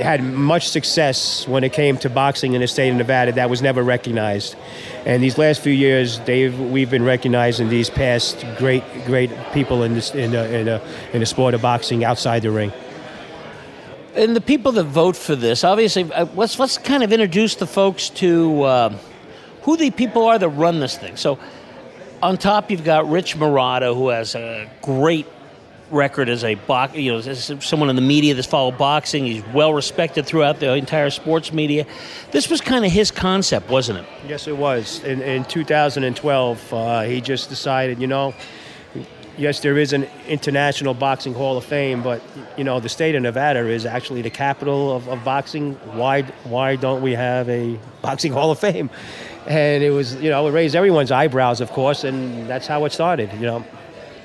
had 0.00 0.22
much 0.22 0.68
success 0.68 1.46
when 1.48 1.64
it 1.64 1.72
came 1.72 1.96
to 1.98 2.10
boxing 2.10 2.54
in 2.54 2.60
the 2.60 2.66
state 2.66 2.90
of 2.90 2.96
Nevada 2.96 3.32
that 3.32 3.50
was 3.50 3.62
never 3.62 3.82
recognized. 3.82 4.56
And 5.04 5.22
these 5.22 5.38
last 5.38 5.60
few 5.60 5.72
years, 5.72 6.20
we've 6.20 6.90
been 6.90 7.04
recognizing 7.04 7.68
these 7.68 7.90
past 7.90 8.44
great 8.58 8.82
great 9.06 9.30
people 9.52 9.82
in 9.82 9.94
this 9.94 10.14
in 10.14 10.32
the, 10.32 10.54
in 10.54 10.68
in 11.12 11.20
the 11.20 11.26
sport 11.26 11.54
of 11.54 11.62
boxing 11.62 12.04
outside 12.04 12.42
the 12.42 12.50
ring. 12.50 12.72
And 14.14 14.34
the 14.34 14.40
people 14.40 14.72
that 14.72 14.84
vote 14.84 15.14
for 15.14 15.36
this, 15.36 15.62
obviously, 15.62 16.10
uh, 16.12 16.26
let's 16.34 16.58
let's 16.58 16.78
kind 16.78 17.02
of 17.02 17.12
introduce 17.12 17.54
the 17.56 17.66
folks 17.66 18.08
to 18.10 18.62
uh, 18.62 18.98
who 19.62 19.76
the 19.76 19.90
people 19.90 20.24
are 20.24 20.38
that 20.38 20.48
run 20.48 20.80
this 20.80 20.96
thing. 20.96 21.16
So, 21.16 21.38
on 22.22 22.38
top, 22.38 22.70
you've 22.70 22.84
got 22.84 23.08
Rich 23.10 23.36
Marotta, 23.36 23.94
who 23.94 24.08
has 24.08 24.34
a 24.34 24.70
great 24.80 25.26
record 25.90 26.28
as 26.28 26.44
a 26.44 26.54
box, 26.54 26.94
you 26.94 27.12
know, 27.12 27.18
as 27.18 27.52
someone 27.60 27.90
in 27.90 27.96
the 27.96 28.02
media 28.02 28.34
that's 28.34 28.46
followed 28.46 28.78
boxing. 28.78 29.24
He's 29.24 29.44
well 29.54 29.72
respected 29.72 30.26
throughout 30.26 30.60
the 30.60 30.74
entire 30.74 31.10
sports 31.10 31.52
media. 31.52 31.86
This 32.32 32.50
was 32.50 32.60
kind 32.60 32.84
of 32.84 32.90
his 32.90 33.10
concept, 33.10 33.70
wasn't 33.70 34.00
it? 34.00 34.06
Yes, 34.26 34.48
it 34.48 34.56
was. 34.56 35.02
In, 35.04 35.22
in 35.22 35.44
2012, 35.44 36.72
uh, 36.72 37.00
he 37.02 37.20
just 37.20 37.48
decided, 37.48 38.00
you 38.00 38.06
know, 38.06 38.34
yes, 39.38 39.60
there 39.60 39.78
is 39.78 39.92
an 39.92 40.08
International 40.26 40.94
Boxing 40.94 41.34
Hall 41.34 41.56
of 41.56 41.64
Fame, 41.64 42.02
but 42.02 42.22
you 42.56 42.64
know, 42.64 42.80
the 42.80 42.88
state 42.88 43.14
of 43.14 43.22
Nevada 43.22 43.66
is 43.68 43.86
actually 43.86 44.22
the 44.22 44.30
capital 44.30 44.94
of, 44.94 45.08
of 45.08 45.22
boxing. 45.24 45.74
Why, 45.94 46.22
why 46.44 46.76
don't 46.76 47.02
we 47.02 47.12
have 47.12 47.48
a 47.48 47.78
boxing 48.02 48.32
Hall 48.32 48.50
of 48.50 48.58
Fame? 48.58 48.90
And 49.46 49.84
it 49.84 49.90
was, 49.90 50.16
you 50.16 50.30
know, 50.30 50.48
it 50.48 50.50
raised 50.50 50.74
everyone's 50.74 51.12
eyebrows, 51.12 51.60
of 51.60 51.70
course, 51.70 52.02
and 52.02 52.48
that's 52.48 52.66
how 52.66 52.84
it 52.84 52.92
started. 52.92 53.32
You 53.34 53.46
know. 53.46 53.64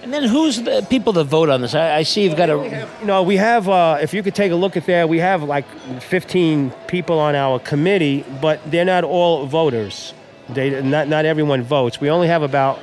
And 0.02 0.12
then 0.12 0.24
who's 0.24 0.64
the 0.64 0.86
people 0.90 1.14
that 1.14 1.26
vote 1.26 1.50
on 1.50 1.62
this? 1.62 1.76
I, 1.76 1.98
I 1.98 2.04
see 2.04 2.24
you've 2.24 2.36
got 2.36 2.50
a. 2.50 2.88
You 3.02 3.06
know, 3.06 3.22
we 3.22 3.38
have, 3.38 3.70
uh, 3.70 4.00
if 4.02 4.14
you 4.14 4.24
could 4.24 4.34
take 4.34 4.52
a 4.52 4.56
look 4.56 4.76
at 4.76 4.86
there, 4.88 5.06
we 5.06 5.20
have 5.20 5.44
like 5.44 5.66
15 6.02 6.72
people 6.88 7.20
on 7.20 7.36
our 7.36 7.60
committee, 7.60 8.26
but 8.42 8.60
they're 8.72 8.86
not 8.86 9.04
all 9.04 9.46
voters. 9.46 10.14
They, 10.50 10.82
not, 10.82 11.08
not 11.08 11.26
everyone 11.26 11.62
votes. 11.62 12.02
We 12.02 12.10
only 12.10 12.28
have 12.28 12.42
about 12.42 12.80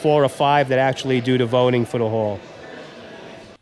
four 0.00 0.24
or 0.24 0.28
five 0.28 0.68
that 0.68 0.78
actually 0.78 1.20
do 1.20 1.36
the 1.36 1.46
voting 1.46 1.84
for 1.84 1.98
the 1.98 2.08
hall. 2.08 2.40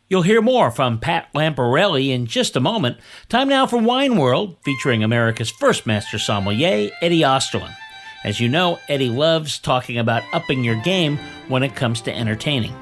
You'll 0.09 0.23
hear 0.23 0.43
more 0.43 0.71
from 0.71 0.99
Pat 0.99 1.29
Lamparelli 1.35 2.11
in 2.11 2.27
just 2.27 2.55
a 2.55 2.61
moment. 2.61 2.99
Time 3.29 3.49
now 3.49 3.67
for 3.67 3.79
Wine 3.79 4.17
World, 4.17 4.57
featuring 4.63 5.03
America's 5.03 5.51
first 5.51 5.87
master 5.87 6.19
sommelier, 6.19 6.91
Eddie 7.01 7.23
Osterland. 7.23 7.75
As 8.23 8.39
you 8.39 8.49
know, 8.49 8.79
Eddie 8.89 9.09
loves 9.09 9.59
talking 9.59 9.99
about 9.99 10.23
upping 10.33 10.63
your 10.63 10.77
game 10.83 11.19
when 11.49 11.63
it 11.63 11.75
comes 11.75 12.01
to 12.03 12.15
entertaining. 12.15 12.75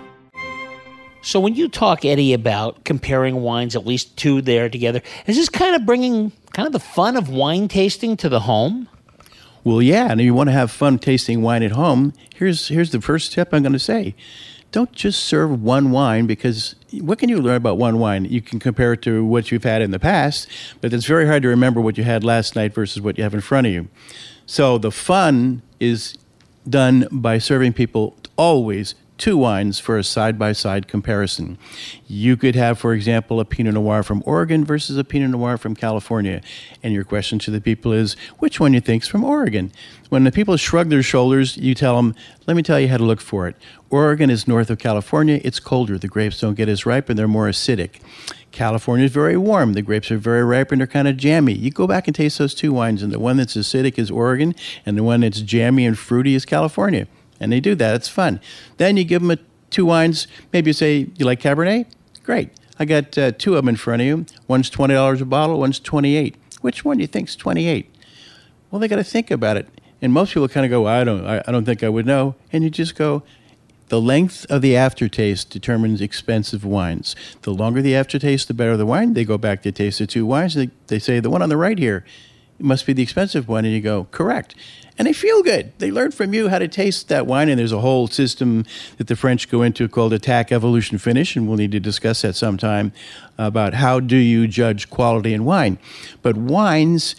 So 1.23 1.39
when 1.39 1.55
you 1.55 1.68
talk, 1.68 2.05
Eddie, 2.05 2.33
about 2.33 2.85
comparing 2.85 3.43
wines, 3.43 3.77
at 3.77 3.87
least 3.87 4.16
two 4.16 4.41
there 4.41 4.68
together, 4.68 5.03
is 5.27 5.37
this 5.37 5.49
kind 5.49 5.77
of 5.77 5.85
bringing 5.85 6.33
kind 6.53 6.66
of 6.66 6.73
the 6.73 6.81
fun 6.81 7.16
of 7.16 7.29
wine 7.29 7.68
tasting 7.68 8.16
to 8.18 8.29
the 8.29 8.41
home? 8.41 8.89
Well, 9.62 9.83
yeah, 9.83 10.11
and 10.11 10.21
if 10.21 10.25
you 10.25 10.33
want 10.33 10.49
to 10.49 10.53
have 10.53 10.71
fun 10.71 10.99
tasting 10.99 11.43
wine 11.43 11.62
at 11.62 11.73
home, 11.73 12.14
here's 12.35 12.68
here's 12.68 12.91
the 12.91 13.01
first 13.01 13.33
tip 13.33 13.53
I'm 13.53 13.62
going 13.62 13.75
to 13.75 13.79
say. 13.79 14.14
Don't 14.73 14.93
just 14.93 15.25
serve 15.25 15.62
one 15.62 15.91
wine 15.91 16.27
because 16.27 16.77
what 16.93 17.18
can 17.18 17.29
you 17.29 17.39
learn 17.39 17.57
about 17.57 17.77
one 17.77 17.99
wine? 17.99 18.25
You 18.25 18.41
can 18.41 18.59
compare 18.59 18.95
it 18.95 19.03
to 19.03 19.25
what 19.25 19.51
you've 19.51 19.64
had 19.64 19.83
in 19.83 19.91
the 19.91 19.99
past, 19.99 20.49
but 20.81 20.93
it's 20.93 21.05
very 21.05 21.27
hard 21.27 21.43
to 21.43 21.49
remember 21.49 21.81
what 21.81 21.99
you 21.99 22.05
had 22.05 22.25
last 22.25 22.57
night 22.57 22.73
versus 22.73 23.03
what 23.03 23.18
you 23.18 23.25
have 23.25 23.35
in 23.35 23.41
front 23.41 23.66
of 23.66 23.73
you. 23.73 23.89
So 24.47 24.79
the 24.79 24.93
fun 24.93 25.62
is 25.81 26.16
done 26.68 27.09
by 27.11 27.39
serving 27.39 27.73
people 27.73 28.16
always 28.37 28.95
two 29.21 29.37
wines 29.37 29.79
for 29.79 29.99
a 29.99 30.03
side 30.03 30.39
by 30.39 30.51
side 30.51 30.89
comparison. 30.89 31.59
You 32.09 32.39
could 32.39 32.55
have, 32.55 32.79
for 32.79 32.95
example, 32.95 33.39
a 33.39 33.45
Pinot 33.45 33.75
Noir 33.75 34.03
from 34.03 34.23
Oregon 34.25 34.64
versus 34.64 34.97
a 34.97 35.05
Pinot 35.05 35.31
Noir 35.31 35.59
from 35.59 35.77
California. 35.77 36.41
And 36.83 36.95
your 36.95 37.05
question 37.05 37.39
to 37.41 37.51
the 37.51 37.61
people 37.61 37.93
is, 37.93 38.16
which 38.39 38.59
one 38.59 38.73
you 38.73 38.81
think's 38.81 39.07
from 39.07 39.23
Oregon? 39.23 39.73
When 40.09 40.25
the 40.25 40.33
people 40.33 40.57
shrug 40.57 40.89
their 40.89 41.03
shoulders, 41.03 41.59
you 41.59 41.75
tell 41.75 41.97
them, 41.97 42.14
let 42.47 42.57
me 42.57 42.62
tell 42.62 42.81
you 42.81 42.89
how 42.89 42.97
to 42.97 43.05
look 43.05 43.21
for 43.21 43.47
it. 43.47 43.57
Oregon 43.91 44.31
is 44.31 44.49
north 44.49 44.71
of 44.71 44.79
California. 44.79 45.39
It's 45.45 45.61
colder. 45.61 45.99
The 45.99 46.09
grapes 46.09 46.41
don't 46.41 46.55
get 46.55 46.71
as 46.71 46.87
ripe 46.87 47.11
and 47.11 47.18
they're 47.18 47.29
more 47.29 47.49
acidic. 47.49 48.01
California 48.53 49.05
is 49.05 49.12
very 49.12 49.37
warm. 49.37 49.75
The 49.75 49.83
grapes 49.83 50.11
are 50.11 50.18
very 50.18 50.43
ripe 50.43 50.73
and 50.73 50.81
they're 50.81 50.87
kind 50.87 51.07
of 51.07 51.18
jammy. 51.18 51.53
You 51.53 51.71
go 51.71 51.87
back 51.87 52.09
and 52.09 52.16
taste 52.16 52.39
those 52.39 52.55
two 52.55 52.73
wines, 52.73 53.01
and 53.01 53.12
the 53.12 53.21
one 53.21 53.37
that's 53.37 53.55
acidic 53.55 53.97
is 53.97 54.11
Oregon, 54.11 54.57
and 54.85 54.99
the 54.99 55.05
one 55.05 55.21
that's 55.21 55.41
jammy 55.41 55.87
and 55.87 55.97
fruity 55.97 56.35
is 56.35 56.45
California 56.45 57.07
and 57.41 57.51
they 57.51 57.59
do 57.59 57.74
that. 57.74 57.97
It's 57.97 58.09
fun. 58.09 58.41
Then 58.76 58.97
you 58.97 59.05
give 59.05 59.22
them 59.22 59.32
a, 59.32 59.38
two 59.70 59.86
wines. 59.86 60.28
Maybe 60.53 60.68
you 60.68 60.74
say 60.74 61.09
you 61.16 61.26
like 61.26 61.41
Cabernet. 61.41 61.86
Great. 62.22 62.51
I 62.78 62.84
got 62.84 63.18
uh, 63.18 63.32
two 63.32 63.57
of 63.57 63.57
them 63.57 63.68
in 63.68 63.76
front 63.76 64.03
of 64.03 64.07
you. 64.07 64.26
One's 64.47 64.70
twenty 64.70 64.95
dollars 64.95 65.20
a 65.20 65.26
bottle. 65.26 65.59
One's 65.59 65.80
twenty 65.80 66.16
eight. 66.16 66.36
Which 66.61 66.84
one 66.84 66.99
do 66.99 67.03
you 67.03 67.09
think's 67.09 67.34
twenty 67.34 67.66
eight? 67.66 67.93
Well, 68.70 68.78
they 68.78 68.88
got 68.88 68.97
to 68.97 69.05
think 69.05 69.30
about 69.30 69.57
it. 69.57 69.68
And 70.03 70.12
most 70.12 70.32
people 70.32 70.49
kind 70.49 70.64
of 70.64 70.70
go, 70.70 70.86
I 70.86 71.05
don't, 71.05 71.26
I, 71.26 71.43
I 71.47 71.53
don't 71.53 71.64
think 71.64 71.82
I 71.82 71.88
would 71.88 72.07
know. 72.07 72.34
And 72.53 72.64
you 72.64 72.70
just 72.70 72.95
go, 72.95 73.22
the 73.88 74.01
length 74.01 74.47
of 74.49 74.62
the 74.62 74.76
aftertaste 74.76 75.51
determines 75.51 76.01
expensive 76.01 76.64
wines. 76.64 77.16
The 77.43 77.53
longer 77.53 77.82
the 77.82 77.97
aftertaste, 77.97 78.49
the 78.49 78.55
better 78.55 78.76
the 78.76 78.86
wine. 78.86 79.14
They 79.14 79.24
go 79.24 79.36
back 79.36 79.62
to 79.62 79.72
taste 79.72 79.99
the 79.99 80.07
two 80.07 80.24
wines. 80.24 80.55
They, 80.55 80.70
they 80.86 80.99
say 80.99 81.20
the 81.20 81.28
one 81.28 81.43
on 81.43 81.49
the 81.49 81.57
right 81.57 81.78
here 81.78 82.05
must 82.61 82.86
be 82.86 82.92
the 82.92 83.02
expensive 83.02 83.48
one, 83.48 83.64
and 83.64 83.74
you 83.74 83.80
go 83.80 84.06
correct 84.11 84.54
and 85.00 85.06
they 85.06 85.14
feel 85.14 85.42
good. 85.42 85.72
They 85.78 85.90
learn 85.90 86.11
from 86.11 86.34
you 86.34 86.50
how 86.50 86.58
to 86.58 86.68
taste 86.68 87.08
that 87.08 87.26
wine, 87.26 87.48
and 87.48 87.58
there's 87.58 87.72
a 87.72 87.80
whole 87.80 88.06
system 88.06 88.66
that 88.98 89.06
the 89.06 89.16
French 89.16 89.48
go 89.48 89.62
into 89.62 89.88
called 89.88 90.12
attack, 90.12 90.52
evolution, 90.52 90.98
finish, 90.98 91.36
and 91.36 91.48
we'll 91.48 91.56
need 91.56 91.72
to 91.72 91.80
discuss 91.80 92.20
that 92.20 92.36
sometime 92.36 92.92
about 93.38 93.72
how 93.72 93.98
do 93.98 94.16
you 94.16 94.46
judge 94.46 94.90
quality 94.90 95.32
in 95.32 95.46
wine. 95.46 95.78
But 96.20 96.36
wines 96.36 97.16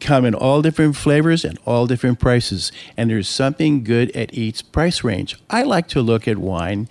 come 0.00 0.24
in 0.24 0.34
all 0.34 0.62
different 0.62 0.96
flavors 0.96 1.44
and 1.44 1.58
all 1.66 1.86
different 1.86 2.20
prices, 2.20 2.72
and 2.96 3.10
there's 3.10 3.28
something 3.28 3.84
good 3.84 4.10
at 4.12 4.32
each 4.32 4.72
price 4.72 5.04
range. 5.04 5.36
I 5.50 5.64
like 5.64 5.88
to 5.88 6.00
look 6.00 6.26
at 6.26 6.38
wine 6.38 6.88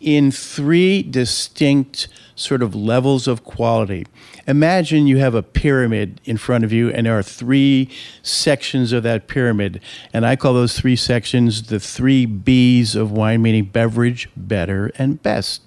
in 0.00 0.30
three 0.30 1.02
distinct 1.02 2.08
sort 2.34 2.62
of 2.62 2.74
levels 2.74 3.28
of 3.28 3.44
quality. 3.44 4.06
Imagine 4.46 5.06
you 5.06 5.18
have 5.18 5.34
a 5.34 5.42
pyramid 5.42 6.20
in 6.24 6.36
front 6.36 6.64
of 6.64 6.72
you, 6.72 6.90
and 6.90 7.06
there 7.06 7.16
are 7.16 7.22
three 7.22 7.90
sections 8.22 8.92
of 8.92 9.02
that 9.02 9.28
pyramid. 9.28 9.80
And 10.12 10.26
I 10.26 10.36
call 10.36 10.54
those 10.54 10.78
three 10.78 10.96
sections 10.96 11.64
the 11.64 11.78
three 11.78 12.26
B's 12.26 12.94
of 12.94 13.12
wine, 13.12 13.42
meaning 13.42 13.66
beverage, 13.66 14.28
better, 14.36 14.90
and 14.96 15.22
best. 15.22 15.62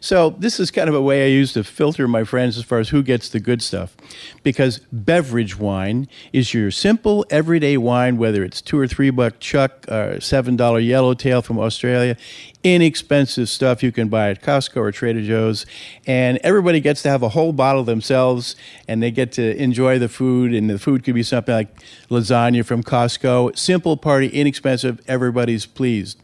So 0.00 0.30
this 0.30 0.60
is 0.60 0.70
kind 0.70 0.88
of 0.88 0.94
a 0.94 1.02
way 1.02 1.24
I 1.24 1.28
use 1.28 1.52
to 1.54 1.64
filter 1.64 2.06
my 2.06 2.24
friends 2.24 2.56
as 2.56 2.64
far 2.64 2.78
as 2.78 2.90
who 2.90 3.02
gets 3.02 3.28
the 3.28 3.40
good 3.40 3.62
stuff. 3.62 3.96
Because 4.42 4.78
beverage 4.92 5.58
wine 5.58 6.08
is 6.32 6.54
your 6.54 6.70
simple 6.70 7.26
everyday 7.30 7.76
wine, 7.76 8.16
whether 8.16 8.44
it's 8.44 8.60
two 8.60 8.78
or 8.78 8.86
three 8.86 9.10
buck 9.10 9.40
chuck 9.40 9.84
or 9.88 10.20
seven 10.20 10.56
dollar 10.56 10.78
yellowtail 10.78 11.42
from 11.42 11.58
Australia, 11.58 12.16
inexpensive 12.64 13.48
stuff 13.48 13.82
you 13.82 13.92
can 13.92 14.08
buy 14.08 14.30
at 14.30 14.42
Costco 14.42 14.76
or 14.76 14.92
Trader 14.92 15.22
Joe's, 15.22 15.66
and 16.06 16.38
everybody 16.42 16.80
gets 16.80 17.02
to 17.02 17.08
have 17.08 17.22
a 17.22 17.30
whole 17.30 17.52
bottle 17.52 17.84
themselves, 17.84 18.56
and 18.86 19.02
they 19.02 19.10
get 19.10 19.32
to 19.32 19.56
enjoy 19.60 19.98
the 19.98 20.08
food, 20.08 20.54
and 20.54 20.68
the 20.68 20.78
food 20.78 21.04
could 21.04 21.14
be 21.14 21.22
something 21.22 21.54
like 21.54 21.68
lasagna 22.08 22.64
from 22.64 22.82
Costco, 22.82 23.56
simple 23.56 23.96
party, 23.96 24.28
inexpensive, 24.28 25.00
everybody's 25.06 25.66
pleased. 25.66 26.20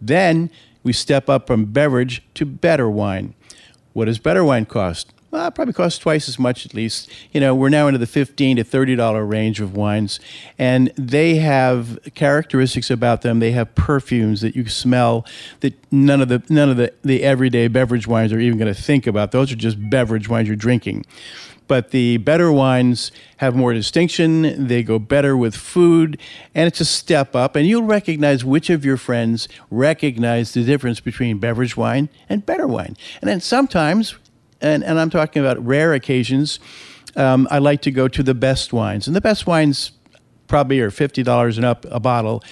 Then 0.00 0.50
we 0.88 0.92
step 0.94 1.28
up 1.28 1.46
from 1.46 1.66
beverage 1.66 2.22
to 2.32 2.46
better 2.46 2.88
wine. 2.88 3.34
What 3.92 4.06
does 4.06 4.18
better 4.18 4.42
wine 4.42 4.64
cost? 4.64 5.12
Well, 5.30 5.46
it 5.46 5.54
probably 5.54 5.74
costs 5.74 5.98
twice 5.98 6.26
as 6.30 6.38
much 6.38 6.64
at 6.64 6.72
least. 6.72 7.10
You 7.30 7.42
know, 7.42 7.54
we're 7.54 7.68
now 7.68 7.88
into 7.88 7.98
the 7.98 8.06
fifteen 8.06 8.56
to 8.56 8.64
thirty 8.64 8.96
dollar 8.96 9.26
range 9.26 9.60
of 9.60 9.76
wines, 9.76 10.18
and 10.58 10.90
they 10.96 11.36
have 11.36 11.98
characteristics 12.14 12.90
about 12.90 13.20
them. 13.20 13.38
They 13.38 13.50
have 13.50 13.74
perfumes 13.74 14.40
that 14.40 14.56
you 14.56 14.66
smell 14.66 15.26
that 15.60 15.74
none 15.92 16.22
of 16.22 16.28
the 16.28 16.42
none 16.48 16.70
of 16.70 16.78
the, 16.78 16.94
the 17.02 17.22
everyday 17.22 17.68
beverage 17.68 18.06
wines 18.06 18.32
are 18.32 18.40
even 18.40 18.58
going 18.58 18.74
to 18.74 18.82
think 18.82 19.06
about. 19.06 19.30
Those 19.30 19.52
are 19.52 19.56
just 19.56 19.90
beverage 19.90 20.26
wines 20.26 20.48
you're 20.48 20.56
drinking. 20.56 21.04
But 21.68 21.90
the 21.90 22.16
better 22.16 22.50
wines 22.50 23.12
have 23.36 23.54
more 23.54 23.72
distinction, 23.72 24.66
they 24.66 24.82
go 24.82 24.98
better 24.98 25.36
with 25.36 25.54
food, 25.54 26.18
and 26.54 26.66
it's 26.66 26.80
a 26.80 26.84
step 26.84 27.36
up. 27.36 27.54
And 27.54 27.66
you'll 27.66 27.84
recognize 27.84 28.44
which 28.44 28.70
of 28.70 28.84
your 28.84 28.96
friends 28.96 29.48
recognize 29.70 30.52
the 30.54 30.64
difference 30.64 30.98
between 30.98 31.38
beverage 31.38 31.76
wine 31.76 32.08
and 32.28 32.44
better 32.44 32.66
wine. 32.66 32.96
And 33.20 33.30
then 33.30 33.40
sometimes, 33.40 34.16
and, 34.60 34.82
and 34.82 34.98
I'm 34.98 35.10
talking 35.10 35.40
about 35.40 35.64
rare 35.64 35.92
occasions, 35.92 36.58
um, 37.14 37.46
I 37.50 37.58
like 37.58 37.82
to 37.82 37.90
go 37.90 38.08
to 38.08 38.22
the 38.22 38.34
best 38.34 38.72
wines. 38.72 39.06
And 39.06 39.14
the 39.14 39.20
best 39.20 39.46
wines 39.46 39.92
probably 40.46 40.80
are 40.80 40.90
$50 40.90 41.56
and 41.56 41.64
up 41.64 41.84
a 41.90 42.00
bottle. 42.00 42.42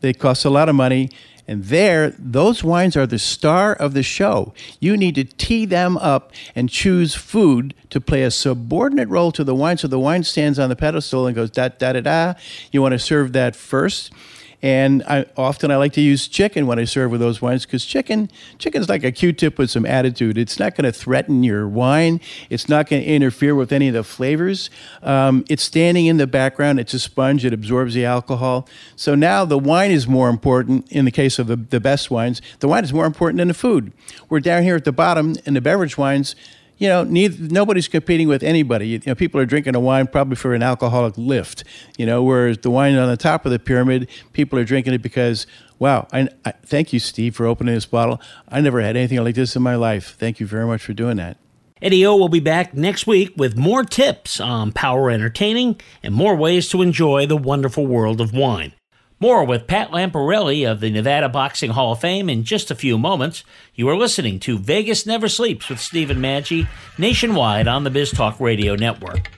They 0.00 0.12
cost 0.12 0.44
a 0.44 0.50
lot 0.50 0.68
of 0.68 0.74
money. 0.74 1.10
And 1.48 1.64
there, 1.64 2.10
those 2.18 2.62
wines 2.62 2.94
are 2.94 3.06
the 3.06 3.18
star 3.18 3.72
of 3.72 3.94
the 3.94 4.02
show. 4.02 4.52
You 4.80 4.98
need 4.98 5.14
to 5.14 5.24
tee 5.24 5.64
them 5.64 5.96
up 5.96 6.30
and 6.54 6.68
choose 6.68 7.14
food 7.14 7.74
to 7.88 8.02
play 8.02 8.22
a 8.22 8.30
subordinate 8.30 9.08
role 9.08 9.32
to 9.32 9.42
the 9.42 9.54
wine. 9.54 9.78
So 9.78 9.88
the 9.88 9.98
wine 9.98 10.24
stands 10.24 10.58
on 10.58 10.68
the 10.68 10.76
pedestal 10.76 11.26
and 11.26 11.34
goes 11.34 11.50
da 11.50 11.68
da 11.68 11.94
da 11.94 12.00
da. 12.00 12.34
You 12.70 12.82
want 12.82 12.92
to 12.92 12.98
serve 12.98 13.32
that 13.32 13.56
first. 13.56 14.12
And 14.60 15.04
I, 15.04 15.26
often 15.36 15.70
I 15.70 15.76
like 15.76 15.92
to 15.92 16.00
use 16.00 16.26
chicken 16.26 16.66
when 16.66 16.78
I 16.80 16.84
serve 16.84 17.12
with 17.12 17.20
those 17.20 17.40
wines 17.40 17.64
because 17.64 17.84
chicken 17.84 18.28
chicken's 18.58 18.88
like 18.88 19.04
a 19.04 19.12
Q-tip 19.12 19.56
with 19.56 19.70
some 19.70 19.86
attitude. 19.86 20.36
It's 20.36 20.58
not 20.58 20.74
going 20.74 20.84
to 20.84 20.92
threaten 20.92 21.44
your 21.44 21.68
wine. 21.68 22.20
It's 22.50 22.68
not 22.68 22.88
going 22.88 23.02
to 23.02 23.08
interfere 23.08 23.54
with 23.54 23.72
any 23.72 23.88
of 23.88 23.94
the 23.94 24.02
flavors. 24.02 24.68
Um, 25.02 25.44
it's 25.48 25.62
standing 25.62 26.06
in 26.06 26.16
the 26.16 26.26
background. 26.26 26.80
It's 26.80 26.92
a 26.92 26.98
sponge. 26.98 27.44
It 27.44 27.52
absorbs 27.52 27.94
the 27.94 28.04
alcohol. 28.04 28.68
So 28.96 29.14
now 29.14 29.44
the 29.44 29.58
wine 29.58 29.92
is 29.92 30.08
more 30.08 30.28
important 30.28 30.90
in 30.90 31.04
the 31.04 31.12
case 31.12 31.38
of 31.38 31.46
the, 31.46 31.56
the 31.56 31.80
best 31.80 32.10
wines. 32.10 32.42
The 32.58 32.68
wine 32.68 32.82
is 32.82 32.92
more 32.92 33.06
important 33.06 33.38
than 33.38 33.48
the 33.48 33.54
food. 33.54 33.92
We're 34.28 34.40
down 34.40 34.64
here 34.64 34.74
at 34.74 34.84
the 34.84 34.92
bottom 34.92 35.36
in 35.46 35.54
the 35.54 35.60
beverage 35.60 35.96
wines 35.96 36.34
you 36.78 36.88
know, 36.88 37.04
neither, 37.04 37.36
nobody's 37.52 37.88
competing 37.88 38.28
with 38.28 38.42
anybody. 38.42 38.88
You 38.88 39.00
know, 39.06 39.14
people 39.14 39.40
are 39.40 39.46
drinking 39.46 39.74
a 39.74 39.80
wine 39.80 40.06
probably 40.06 40.36
for 40.36 40.54
an 40.54 40.62
alcoholic 40.62 41.18
lift. 41.18 41.64
You 41.96 42.06
know, 42.06 42.22
whereas 42.22 42.58
the 42.58 42.70
wine 42.70 42.96
on 42.96 43.08
the 43.08 43.16
top 43.16 43.44
of 43.44 43.52
the 43.52 43.58
pyramid, 43.58 44.08
people 44.32 44.58
are 44.58 44.64
drinking 44.64 44.94
it 44.94 45.02
because, 45.02 45.46
wow, 45.78 46.06
I, 46.12 46.28
I 46.44 46.52
thank 46.64 46.92
you, 46.92 47.00
Steve, 47.00 47.34
for 47.34 47.46
opening 47.46 47.74
this 47.74 47.86
bottle. 47.86 48.20
I 48.48 48.60
never 48.60 48.80
had 48.80 48.96
anything 48.96 49.22
like 49.22 49.34
this 49.34 49.56
in 49.56 49.62
my 49.62 49.74
life. 49.74 50.16
Thank 50.18 50.40
you 50.40 50.46
very 50.46 50.66
much 50.66 50.82
for 50.82 50.92
doing 50.92 51.16
that. 51.16 51.36
Eddie 51.82 52.04
O 52.06 52.16
will 52.16 52.28
be 52.28 52.40
back 52.40 52.74
next 52.74 53.06
week 53.06 53.32
with 53.36 53.56
more 53.56 53.84
tips 53.84 54.40
on 54.40 54.72
power 54.72 55.10
entertaining 55.10 55.80
and 56.02 56.12
more 56.14 56.34
ways 56.34 56.68
to 56.70 56.82
enjoy 56.82 57.26
the 57.26 57.36
wonderful 57.36 57.86
world 57.86 58.20
of 58.20 58.32
wine. 58.32 58.72
More 59.20 59.44
with 59.44 59.66
Pat 59.66 59.90
Lamparelli 59.90 60.70
of 60.70 60.78
the 60.78 60.90
Nevada 60.90 61.28
Boxing 61.28 61.72
Hall 61.72 61.90
of 61.90 62.00
Fame 62.00 62.30
in 62.30 62.44
just 62.44 62.70
a 62.70 62.76
few 62.76 62.96
moments. 62.96 63.42
You 63.74 63.88
are 63.88 63.96
listening 63.96 64.38
to 64.40 64.58
Vegas 64.58 65.06
Never 65.06 65.28
Sleeps 65.28 65.68
with 65.68 65.80
Stephen 65.80 66.18
Maggi 66.18 66.68
nationwide 66.98 67.66
on 67.66 67.82
the 67.82 67.90
Biz 67.90 68.12
Talk 68.12 68.38
Radio 68.38 68.76
Network. 68.76 69.28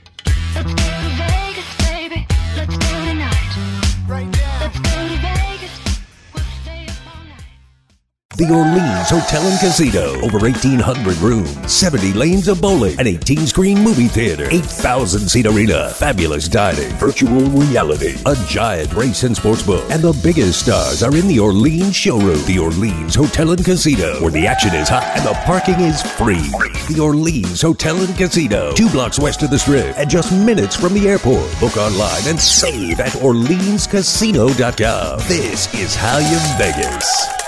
The 8.41 8.49
Orleans 8.51 9.11
Hotel 9.11 9.43
and 9.43 9.61
Casino. 9.61 10.19
Over 10.23 10.39
1,800 10.39 11.19
rooms, 11.19 11.71
70 11.71 12.15
lanes 12.15 12.49
of 12.49 12.59
bowling, 12.59 12.99
an 12.99 13.07
18 13.07 13.47
screen 13.47 13.85
movie 13.85 14.09
theater, 14.09 14.49
8,000 14.51 15.29
seat 15.29 15.45
arena, 15.45 15.91
fabulous 15.91 16.49
dining, 16.49 16.89
virtual 16.93 17.43
reality, 17.51 18.17
a 18.25 18.35
giant 18.49 18.95
race 18.95 19.25
and 19.25 19.37
sports 19.37 19.63
book, 19.63 19.85
and 19.91 20.01
the 20.01 20.19
biggest 20.23 20.61
stars 20.61 21.03
are 21.03 21.15
in 21.15 21.29
the 21.29 21.39
Orleans 21.39 21.95
showroom. 21.95 22.43
The 22.47 22.59
Orleans 22.59 23.15
Hotel 23.15 23.51
and 23.51 23.63
Casino, 23.63 24.19
where 24.23 24.33
the 24.33 24.47
action 24.47 24.75
is 24.75 24.89
hot 24.89 25.05
and 25.19 25.27
the 25.27 25.35
parking 25.45 25.81
is 25.81 26.01
free. 26.01 26.49
The 26.89 26.99
Orleans 26.99 27.61
Hotel 27.61 28.03
and 28.03 28.17
Casino, 28.17 28.73
two 28.73 28.89
blocks 28.89 29.19
west 29.19 29.43
of 29.43 29.51
the 29.51 29.59
strip 29.59 29.99
and 29.99 30.09
just 30.09 30.33
minutes 30.33 30.77
from 30.77 30.95
the 30.95 31.09
airport. 31.09 31.61
Book 31.61 31.77
online 31.77 32.27
and 32.27 32.41
save 32.41 33.01
at 33.01 33.13
OrleansCasino.com. 33.13 35.19
This 35.29 35.75
is 35.75 35.95
how 35.95 36.17
you 36.17 36.39
Vegas. 36.57 37.40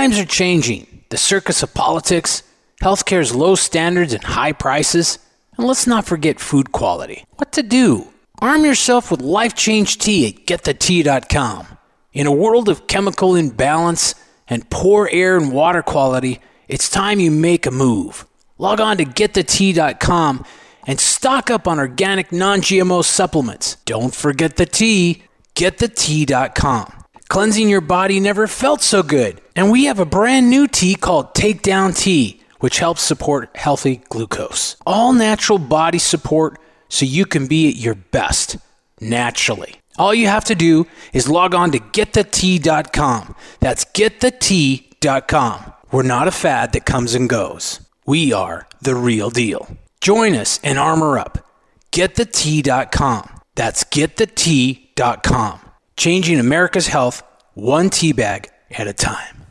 Times 0.00 0.18
are 0.18 0.24
changing. 0.24 1.04
The 1.10 1.18
circus 1.18 1.62
of 1.62 1.74
politics, 1.74 2.42
healthcare's 2.80 3.34
low 3.34 3.54
standards 3.54 4.14
and 4.14 4.24
high 4.24 4.52
prices, 4.52 5.18
and 5.58 5.66
let's 5.66 5.86
not 5.86 6.06
forget 6.06 6.40
food 6.40 6.72
quality. 6.72 7.26
What 7.36 7.52
to 7.52 7.62
do? 7.62 8.08
Arm 8.40 8.64
yourself 8.64 9.10
with 9.10 9.20
Life 9.20 9.54
Change 9.54 9.98
Tea 9.98 10.26
at 10.28 10.46
getthetea.com. 10.46 11.66
In 12.14 12.26
a 12.26 12.32
world 12.32 12.70
of 12.70 12.86
chemical 12.86 13.36
imbalance 13.36 14.14
and 14.48 14.70
poor 14.70 15.06
air 15.12 15.36
and 15.36 15.52
water 15.52 15.82
quality, 15.82 16.40
it's 16.66 16.88
time 16.88 17.20
you 17.20 17.30
make 17.30 17.66
a 17.66 17.70
move. 17.70 18.24
Log 18.56 18.80
on 18.80 18.96
to 18.96 19.04
getthetea.com 19.04 20.46
and 20.86 20.98
stock 20.98 21.50
up 21.50 21.68
on 21.68 21.78
organic 21.78 22.32
non-GMO 22.32 23.04
supplements. 23.04 23.76
Don't 23.84 24.14
forget 24.14 24.56
the 24.56 24.64
tea. 24.64 25.24
Getthetea.com. 25.56 26.99
Cleansing 27.30 27.68
your 27.68 27.80
body 27.80 28.18
never 28.18 28.48
felt 28.48 28.82
so 28.82 29.04
good. 29.04 29.40
And 29.54 29.70
we 29.70 29.84
have 29.84 30.00
a 30.00 30.04
brand 30.04 30.50
new 30.50 30.66
tea 30.66 30.96
called 30.96 31.32
Takedown 31.32 31.96
Tea, 31.96 32.42
which 32.58 32.80
helps 32.80 33.02
support 33.02 33.56
healthy 33.56 34.02
glucose. 34.08 34.74
All 34.84 35.12
natural 35.12 35.60
body 35.60 36.00
support 36.00 36.58
so 36.88 37.04
you 37.04 37.24
can 37.24 37.46
be 37.46 37.68
at 37.68 37.76
your 37.76 37.94
best 37.94 38.56
naturally. 39.00 39.76
All 39.96 40.12
you 40.12 40.26
have 40.26 40.44
to 40.46 40.56
do 40.56 40.88
is 41.12 41.28
log 41.28 41.54
on 41.54 41.70
to 41.70 41.78
getthetea.com. 41.78 43.36
That's 43.60 43.84
getthetea.com. 43.84 45.72
We're 45.92 46.02
not 46.02 46.26
a 46.26 46.32
fad 46.32 46.72
that 46.72 46.84
comes 46.84 47.14
and 47.14 47.28
goes. 47.28 47.78
We 48.06 48.32
are 48.32 48.66
the 48.82 48.96
real 48.96 49.30
deal. 49.30 49.68
Join 50.00 50.34
us 50.34 50.58
and 50.64 50.80
armor 50.80 51.16
up. 51.16 51.46
Getthetea.com. 51.92 53.40
That's 53.54 53.84
getthetea.com. 53.84 55.60
Changing 56.00 56.40
America's 56.40 56.86
health 56.86 57.22
one 57.52 57.90
teabag 57.90 58.46
at 58.70 58.88
a 58.88 58.92
time. 58.94 59.44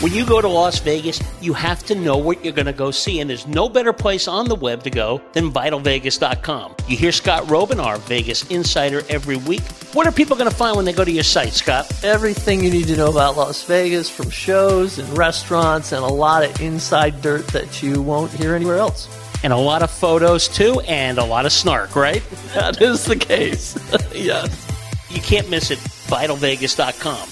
When 0.00 0.10
you 0.14 0.24
go 0.24 0.40
to 0.40 0.48
Las 0.48 0.78
Vegas, 0.78 1.20
you 1.42 1.52
have 1.52 1.84
to 1.84 1.94
know 1.94 2.16
what 2.16 2.42
you're 2.42 2.54
going 2.54 2.64
to 2.64 2.72
go 2.72 2.90
see, 2.90 3.20
and 3.20 3.28
there's 3.28 3.46
no 3.46 3.68
better 3.68 3.92
place 3.92 4.26
on 4.26 4.48
the 4.48 4.54
web 4.54 4.84
to 4.84 4.90
go 4.90 5.20
than 5.34 5.52
vitalvegas.com. 5.52 6.76
You 6.88 6.96
hear 6.96 7.12
Scott 7.12 7.42
Roeben, 7.42 7.78
our 7.78 7.98
Vegas 7.98 8.50
insider, 8.50 9.02
every 9.10 9.36
week. 9.36 9.60
What 9.92 10.06
are 10.06 10.12
people 10.12 10.34
going 10.34 10.48
to 10.48 10.56
find 10.56 10.76
when 10.76 10.86
they 10.86 10.94
go 10.94 11.04
to 11.04 11.12
your 11.12 11.24
site, 11.24 11.52
Scott? 11.52 11.92
Everything 12.02 12.64
you 12.64 12.70
need 12.70 12.86
to 12.86 12.96
know 12.96 13.10
about 13.10 13.36
Las 13.36 13.62
Vegas 13.64 14.08
from 14.08 14.30
shows 14.30 14.98
and 14.98 15.18
restaurants 15.18 15.92
and 15.92 16.02
a 16.02 16.08
lot 16.08 16.42
of 16.42 16.58
inside 16.62 17.20
dirt 17.20 17.46
that 17.48 17.82
you 17.82 18.00
won't 18.00 18.32
hear 18.32 18.54
anywhere 18.54 18.78
else. 18.78 19.14
And 19.44 19.52
a 19.52 19.58
lot 19.58 19.82
of 19.82 19.90
photos, 19.90 20.48
too, 20.48 20.80
and 20.88 21.18
a 21.18 21.24
lot 21.24 21.44
of 21.44 21.52
snark, 21.52 21.96
right? 21.96 22.22
That 22.54 22.80
is 22.80 23.04
the 23.04 23.16
case. 23.16 23.78
yes. 24.14 24.69
You 25.10 25.20
can't 25.20 25.50
miss 25.50 25.70
it. 25.70 25.78
VitalVegas.com. 25.78 27.28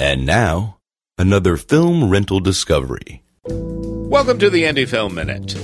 And 0.00 0.26
now, 0.26 0.78
another 1.18 1.56
film 1.56 2.10
rental 2.10 2.40
discovery. 2.40 3.22
Welcome 3.44 4.38
to 4.40 4.50
the 4.50 4.64
Indie 4.64 4.88
Film 4.88 5.14
Minute. 5.14 5.54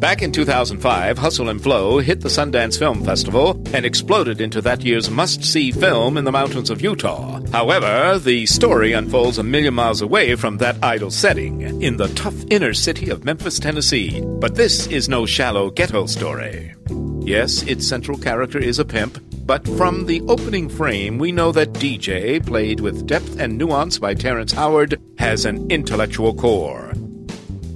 Back 0.00 0.20
in 0.20 0.32
2005, 0.32 1.16
Hustle 1.16 1.48
and 1.48 1.62
Flow 1.62 1.98
hit 1.98 2.20
the 2.20 2.28
Sundance 2.28 2.78
Film 2.78 3.02
Festival 3.02 3.52
and 3.72 3.86
exploded 3.86 4.42
into 4.42 4.60
that 4.60 4.84
year's 4.84 5.08
must 5.08 5.42
see 5.42 5.72
film 5.72 6.18
in 6.18 6.24
the 6.24 6.32
mountains 6.32 6.68
of 6.68 6.82
Utah. 6.82 7.40
However, 7.52 8.18
the 8.18 8.44
story 8.44 8.92
unfolds 8.92 9.38
a 9.38 9.42
million 9.42 9.72
miles 9.72 10.02
away 10.02 10.34
from 10.34 10.58
that 10.58 10.76
idle 10.82 11.10
setting, 11.10 11.62
in 11.80 11.96
the 11.96 12.08
tough 12.08 12.34
inner 12.50 12.74
city 12.74 13.08
of 13.08 13.24
Memphis, 13.24 13.58
Tennessee. 13.58 14.20
But 14.40 14.56
this 14.56 14.86
is 14.88 15.08
no 15.08 15.24
shallow 15.24 15.70
ghetto 15.70 16.04
story. 16.04 16.74
Yes, 17.20 17.62
its 17.62 17.88
central 17.88 18.18
character 18.18 18.58
is 18.58 18.78
a 18.78 18.84
pimp, 18.84 19.18
but 19.46 19.66
from 19.76 20.06
the 20.06 20.22
opening 20.22 20.68
frame, 20.68 21.18
we 21.18 21.32
know 21.32 21.52
that 21.52 21.74
DJ, 21.74 22.44
played 22.44 22.80
with 22.80 23.06
depth 23.06 23.38
and 23.38 23.58
nuance 23.58 23.98
by 23.98 24.14
Terrence 24.14 24.52
Howard, 24.52 25.00
has 25.18 25.44
an 25.44 25.70
intellectual 25.70 26.34
core. 26.34 26.92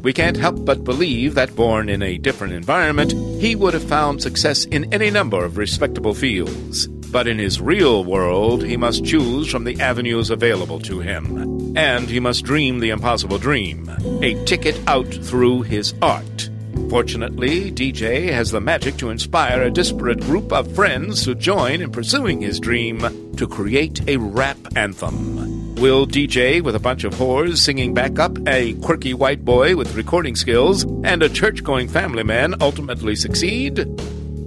We 0.03 0.13
can't 0.13 0.37
help 0.37 0.65
but 0.65 0.85
believe 0.85 1.35
that 1.35 1.55
born 1.55 1.89
in 1.89 2.03
a 2.03 2.19
different 2.19 2.55
environment, 2.55 3.13
he 3.41 3.55
would 3.55 3.75
have 3.75 3.85
found 3.85 4.23
success 4.23 4.65
in 4.65 4.93
any 4.95 5.11
number 5.11 5.45
of 5.45 5.59
respectable 5.59 6.15
fields. 6.15 6.87
But 6.87 7.27
in 7.27 7.39
his 7.39 7.61
real 7.61 8.05
world, 8.05 8.63
he 8.63 8.77
must 8.77 9.05
choose 9.05 9.51
from 9.51 9.65
the 9.65 9.81
avenues 9.81 10.31
available 10.31 10.79
to 10.81 11.01
him. 11.01 11.77
And 11.77 12.09
he 12.09 12.21
must 12.21 12.45
dream 12.45 12.79
the 12.79 12.91
impossible 12.91 13.39
dream 13.39 13.91
a 14.23 14.43
ticket 14.45 14.81
out 14.87 15.07
through 15.07 15.63
his 15.63 15.95
art. 16.01 16.51
Fortunately, 16.89 17.71
DJ 17.71 18.33
has 18.33 18.51
the 18.51 18.63
magic 18.63 18.97
to 18.97 19.11
inspire 19.11 19.63
a 19.63 19.71
disparate 19.71 20.21
group 20.21 20.53
of 20.53 20.75
friends 20.75 21.23
to 21.25 21.35
join 21.35 21.83
in 21.83 21.93
pursuing 21.93 22.41
his 22.41 22.59
dream 22.59 23.35
to 23.37 23.47
create 23.47 24.01
a 24.09 24.17
rap 24.17 24.57
anthem. 24.75 25.75
Will 25.75 26.07
DJ, 26.07 26.63
with 26.63 26.75
a 26.75 26.81
bunch 26.81 27.05
of 27.05 27.15
whores 27.15 27.59
singing 27.59 27.93
back 27.93 28.19
up, 28.19 28.37
a 28.49 28.73
quirky 28.75 29.13
white 29.13 29.45
boy 29.45 29.77
with 29.77 29.95
recording 29.95 30.35
skills, 30.35 30.85
and 31.05 31.23
a 31.23 31.29
church 31.29 31.63
going 31.63 31.89
family 31.89 32.23
man 32.25 32.55
ultimately 32.63 33.15
succeed? 33.15 33.87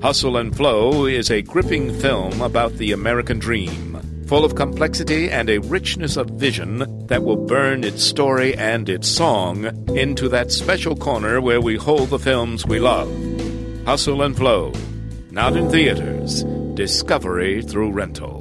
Hustle 0.01 0.37
and 0.37 0.55
Flow 0.55 1.05
is 1.05 1.29
a 1.29 1.43
gripping 1.43 1.93
film 1.99 2.41
about 2.41 2.73
the 2.73 2.91
American 2.91 3.37
dream, 3.37 3.90
full 4.31 4.45
of 4.45 4.55
complexity 4.55 5.29
and 5.29 5.49
a 5.49 5.57
richness 5.57 6.15
of 6.15 6.25
vision 6.29 6.77
that 7.07 7.21
will 7.21 7.35
burn 7.35 7.83
its 7.83 8.01
story 8.01 8.55
and 8.55 8.87
its 8.87 9.05
song 9.05 9.65
into 9.93 10.29
that 10.29 10.53
special 10.53 10.95
corner 10.95 11.41
where 11.41 11.59
we 11.59 11.75
hold 11.75 12.09
the 12.09 12.17
films 12.17 12.65
we 12.65 12.79
love. 12.79 13.09
Hustle 13.85 14.21
and 14.21 14.33
Flow, 14.33 14.71
not 15.31 15.57
in 15.57 15.69
theaters, 15.69 16.45
discovery 16.75 17.61
through 17.61 17.91
rental. 17.91 18.40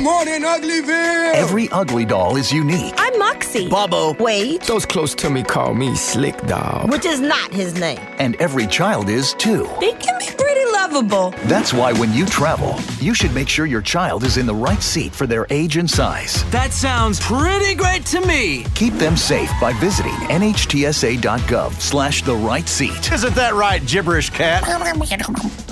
Morning, 0.00 0.42
Uglyville! 0.42 1.34
Every 1.34 1.68
ugly 1.70 2.04
doll 2.04 2.36
is 2.36 2.52
unique. 2.52 2.94
I'm 2.96 3.18
Moxie. 3.18 3.68
Bobo. 3.68 4.14
Wait. 4.14 4.62
Those 4.62 4.86
close 4.86 5.14
to 5.16 5.30
me 5.30 5.42
call 5.42 5.74
me 5.74 5.94
Slick 5.94 6.36
Doll. 6.46 6.86
Which 6.88 7.04
is 7.04 7.20
not 7.20 7.52
his 7.52 7.74
name. 7.78 7.98
And 8.18 8.36
every 8.36 8.66
child 8.66 9.08
is 9.08 9.34
too. 9.34 9.68
They 9.80 9.92
can 9.92 10.18
be 10.18 10.26
pretty 10.26 10.64
lovable. 10.72 11.30
That's 11.44 11.72
why 11.74 11.92
when 11.92 12.12
you 12.14 12.24
travel, 12.26 12.78
you 12.98 13.14
should 13.14 13.34
make 13.34 13.48
sure 13.48 13.66
your 13.66 13.82
child 13.82 14.24
is 14.24 14.36
in 14.38 14.46
the 14.46 14.54
right 14.54 14.82
seat 14.82 15.12
for 15.14 15.26
their 15.26 15.46
age 15.50 15.76
and 15.76 15.90
size. 15.90 16.48
That 16.50 16.72
sounds 16.72 17.20
pretty 17.20 17.74
great 17.74 18.06
to 18.06 18.20
me. 18.26 18.64
Keep 18.74 18.94
them 18.94 19.16
safe 19.16 19.50
by 19.60 19.72
visiting 19.74 20.14
nhtsa.gov 20.28 21.72
slash 21.80 22.22
the 22.22 22.36
right 22.36 22.68
seat. 22.68 23.12
Isn't 23.12 23.34
that 23.34 23.54
right, 23.54 23.84
gibberish 23.86 24.30
cat? 24.30 24.64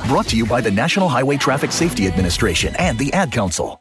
Brought 0.06 0.26
to 0.28 0.36
you 0.36 0.46
by 0.46 0.60
the 0.60 0.70
National 0.70 1.08
Highway 1.08 1.36
Traffic 1.36 1.72
Safety 1.72 2.06
Administration 2.06 2.74
and 2.76 2.98
the 2.98 3.12
Ad 3.12 3.32
Council. 3.32 3.80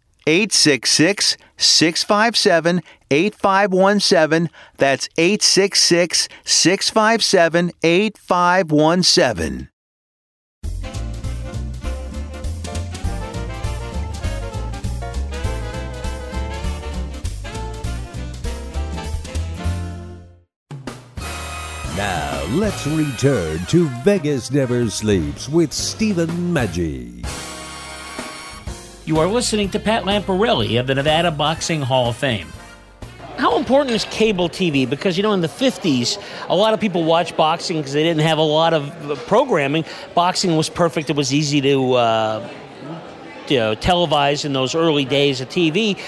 866 0.27 1.37
657 1.57 2.81
8517. 3.09 4.49
That's 4.77 5.09
866 5.17 6.27
657 6.43 7.71
8517. 7.83 9.69
Now, 21.97 22.43
let's 22.51 22.87
return 22.87 23.59
to 23.67 23.87
Vegas 24.03 24.49
Never 24.49 24.89
Sleeps 24.89 25.47
with 25.47 25.71
Stephen 25.71 26.29
Maggi. 26.51 27.50
You 29.03 29.17
are 29.17 29.25
listening 29.25 29.69
to 29.69 29.79
Pat 29.79 30.03
Lamparelli 30.03 30.79
of 30.79 30.85
the 30.85 30.93
Nevada 30.93 31.31
Boxing 31.31 31.81
Hall 31.81 32.09
of 32.09 32.17
Fame. 32.17 32.47
How 33.37 33.57
important 33.57 33.95
is 33.95 34.05
cable 34.05 34.47
TV? 34.47 34.87
Because, 34.87 35.17
you 35.17 35.23
know, 35.23 35.33
in 35.33 35.41
the 35.41 35.47
50s, 35.47 36.21
a 36.49 36.55
lot 36.55 36.75
of 36.75 36.79
people 36.79 37.03
watched 37.03 37.35
boxing 37.35 37.77
because 37.77 37.93
they 37.93 38.03
didn't 38.03 38.21
have 38.21 38.37
a 38.37 38.43
lot 38.43 38.75
of 38.75 39.09
uh, 39.09 39.15
programming. 39.25 39.85
Boxing 40.13 40.55
was 40.55 40.69
perfect, 40.69 41.09
it 41.09 41.15
was 41.15 41.33
easy 41.33 41.61
to, 41.61 41.93
uh, 41.93 42.49
you 43.47 43.57
know, 43.57 43.75
televise 43.75 44.45
in 44.45 44.53
those 44.53 44.75
early 44.75 45.05
days 45.05 45.41
of 45.41 45.49
TV. 45.49 45.99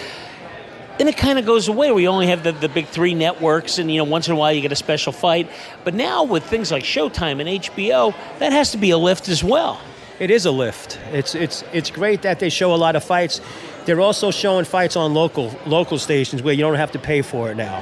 Then 1.00 1.08
it 1.08 1.18
kind 1.18 1.39
of 1.39 1.48
goes 1.48 1.68
away. 1.70 1.91
We 1.91 2.08
only 2.08 2.28
have 2.28 2.44
the, 2.44 2.52
the 2.52 2.70
big 2.70 2.86
three 2.86 3.16
networks, 3.16 3.80
and, 3.80 3.89
you 3.89 3.98
know, 3.98 4.04
once 4.04 4.28
in 4.28 4.34
a 4.34 4.36
while 4.36 4.54
you 4.54 4.62
get 4.62 4.72
a 4.72 4.76
special 4.76 5.12
fight. 5.12 5.50
But 5.84 5.96
now 5.96 6.26
with 6.26 6.44
things 6.44 6.72
like 6.72 6.84
Showtime 6.84 7.39
and 7.39 7.64
HBO, 7.64 8.14
that 8.38 8.52
has 8.52 8.70
to 8.74 8.78
be 8.78 8.91
a 8.91 9.00
lift 9.00 9.30
as 9.30 9.44
well. 9.44 9.82
It 10.20 10.32
is 10.32 10.45
a 10.45 10.51
lift. 10.51 10.99
It's 11.11 11.36
it's 11.36 11.64
it's 11.74 11.89
great 11.89 12.22
that 12.22 12.39
they 12.39 12.49
show 12.49 12.74
a 12.74 12.78
lot 12.78 12.95
of 12.95 13.03
fights. 13.03 13.41
They're 13.86 14.01
also 14.01 14.32
showing 14.32 14.66
fights 14.66 14.95
on 14.95 15.14
local 15.14 15.53
local 15.66 15.97
stations 15.97 16.41
where 16.41 16.53
you 16.53 16.61
don't 16.61 16.76
have 16.76 16.91
to 16.91 16.99
pay 16.99 17.22
for 17.22 17.51
it 17.51 17.57
now, 17.57 17.82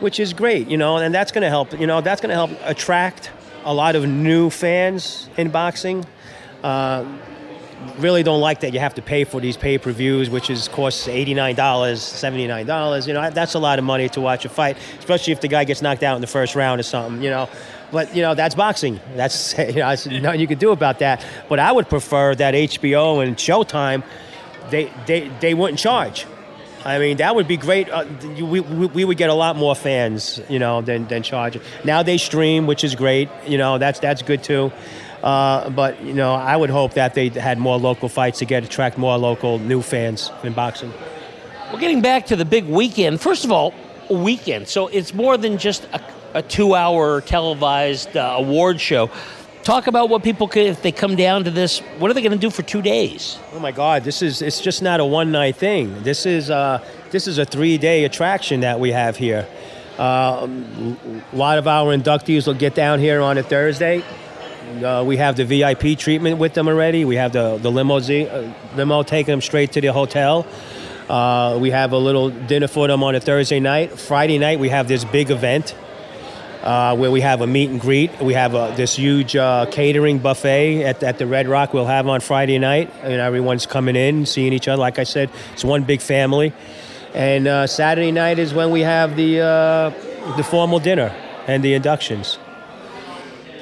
which 0.00 0.20
is 0.20 0.32
great, 0.32 0.68
you 0.68 0.76
know, 0.76 0.96
and 0.96 1.14
that's 1.14 1.32
going 1.32 1.42
to 1.42 1.48
help. 1.48 1.78
You 1.78 1.86
know, 1.86 2.00
that's 2.00 2.20
going 2.20 2.30
to 2.30 2.34
help 2.34 2.50
attract 2.64 3.30
a 3.64 3.72
lot 3.72 3.96
of 3.96 4.06
new 4.06 4.50
fans 4.50 5.30
in 5.36 5.50
boxing. 5.50 6.04
Uh, 6.62 7.06
really 7.98 8.22
don't 8.22 8.40
like 8.40 8.60
that 8.60 8.72
you 8.72 8.80
have 8.80 8.94
to 8.94 9.02
pay 9.02 9.24
for 9.24 9.40
these 9.40 9.56
pay-per-views, 9.56 10.30
which 10.30 10.50
is 10.50 10.68
costs 10.68 11.08
eighty-nine 11.08 11.54
dollars, 11.54 12.02
seventy-nine 12.02 12.66
dollars. 12.66 13.06
You 13.06 13.14
know, 13.14 13.30
that's 13.30 13.54
a 13.54 13.58
lot 13.58 13.78
of 13.78 13.84
money 13.84 14.08
to 14.10 14.20
watch 14.20 14.44
a 14.44 14.48
fight, 14.48 14.76
especially 14.98 15.32
if 15.32 15.40
the 15.40 15.48
guy 15.48 15.64
gets 15.64 15.80
knocked 15.80 16.02
out 16.02 16.16
in 16.16 16.20
the 16.20 16.26
first 16.26 16.54
round 16.54 16.80
or 16.80 16.84
something. 16.84 17.22
You 17.22 17.30
know, 17.30 17.48
but 17.92 18.16
you 18.16 18.22
know 18.22 18.34
that's 18.34 18.54
boxing. 18.54 18.98
That's 19.14 19.56
you 19.58 19.74
know, 19.74 19.88
there's 19.88 20.06
nothing 20.06 20.40
you 20.40 20.48
can 20.48 20.58
do 20.58 20.72
about 20.72 20.98
that. 20.98 21.24
But 21.48 21.60
I 21.60 21.70
would 21.70 21.88
prefer 21.88 22.34
that 22.34 22.54
HBO 22.54 23.24
and 23.24 23.36
Showtime, 23.36 24.02
they 24.70 24.92
they 25.06 25.28
they 25.40 25.54
wouldn't 25.54 25.78
charge. 25.78 26.26
I 26.84 26.98
mean, 26.98 27.18
that 27.18 27.36
would 27.36 27.46
be 27.46 27.56
great. 27.56 27.88
Uh, 27.88 28.04
we, 28.40 28.58
we, 28.58 28.86
we 28.86 29.04
would 29.04 29.16
get 29.16 29.30
a 29.30 29.34
lot 29.34 29.54
more 29.54 29.76
fans, 29.76 30.40
you 30.48 30.58
know, 30.58 30.80
than, 30.80 31.06
than 31.06 31.22
charge. 31.22 31.56
Now 31.84 32.02
they 32.02 32.18
stream, 32.18 32.66
which 32.66 32.82
is 32.82 32.96
great. 32.96 33.28
You 33.46 33.56
know, 33.56 33.78
that's 33.78 34.00
that's 34.00 34.22
good 34.22 34.42
too. 34.42 34.72
Uh, 35.22 35.70
but 35.70 36.02
you 36.02 36.12
know, 36.12 36.34
I 36.34 36.56
would 36.56 36.70
hope 36.70 36.94
that 36.94 37.14
they 37.14 37.28
had 37.28 37.58
more 37.58 37.78
local 37.78 38.08
fights 38.08 38.40
to 38.40 38.44
get 38.44 38.64
attract 38.64 38.98
more 38.98 39.16
local 39.16 39.60
new 39.60 39.80
fans 39.80 40.32
in 40.42 40.54
boxing. 40.54 40.92
Well, 41.70 41.78
getting 41.78 42.02
back 42.02 42.26
to 42.26 42.36
the 42.36 42.44
big 42.44 42.64
weekend, 42.64 43.20
first 43.20 43.44
of 43.44 43.52
all, 43.52 43.72
weekend. 44.10 44.66
So 44.66 44.88
it's 44.88 45.14
more 45.14 45.36
than 45.36 45.58
just 45.58 45.84
a, 45.92 46.00
a 46.34 46.42
two 46.42 46.74
hour 46.74 47.20
televised 47.20 48.16
uh, 48.16 48.34
award 48.38 48.80
show. 48.80 49.10
Talk 49.62 49.86
about 49.86 50.08
what 50.08 50.24
people 50.24 50.48
could, 50.48 50.66
if 50.66 50.82
they 50.82 50.90
come 50.90 51.14
down 51.14 51.44
to 51.44 51.50
this, 51.50 51.78
what 51.98 52.10
are 52.10 52.14
they 52.14 52.20
going 52.20 52.32
to 52.32 52.38
do 52.38 52.50
for 52.50 52.62
two 52.62 52.82
days? 52.82 53.38
Oh 53.52 53.60
my 53.60 53.70
God, 53.70 54.02
this 54.02 54.20
is 54.20 54.42
it's 54.42 54.60
just 54.60 54.82
not 54.82 54.98
a 54.98 55.04
one 55.04 55.30
night 55.30 55.54
thing. 55.54 56.02
This 56.02 56.26
is 56.26 56.50
uh, 56.50 56.84
this 57.10 57.28
is 57.28 57.38
a 57.38 57.44
three 57.44 57.78
day 57.78 58.04
attraction 58.04 58.60
that 58.60 58.80
we 58.80 58.90
have 58.90 59.16
here. 59.16 59.46
Uh, 59.98 60.48
a 61.32 61.36
lot 61.36 61.58
of 61.58 61.68
our 61.68 61.96
inductees 61.96 62.46
will 62.46 62.54
get 62.54 62.74
down 62.74 62.98
here 62.98 63.20
on 63.20 63.38
a 63.38 63.42
Thursday. 63.42 64.02
Uh, 64.82 65.04
we 65.06 65.18
have 65.18 65.36
the 65.36 65.44
VIP 65.44 65.96
treatment 65.96 66.38
with 66.38 66.54
them 66.54 66.66
already. 66.66 67.04
We 67.04 67.16
have 67.16 67.32
the 67.32 67.58
the 67.58 67.70
limousine 67.70 68.26
uh, 68.28 68.52
limo 68.74 69.04
taking 69.04 69.32
them 69.32 69.42
straight 69.42 69.70
to 69.72 69.80
the 69.80 69.92
hotel. 69.92 70.44
Uh, 71.08 71.58
we 71.60 71.70
have 71.70 71.92
a 71.92 71.98
little 71.98 72.30
dinner 72.30 72.66
for 72.66 72.88
them 72.88 73.04
on 73.04 73.14
a 73.14 73.20
Thursday 73.20 73.60
night. 73.60 73.92
Friday 73.96 74.38
night 74.38 74.58
we 74.58 74.70
have 74.70 74.88
this 74.88 75.04
big 75.04 75.30
event 75.30 75.76
uh, 76.62 76.96
where 76.96 77.10
we 77.10 77.20
have 77.20 77.40
a 77.40 77.46
meet 77.46 77.70
and 77.70 77.80
greet. 77.80 78.10
We 78.20 78.34
have 78.34 78.54
uh 78.54 78.70
this 78.74 78.96
huge 78.96 79.36
uh, 79.36 79.66
catering 79.70 80.18
buffet 80.18 80.84
at, 80.84 81.02
at 81.02 81.18
the 81.18 81.26
Red 81.26 81.48
Rock. 81.48 81.74
We'll 81.74 81.86
have 81.86 82.06
on 82.08 82.20
Friday 82.20 82.58
night, 82.58 82.90
and 83.02 83.14
everyone's 83.14 83.66
coming 83.66 83.96
in, 83.96 84.26
seeing 84.26 84.52
each 84.52 84.68
other. 84.68 84.80
Like 84.80 84.98
I 84.98 85.04
said, 85.04 85.30
it's 85.52 85.64
one 85.64 85.84
big 85.84 86.00
family. 86.00 86.52
And 87.14 87.46
uh, 87.46 87.66
Saturday 87.66 88.10
night 88.10 88.38
is 88.38 88.54
when 88.54 88.70
we 88.70 88.80
have 88.80 89.16
the 89.16 89.40
uh, 89.40 90.36
the 90.36 90.44
formal 90.44 90.78
dinner 90.78 91.14
and 91.46 91.62
the 91.62 91.74
inductions. 91.74 92.38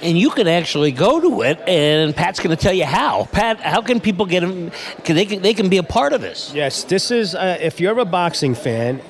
And 0.02 0.16
you 0.16 0.30
can 0.30 0.48
actually 0.48 0.92
go 0.92 1.20
to 1.20 1.42
it, 1.42 1.60
and 1.68 2.16
Pat's 2.16 2.40
going 2.40 2.56
to 2.56 2.62
tell 2.62 2.72
you 2.72 2.86
how. 2.86 3.26
Pat, 3.32 3.60
how 3.60 3.82
can 3.82 4.00
people 4.00 4.24
get 4.24 4.40
them? 4.40 4.70
Can 5.04 5.14
they 5.14 5.26
can, 5.26 5.42
they 5.42 5.52
can 5.52 5.68
be 5.68 5.76
a 5.76 5.82
part 5.82 6.14
of 6.14 6.22
this? 6.22 6.54
Yes, 6.54 6.84
this 6.84 7.10
is. 7.10 7.34
Uh, 7.34 7.58
if 7.60 7.80
you're 7.80 7.98
a 7.98 8.06
boxing 8.06 8.54
fan, 8.54 9.02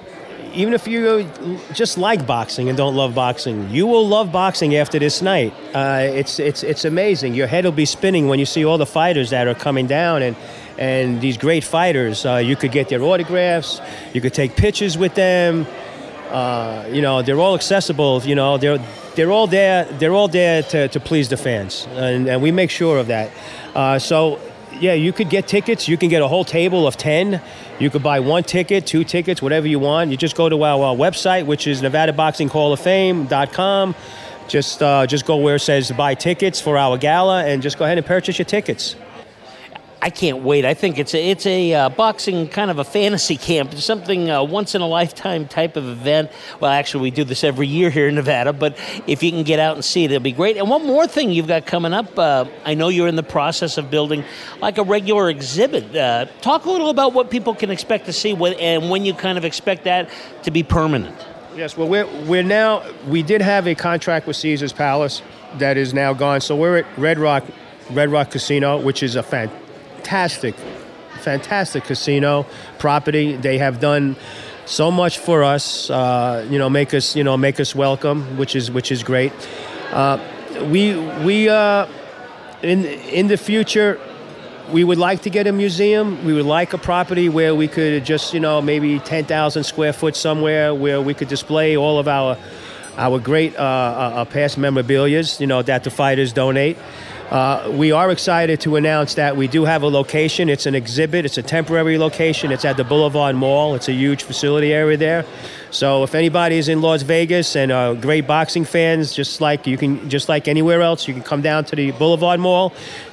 even 0.52 0.74
if 0.74 0.86
you 0.86 1.28
just 1.72 1.98
like 1.98 2.26
boxing 2.26 2.68
and 2.68 2.76
don't 2.76 2.94
love 2.94 3.14
boxing, 3.14 3.70
you 3.70 3.86
will 3.86 4.06
love 4.06 4.32
boxing 4.32 4.76
after 4.76 4.98
this 4.98 5.22
night. 5.22 5.52
Uh, 5.74 6.00
it's 6.02 6.38
it's 6.38 6.62
it's 6.62 6.84
amazing. 6.84 7.34
Your 7.34 7.46
head 7.46 7.64
will 7.64 7.72
be 7.72 7.84
spinning 7.84 8.28
when 8.28 8.38
you 8.38 8.46
see 8.46 8.64
all 8.64 8.78
the 8.78 8.86
fighters 8.86 9.30
that 9.30 9.46
are 9.46 9.54
coming 9.54 9.86
down 9.86 10.22
and. 10.22 10.36
And 10.78 11.20
these 11.20 11.36
great 11.36 11.62
fighters, 11.62 12.24
uh, 12.24 12.36
you 12.36 12.56
could 12.56 12.72
get 12.72 12.88
their 12.88 13.02
autographs, 13.02 13.82
you 14.14 14.22
could 14.22 14.32
take 14.32 14.56
pictures 14.56 14.96
with 14.96 15.14
them. 15.14 15.66
Uh, 16.30 16.86
you 16.90 17.02
know, 17.02 17.20
they're 17.20 17.38
all 17.38 17.54
accessible. 17.54 18.22
You 18.22 18.34
know, 18.34 18.56
they're 18.56 18.78
they're 19.14 19.30
all 19.30 19.46
there. 19.46 19.84
They're 19.84 20.14
all 20.14 20.28
there 20.28 20.62
to, 20.62 20.88
to 20.88 21.00
please 21.00 21.28
the 21.28 21.36
fans, 21.36 21.86
and, 21.90 22.28
and 22.28 22.40
we 22.40 22.50
make 22.52 22.70
sure 22.70 22.98
of 22.98 23.08
that. 23.08 23.30
Uh, 23.74 23.98
so, 23.98 24.40
yeah, 24.78 24.94
you 24.94 25.12
could 25.12 25.28
get 25.30 25.48
tickets. 25.48 25.88
You 25.88 25.96
can 25.96 26.08
get 26.08 26.22
a 26.22 26.28
whole 26.28 26.44
table 26.44 26.86
of 26.86 26.96
ten. 26.96 27.42
You 27.78 27.90
could 27.90 28.02
buy 28.02 28.20
one 28.20 28.44
ticket, 28.44 28.86
two 28.86 29.04
tickets, 29.04 29.42
whatever 29.42 29.66
you 29.66 29.78
want. 29.78 30.10
You 30.10 30.16
just 30.16 30.36
go 30.36 30.48
to 30.48 30.62
our, 30.62 30.82
our 30.84 30.94
website, 30.94 31.44
which 31.46 31.66
is 31.66 31.82
NevadaBoxingHallOfFame.com. 31.82 33.94
Just 34.48 34.82
uh, 34.82 35.06
just 35.06 35.26
go 35.26 35.36
where 35.36 35.56
it 35.56 35.60
says 35.60 35.92
buy 35.92 36.14
tickets 36.14 36.60
for 36.60 36.76
our 36.76 36.98
gala, 36.98 37.44
and 37.44 37.62
just 37.62 37.78
go 37.78 37.84
ahead 37.84 37.98
and 37.98 38.06
purchase 38.06 38.38
your 38.38 38.46
tickets. 38.46 38.96
I 40.02 40.08
can't 40.08 40.42
wait. 40.42 40.64
I 40.64 40.72
think 40.72 40.98
it's 40.98 41.12
a, 41.12 41.30
it's 41.30 41.44
a 41.44 41.74
uh, 41.74 41.88
boxing 41.90 42.48
kind 42.48 42.70
of 42.70 42.78
a 42.78 42.84
fantasy 42.84 43.36
camp, 43.36 43.72
it's 43.72 43.84
something 43.84 44.30
uh, 44.30 44.42
once 44.42 44.74
in 44.74 44.80
a 44.80 44.86
lifetime 44.86 45.46
type 45.46 45.76
of 45.76 45.86
event. 45.86 46.30
Well, 46.58 46.70
actually, 46.70 47.02
we 47.02 47.10
do 47.10 47.22
this 47.22 47.44
every 47.44 47.66
year 47.66 47.90
here 47.90 48.08
in 48.08 48.14
Nevada, 48.14 48.54
but 48.54 48.78
if 49.06 49.22
you 49.22 49.30
can 49.30 49.42
get 49.42 49.58
out 49.58 49.74
and 49.74 49.84
see 49.84 50.04
it, 50.04 50.10
it'll 50.10 50.22
be 50.22 50.32
great. 50.32 50.56
And 50.56 50.70
one 50.70 50.86
more 50.86 51.06
thing 51.06 51.30
you've 51.30 51.48
got 51.48 51.66
coming 51.66 51.92
up, 51.92 52.18
uh, 52.18 52.46
I 52.64 52.72
know 52.72 52.88
you're 52.88 53.08
in 53.08 53.16
the 53.16 53.22
process 53.22 53.76
of 53.76 53.90
building 53.90 54.24
like 54.62 54.78
a 54.78 54.82
regular 54.82 55.28
exhibit. 55.28 55.94
Uh, 55.94 56.26
talk 56.40 56.64
a 56.64 56.70
little 56.70 56.88
about 56.88 57.12
what 57.12 57.30
people 57.30 57.54
can 57.54 57.70
expect 57.70 58.06
to 58.06 58.12
see 58.14 58.32
when, 58.32 58.54
and 58.54 58.88
when 58.88 59.04
you 59.04 59.12
kind 59.12 59.36
of 59.36 59.44
expect 59.44 59.84
that 59.84 60.08
to 60.44 60.50
be 60.50 60.62
permanent. 60.62 61.14
Yes, 61.54 61.76
well, 61.76 61.88
we're, 61.88 62.06
we're 62.24 62.42
now, 62.42 62.90
we 63.06 63.22
did 63.22 63.42
have 63.42 63.66
a 63.66 63.74
contract 63.74 64.26
with 64.26 64.36
Caesar's 64.36 64.72
Palace 64.72 65.20
that 65.58 65.76
is 65.76 65.92
now 65.92 66.14
gone. 66.14 66.40
So 66.40 66.56
we're 66.56 66.78
at 66.78 66.98
Red 66.98 67.18
Rock, 67.18 67.44
Red 67.90 68.10
Rock 68.10 68.30
Casino, 68.30 68.80
which 68.80 69.02
is 69.02 69.16
a 69.16 69.22
fantastic, 69.22 69.69
fantastic 70.10 70.56
fantastic 71.20 71.84
casino 71.84 72.44
property. 72.78 73.36
They 73.36 73.58
have 73.58 73.78
done 73.78 74.16
so 74.66 74.90
much 74.90 75.18
for 75.18 75.44
us, 75.44 75.88
uh, 75.88 76.46
you 76.50 76.58
know, 76.58 76.68
make 76.68 76.94
us, 76.94 77.14
you 77.14 77.22
know, 77.22 77.36
make 77.36 77.60
us 77.60 77.74
welcome, 77.74 78.36
which 78.36 78.56
is, 78.56 78.70
which 78.70 78.90
is 78.90 79.02
great. 79.04 79.32
Uh, 79.92 80.18
we, 80.64 80.96
we, 81.24 81.48
uh, 81.48 81.86
in 82.62 82.84
in 82.84 83.28
the 83.28 83.36
future, 83.36 84.00
we 84.72 84.82
would 84.82 84.98
like 84.98 85.22
to 85.22 85.30
get 85.30 85.46
a 85.46 85.52
museum. 85.52 86.24
We 86.24 86.32
would 86.32 86.46
like 86.46 86.72
a 86.72 86.78
property 86.78 87.28
where 87.28 87.54
we 87.54 87.68
could 87.68 88.04
just, 88.04 88.34
you 88.34 88.40
know, 88.40 88.60
maybe 88.60 88.98
10,000 88.98 89.64
square 89.64 89.92
foot 89.92 90.16
somewhere 90.16 90.74
where 90.74 91.00
we 91.00 91.14
could 91.14 91.28
display 91.28 91.76
all 91.76 91.98
of 91.98 92.08
our 92.08 92.36
our 92.98 93.18
great 93.18 93.56
uh, 93.56 93.62
uh, 93.62 94.24
past 94.24 94.58
memorabilia, 94.58 95.22
you 95.38 95.46
know, 95.46 95.62
that 95.62 95.84
the 95.84 95.90
fighters 95.90 96.32
donate. 96.32 96.76
Uh, 97.30 97.70
we 97.72 97.92
are 97.92 98.10
excited 98.10 98.60
to 98.60 98.74
announce 98.74 99.14
that 99.14 99.36
we 99.36 99.46
do 99.46 99.64
have 99.64 99.84
a 99.84 99.86
location. 99.86 100.48
It's 100.48 100.66
an 100.66 100.74
exhibit. 100.74 101.24
It's 101.24 101.38
a 101.38 101.44
temporary 101.44 101.96
location. 101.96 102.50
It's 102.50 102.64
at 102.64 102.76
the 102.76 102.82
Boulevard 102.82 103.36
Mall. 103.36 103.76
It's 103.76 103.88
a 103.88 103.92
huge 103.92 104.24
facility 104.24 104.72
area 104.72 104.96
there. 104.96 105.24
So 105.70 106.02
if 106.02 106.16
anybody 106.16 106.58
is 106.58 106.68
in 106.68 106.82
Las 106.82 107.02
Vegas 107.02 107.54
and 107.54 107.70
are 107.70 107.94
great 107.94 108.26
boxing 108.26 108.64
fans, 108.64 109.14
just 109.14 109.40
like 109.40 109.68
you 109.68 109.78
can, 109.78 110.10
just 110.10 110.28
like 110.28 110.48
anywhere 110.48 110.82
else, 110.82 111.06
you 111.06 111.14
can 111.14 111.22
come 111.22 111.40
down 111.40 111.64
to 111.66 111.76
the 111.76 111.92
Boulevard 111.92 112.40
Mall, 112.40 112.72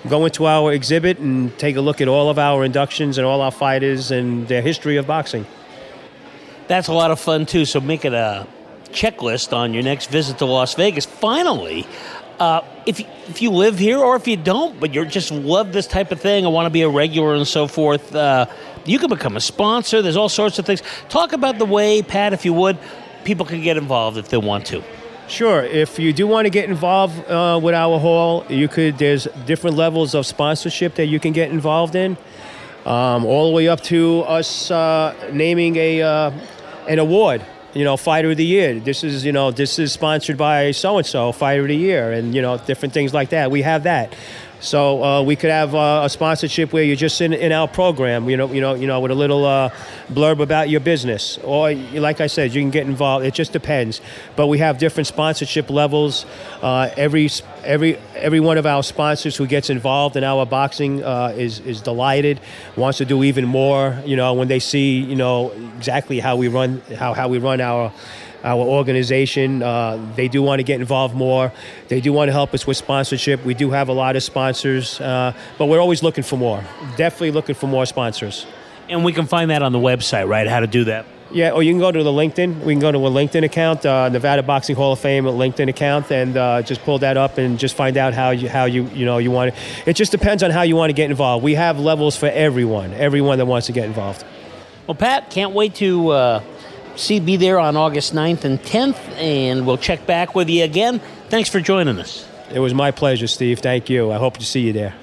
go 0.09 0.25
into 0.25 0.47
our 0.47 0.73
exhibit, 0.73 1.19
and 1.19 1.55
take 1.59 1.75
a 1.75 1.81
look 1.81 2.01
at 2.01 2.07
all 2.07 2.31
of 2.31 2.39
our 2.39 2.63
inductions 2.63 3.19
and 3.19 3.27
all 3.27 3.41
our 3.41 3.51
fighters 3.51 4.09
and 4.09 4.47
their 4.47 4.63
history 4.63 4.97
of 4.97 5.05
boxing. 5.05 5.45
That's 6.67 6.87
a 6.87 6.93
lot 6.93 7.11
of 7.11 7.19
fun 7.19 7.45
too. 7.45 7.65
So 7.65 7.79
make 7.79 8.03
it 8.03 8.13
a 8.13 8.47
checklist 8.89 9.53
on 9.53 9.75
your 9.75 9.83
next 9.83 10.09
visit 10.09 10.39
to 10.39 10.45
Las 10.45 10.73
Vegas. 10.73 11.05
Finally, 11.05 11.85
uh, 12.39 12.61
if 12.85 12.99
if 12.99 13.41
you 13.41 13.51
live 13.51 13.77
here 13.79 13.99
or 13.99 14.15
if 14.15 14.27
you 14.27 14.37
don't, 14.37 14.79
but 14.79 14.93
you 14.93 15.05
just 15.05 15.31
love 15.31 15.73
this 15.73 15.87
type 15.87 16.11
of 16.11 16.21
thing, 16.21 16.45
I 16.45 16.49
want 16.49 16.65
to 16.65 16.69
be 16.69 16.81
a 16.81 16.89
regular 16.89 17.35
and 17.35 17.47
so 17.47 17.67
forth. 17.67 18.15
Uh, 18.15 18.45
you 18.85 18.99
can 18.99 19.09
become 19.09 19.35
a 19.35 19.41
sponsor. 19.41 20.01
There's 20.01 20.15
all 20.15 20.29
sorts 20.29 20.59
of 20.59 20.65
things. 20.65 20.81
Talk 21.09 21.33
about 21.33 21.57
the 21.57 21.65
way, 21.65 22.01
Pat, 22.01 22.33
if 22.33 22.45
you 22.45 22.53
would, 22.53 22.77
people 23.25 23.45
can 23.45 23.61
get 23.61 23.75
involved 23.75 24.17
if 24.17 24.29
they 24.29 24.37
want 24.37 24.65
to. 24.67 24.83
Sure. 25.27 25.61
If 25.63 25.99
you 25.99 26.13
do 26.13 26.25
want 26.25 26.45
to 26.45 26.49
get 26.49 26.69
involved 26.69 27.29
uh, 27.29 27.59
with 27.61 27.75
our 27.75 27.99
hall, 27.99 28.45
you 28.47 28.69
could. 28.69 28.97
There's 28.97 29.27
different 29.45 29.75
levels 29.75 30.15
of 30.15 30.25
sponsorship 30.25 30.95
that 30.95 31.07
you 31.07 31.19
can 31.19 31.33
get 31.33 31.51
involved 31.51 31.95
in, 31.95 32.15
um, 32.85 33.25
all 33.25 33.49
the 33.49 33.53
way 33.53 33.67
up 33.67 33.81
to 33.81 34.21
us 34.21 34.71
uh, 34.71 35.13
naming 35.33 35.75
a 35.75 36.01
uh, 36.01 36.31
an 36.87 36.99
award. 36.99 37.45
You 37.77 37.83
know, 37.83 37.95
fighter 37.95 38.31
of 38.31 38.37
the 38.37 38.45
year. 38.45 38.79
This 38.79 39.03
is 39.03 39.23
you 39.23 39.31
know 39.31 39.51
this 39.51 39.77
is 39.77 39.93
sponsored 39.93 40.37
by 40.37 40.71
so 40.71 40.97
and 40.97 41.05
so, 41.05 41.31
fighter 41.31 41.61
of 41.61 41.67
the 41.67 41.75
year, 41.75 42.11
and 42.11 42.33
you 42.33 42.41
know 42.41 42.57
different 42.57 42.93
things 42.93 43.13
like 43.13 43.29
that. 43.29 43.51
We 43.51 43.61
have 43.61 43.83
that. 43.83 44.15
So 44.59 45.03
uh, 45.03 45.21
we 45.21 45.35
could 45.35 45.51
have 45.51 45.75
uh, 45.75 46.01
a 46.03 46.09
sponsorship 46.09 46.73
where 46.73 46.83
you're 46.83 46.95
just 46.95 47.21
in, 47.21 47.31
in 47.31 47.51
our 47.51 47.67
program, 47.67 48.27
you 48.27 48.37
know, 48.37 48.51
you 48.51 48.59
know, 48.59 48.73
you 48.73 48.87
know, 48.87 48.99
with 48.99 49.11
a 49.11 49.15
little 49.15 49.45
uh, 49.45 49.69
blurb 50.11 50.39
about 50.39 50.69
your 50.69 50.79
business, 50.79 51.37
or 51.43 51.73
like 51.73 52.21
I 52.21 52.27
said, 52.27 52.53
you 52.53 52.61
can 52.61 52.71
get 52.71 52.87
involved. 52.87 53.25
It 53.25 53.35
just 53.35 53.53
depends. 53.53 54.01
But 54.35 54.47
we 54.47 54.57
have 54.57 54.79
different 54.79 55.05
sponsorship 55.07 55.69
levels. 55.69 56.25
Uh, 56.61 56.89
every 56.97 57.29
every 57.63 57.97
every 58.15 58.39
one 58.39 58.57
of 58.57 58.65
our 58.65 58.81
sponsors 58.81 59.35
who 59.35 59.45
gets 59.45 59.69
involved 59.69 60.15
in 60.15 60.23
our 60.23 60.45
boxing 60.45 61.03
uh, 61.03 61.33
is 61.37 61.59
is 61.59 61.81
delighted, 61.81 62.39
wants 62.75 62.97
to 62.97 63.05
do 63.05 63.23
even 63.23 63.45
more. 63.45 64.01
You 64.05 64.15
know, 64.15 64.33
when 64.33 64.47
they 64.47 64.59
see 64.59 64.99
you 64.99 65.15
know 65.15 65.51
exactly 65.77 66.19
how 66.19 66.35
we 66.35 66.47
run 66.47 66.81
how 66.97 67.13
how 67.13 67.27
we 67.27 67.37
run 67.37 67.61
our 67.61 67.93
our 68.43 68.61
organization. 68.61 69.63
Uh, 69.63 69.99
they 70.15 70.27
do 70.27 70.41
want 70.41 70.59
to 70.59 70.63
get 70.63 70.79
involved 70.79 71.15
more. 71.15 71.51
They 71.87 72.01
do 72.01 72.13
want 72.13 72.29
to 72.29 72.33
help 72.33 72.53
us 72.53 72.65
with 72.67 72.77
sponsorship. 72.77 73.43
We 73.45 73.53
do 73.53 73.71
have 73.71 73.89
a 73.89 73.93
lot 73.93 74.15
of 74.15 74.23
sponsors, 74.23 74.99
uh, 75.01 75.33
but 75.57 75.65
we're 75.65 75.79
always 75.79 76.03
looking 76.03 76.23
for 76.23 76.37
more. 76.37 76.63
Definitely 76.95 77.31
looking 77.31 77.55
for 77.55 77.67
more 77.67 77.85
sponsors. 77.85 78.45
And 78.89 79.03
we 79.03 79.13
can 79.13 79.27
find 79.27 79.51
that 79.51 79.61
on 79.61 79.71
the 79.73 79.79
website, 79.79 80.27
right? 80.27 80.47
How 80.47 80.61
to 80.61 80.67
do 80.67 80.85
that. 80.85 81.05
Yeah, 81.29 81.51
or 81.51 81.61
you 81.61 81.73
can 81.73 81.79
go 81.79 81.91
to 81.91 82.03
the 82.03 82.11
LinkedIn. 82.11 82.63
We 82.63 82.73
can 82.73 82.79
go 82.79 82.89
to 82.89 82.99
a 82.99 83.09
LinkedIn 83.09 83.43
account, 83.43 83.85
uh, 83.85 84.07
Nevada 84.07 84.43
Boxing 84.43 84.77
Hall 84.77 84.93
of 84.93 84.99
Fame 84.99 85.25
LinkedIn 85.25 85.67
account, 85.67 86.09
and 86.09 86.37
uh, 86.37 86.61
just 86.61 86.81
pull 86.83 86.99
that 86.99 87.17
up 87.17 87.37
and 87.37 87.59
just 87.59 87.75
find 87.75 87.97
out 87.97 88.13
how 88.13 88.29
you 88.29 88.47
how 88.47 88.63
you 88.63 88.85
you 88.93 89.05
know 89.05 89.17
you 89.17 89.29
want 89.29 89.49
it. 89.49 89.55
It 89.85 89.93
just 89.97 90.13
depends 90.13 90.41
on 90.41 90.51
how 90.51 90.61
you 90.61 90.77
want 90.77 90.89
to 90.89 90.93
get 90.93 91.09
involved. 91.09 91.43
We 91.43 91.55
have 91.55 91.79
levels 91.79 92.15
for 92.15 92.27
everyone, 92.27 92.93
everyone 92.93 93.39
that 93.39 93.45
wants 93.45 93.67
to 93.67 93.73
get 93.73 93.85
involved. 93.85 94.23
Well, 94.87 94.95
Pat, 94.95 95.29
can't 95.29 95.51
wait 95.51 95.75
to 95.75 96.09
uh, 96.11 96.43
see 96.97 97.19
be 97.19 97.37
there 97.37 97.59
on 97.59 97.77
August 97.77 98.13
9th 98.13 98.43
and 98.43 98.59
10th, 98.59 98.97
and 99.17 99.65
we'll 99.65 99.77
check 99.77 100.05
back 100.05 100.35
with 100.35 100.49
you 100.49 100.63
again. 100.63 100.99
Thanks 101.29 101.49
for 101.49 101.59
joining 101.59 101.99
us. 101.99 102.27
It 102.51 102.59
was 102.59 102.73
my 102.73 102.91
pleasure, 102.91 103.27
Steve. 103.27 103.59
Thank 103.59 103.89
you. 103.89 104.11
I 104.11 104.17
hope 104.17 104.37
to 104.37 104.45
see 104.45 104.61
you 104.61 104.73
there. 104.73 104.95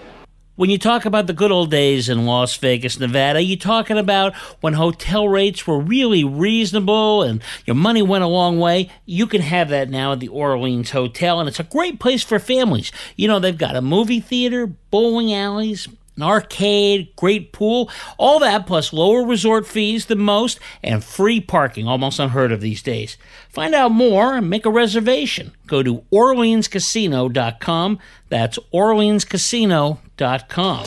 When 0.57 0.71
you 0.71 0.79
talk 0.79 1.05
about 1.05 1.27
the 1.27 1.33
good 1.33 1.51
old 1.51 1.73
days 1.73 2.09
in 2.09 2.27
Las 2.27 2.57
Vegas, 2.59 3.01
Nevada, 3.01 3.43
you're 3.43 3.57
talking 3.57 3.99
about 3.99 4.37
when 4.61 4.75
hotel 4.75 5.29
rates 5.29 5.67
were 5.67 5.81
really 5.81 6.23
reasonable 6.23 7.25
and 7.25 7.43
your 7.67 7.75
money 7.75 8.03
went 8.03 8.23
a 8.23 8.29
long 8.29 8.61
way. 8.61 8.89
You 9.05 9.27
can 9.27 9.41
have 9.41 9.69
that 9.71 9.91
now 9.91 10.13
at 10.13 10.21
the 10.21 10.29
Orleans 10.29 10.93
Hotel, 10.93 11.41
and 11.41 11.49
it's 11.49 11.59
a 11.59 11.65
great 11.65 11.99
place 11.99 12.23
for 12.23 12.39
families. 12.39 12.93
You 13.17 13.27
know, 13.27 13.41
they've 13.41 13.59
got 13.59 13.75
a 13.75 13.83
movie 13.83 14.21
theater, 14.21 14.69
bowling 14.69 15.35
alleys, 15.35 15.89
an 16.17 16.23
arcade, 16.23 17.15
great 17.17 17.53
pool, 17.53 17.91
all 18.19 18.39
that 18.41 18.67
plus 18.67 18.93
lower 18.93 19.25
resort 19.25 19.67
fees 19.67 20.05
than 20.07 20.19
most 20.19 20.59
and 20.83 21.05
free 21.05 21.41
parking, 21.41 21.89
almost 21.89 22.19
unheard 22.19 22.53
of 22.53 22.61
these 22.61 22.83
days. 22.83 23.17
Find 23.49 23.75
out 23.75 23.91
more 23.91 24.37
and 24.37 24.51
make 24.51 24.67
a 24.67 24.71
reservation. 24.71 25.53
Go 25.67 25.83
to 25.83 26.05
orleanscasino.com. 26.13 27.99
That's 28.29 28.59
orleanscasino.com. 28.73 30.85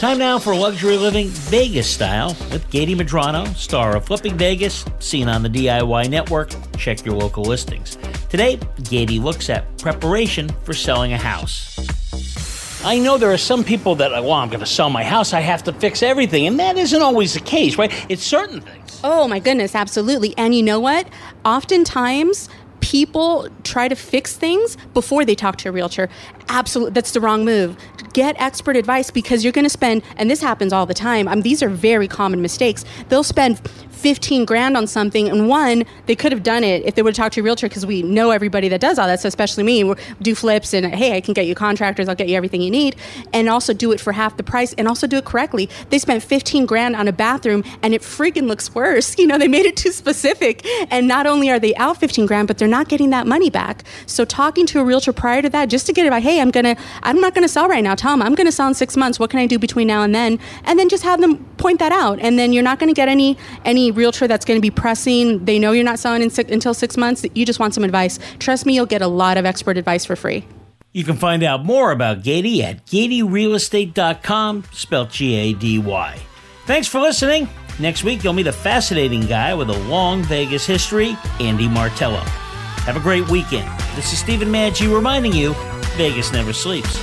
Time 0.00 0.16
now 0.16 0.38
for 0.38 0.56
luxury 0.56 0.96
living 0.96 1.28
Vegas 1.28 1.86
style 1.86 2.28
with 2.50 2.66
Gady 2.70 2.96
Medrano, 2.96 3.46
star 3.54 3.96
of 3.96 4.06
Flipping 4.06 4.38
Vegas, 4.38 4.86
seen 4.98 5.28
on 5.28 5.42
the 5.42 5.48
DIY 5.50 6.08
network. 6.08 6.54
Check 6.78 7.04
your 7.04 7.16
local 7.16 7.44
listings. 7.44 7.96
Today, 8.30 8.56
Gady 8.78 9.22
looks 9.22 9.50
at 9.50 9.76
preparation 9.76 10.48
for 10.64 10.72
selling 10.72 11.12
a 11.12 11.18
house. 11.18 11.76
I 12.82 12.98
know 12.98 13.18
there 13.18 13.30
are 13.30 13.36
some 13.36 13.62
people 13.62 13.94
that, 13.96 14.10
well, 14.10 14.32
I'm 14.32 14.48
going 14.48 14.60
to 14.60 14.66
sell 14.66 14.88
my 14.88 15.04
house, 15.04 15.34
I 15.34 15.40
have 15.40 15.62
to 15.64 15.72
fix 15.72 16.02
everything. 16.02 16.46
And 16.46 16.58
that 16.58 16.78
isn't 16.78 17.02
always 17.02 17.34
the 17.34 17.40
case, 17.40 17.76
right? 17.76 17.92
It's 18.08 18.22
certain 18.22 18.62
things. 18.62 19.00
Oh 19.04 19.28
my 19.28 19.38
goodness, 19.38 19.74
absolutely. 19.74 20.34
And 20.38 20.54
you 20.54 20.62
know 20.62 20.80
what? 20.80 21.06
Oftentimes, 21.44 22.48
people 22.80 23.48
try 23.62 23.88
to 23.88 23.94
fix 23.94 24.36
things 24.36 24.76
before 24.94 25.24
they 25.24 25.34
talk 25.34 25.56
to 25.56 25.68
a 25.68 25.72
realtor. 25.72 26.08
Absolutely, 26.48 26.92
that's 26.92 27.12
the 27.12 27.20
wrong 27.20 27.44
move. 27.44 27.76
Get 28.12 28.40
expert 28.40 28.76
advice 28.76 29.10
because 29.10 29.44
you're 29.44 29.52
going 29.52 29.64
to 29.64 29.70
spend, 29.70 30.02
and 30.16 30.30
this 30.30 30.40
happens 30.40 30.72
all 30.72 30.86
the 30.86 30.94
time. 30.94 31.28
I 31.28 31.34
mean, 31.34 31.42
these 31.42 31.62
are 31.62 31.68
very 31.68 32.08
common 32.08 32.42
mistakes. 32.42 32.84
They'll 33.08 33.22
spend 33.22 33.60
15 34.00 34.46
grand 34.46 34.76
on 34.76 34.86
something, 34.86 35.28
and 35.28 35.46
one, 35.46 35.84
they 36.06 36.16
could 36.16 36.32
have 36.32 36.42
done 36.42 36.64
it 36.64 36.84
if 36.84 36.94
they 36.94 37.02
would 37.02 37.16
have 37.16 37.24
talked 37.24 37.34
to 37.34 37.40
a 37.40 37.44
realtor 37.44 37.68
because 37.68 37.84
we 37.84 38.02
know 38.02 38.30
everybody 38.30 38.68
that 38.68 38.80
does 38.80 38.98
all 38.98 39.06
that. 39.06 39.20
So, 39.20 39.28
especially 39.28 39.62
me, 39.62 39.84
we 39.84 39.94
do 40.22 40.34
flips, 40.34 40.72
and 40.72 40.86
hey, 40.86 41.16
I 41.16 41.20
can 41.20 41.34
get 41.34 41.46
you 41.46 41.54
contractors, 41.54 42.08
I'll 42.08 42.14
get 42.14 42.28
you 42.28 42.36
everything 42.36 42.62
you 42.62 42.70
need, 42.70 42.96
and 43.32 43.48
also 43.48 43.74
do 43.74 43.92
it 43.92 44.00
for 44.00 44.12
half 44.12 44.36
the 44.36 44.42
price, 44.42 44.72
and 44.74 44.88
also 44.88 45.06
do 45.06 45.18
it 45.18 45.26
correctly. 45.26 45.68
They 45.90 45.98
spent 45.98 46.22
15 46.22 46.66
grand 46.66 46.96
on 46.96 47.08
a 47.08 47.12
bathroom, 47.12 47.62
and 47.82 47.94
it 47.94 48.00
freaking 48.00 48.48
looks 48.48 48.74
worse. 48.74 49.14
You 49.20 49.26
know, 49.26 49.36
they 49.36 49.48
made 49.48 49.66
it 49.66 49.76
too 49.76 49.92
specific, 49.92 50.66
and 50.90 51.06
not 51.06 51.26
only 51.26 51.50
are 51.50 51.58
they 51.58 51.74
out 51.74 51.98
15 51.98 52.24
grand, 52.24 52.48
but 52.48 52.56
they're 52.56 52.66
not 52.70 52.88
getting 52.88 53.10
that 53.10 53.26
money 53.26 53.50
back. 53.50 53.84
So, 54.06 54.24
talking 54.24 54.66
to 54.66 54.80
a 54.80 54.84
realtor 54.84 55.12
prior 55.12 55.42
to 55.42 55.48
that, 55.50 55.68
just 55.68 55.86
to 55.86 55.92
get 55.92 56.06
it 56.06 56.10
by, 56.10 56.20
hey, 56.20 56.40
I'm 56.40 56.50
gonna, 56.50 56.76
I'm 57.02 57.20
not 57.20 57.34
gonna 57.34 57.48
sell 57.48 57.68
right 57.68 57.82
now. 57.82 57.94
Tell 57.94 58.12
them 58.12 58.22
I'm 58.22 58.34
gonna 58.34 58.52
sell 58.52 58.68
in 58.68 58.74
six 58.74 58.96
months. 58.96 59.18
What 59.18 59.30
can 59.30 59.40
I 59.40 59.46
do 59.46 59.58
between 59.58 59.88
now 59.88 60.02
and 60.02 60.14
then? 60.14 60.38
And 60.64 60.78
then 60.78 60.88
just 60.88 61.02
have 61.02 61.20
them 61.20 61.44
point 61.56 61.78
that 61.80 61.92
out, 61.92 62.20
and 62.20 62.38
then 62.38 62.52
you're 62.52 62.62
not 62.62 62.78
gonna 62.78 62.92
get 62.92 63.08
any 63.08 63.36
any 63.64 63.90
realtor 63.90 64.28
that's 64.28 64.44
to 64.44 64.60
be 64.60 64.70
pressing. 64.70 65.44
They 65.44 65.58
know 65.58 65.72
you're 65.72 65.84
not 65.84 65.98
selling 65.98 66.22
in 66.22 66.30
six, 66.30 66.50
until 66.50 66.74
six 66.74 66.96
months. 66.96 67.24
You 67.34 67.46
just 67.46 67.58
want 67.58 67.74
some 67.74 67.84
advice. 67.84 68.18
Trust 68.38 68.66
me, 68.66 68.74
you'll 68.74 68.86
get 68.86 69.02
a 69.02 69.08
lot 69.08 69.36
of 69.36 69.44
expert 69.44 69.76
advice 69.76 70.04
for 70.04 70.16
free. 70.16 70.44
You 70.92 71.04
can 71.04 71.16
find 71.16 71.42
out 71.42 71.64
more 71.64 71.92
about 71.92 72.22
Gady 72.22 72.62
at 72.62 72.84
GadyRealEstate.com, 72.86 74.64
spelled 74.72 75.10
G 75.10 75.34
A 75.34 75.52
D 75.52 75.78
Y. 75.78 76.18
Thanks 76.66 76.88
for 76.88 77.00
listening. 77.00 77.48
Next 77.78 78.04
week, 78.04 78.22
you'll 78.22 78.32
meet 78.32 78.46
a 78.46 78.52
fascinating 78.52 79.26
guy 79.26 79.54
with 79.54 79.70
a 79.70 79.78
long 79.88 80.22
Vegas 80.24 80.66
history, 80.66 81.16
Andy 81.38 81.68
Martello. 81.68 82.22
Have 82.86 82.96
a 82.96 83.00
great 83.00 83.28
weekend. 83.28 83.68
This 83.94 84.12
is 84.12 84.18
Stephen 84.18 84.48
Maggi 84.48 84.92
reminding 84.92 85.32
you 85.32 85.54
Vegas 85.96 86.32
never 86.32 86.52
sleeps. 86.52 86.98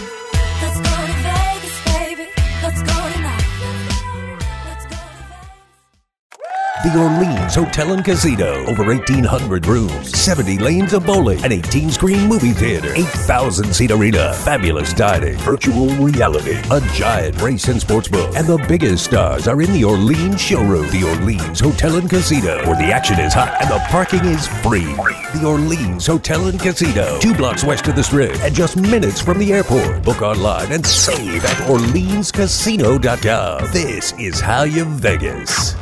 The 6.84 6.96
Orleans 6.96 7.56
Hotel 7.56 7.94
and 7.94 8.06
Casino. 8.06 8.64
Over 8.68 8.86
1,800 8.86 9.66
rooms, 9.66 10.16
70 10.16 10.60
lanes 10.60 10.94
of 10.94 11.08
bowling, 11.08 11.44
an 11.44 11.52
18 11.52 11.90
screen 11.90 12.30
movie 12.30 12.54
theater, 12.54 12.94
8,000 12.94 13.74
seat 13.74 13.90
arena, 13.90 14.32
fabulous 14.36 14.94
dining, 14.94 15.40
virtual 15.40 15.90
reality, 15.96 16.60
a 16.70 16.80
giant 16.94 17.42
race 17.42 17.68
and 17.68 17.82
sports 17.82 18.08
book, 18.08 18.32
and 18.36 18.46
the 18.46 18.64
biggest 18.68 19.06
stars 19.06 19.48
are 19.48 19.60
in 19.60 19.74
the 19.74 19.84
Orleans 19.84 20.40
showroom. 20.40 20.88
The 20.92 21.04
Orleans 21.04 21.60
Hotel 21.60 21.96
and 21.96 22.08
Casino, 22.08 22.58
where 22.68 22.76
the 22.76 22.92
action 22.94 23.20
is 23.20 23.34
hot 23.34 23.58
and 23.60 23.72
the 23.72 23.80
parking 23.90 24.26
is 24.26 24.46
free. 24.48 24.94
The 25.34 25.48
Orleans 25.48 26.06
Hotel 26.06 26.46
and 26.46 26.60
Casino, 26.60 27.18
two 27.20 27.34
blocks 27.34 27.64
west 27.64 27.88
of 27.88 27.96
the 27.96 28.04
strip 28.04 28.36
and 28.42 28.54
just 28.54 28.78
minutes 28.78 29.20
from 29.20 29.40
the 29.40 29.52
airport. 29.52 30.04
Book 30.04 30.22
online 30.22 30.72
and 30.72 30.86
save 30.86 31.44
at 31.44 31.58
OrleansCasino.com. 31.68 33.72
This 33.74 34.14
is 34.20 34.40
how 34.40 34.62
you 34.62 34.86
Vegas. 34.86 35.76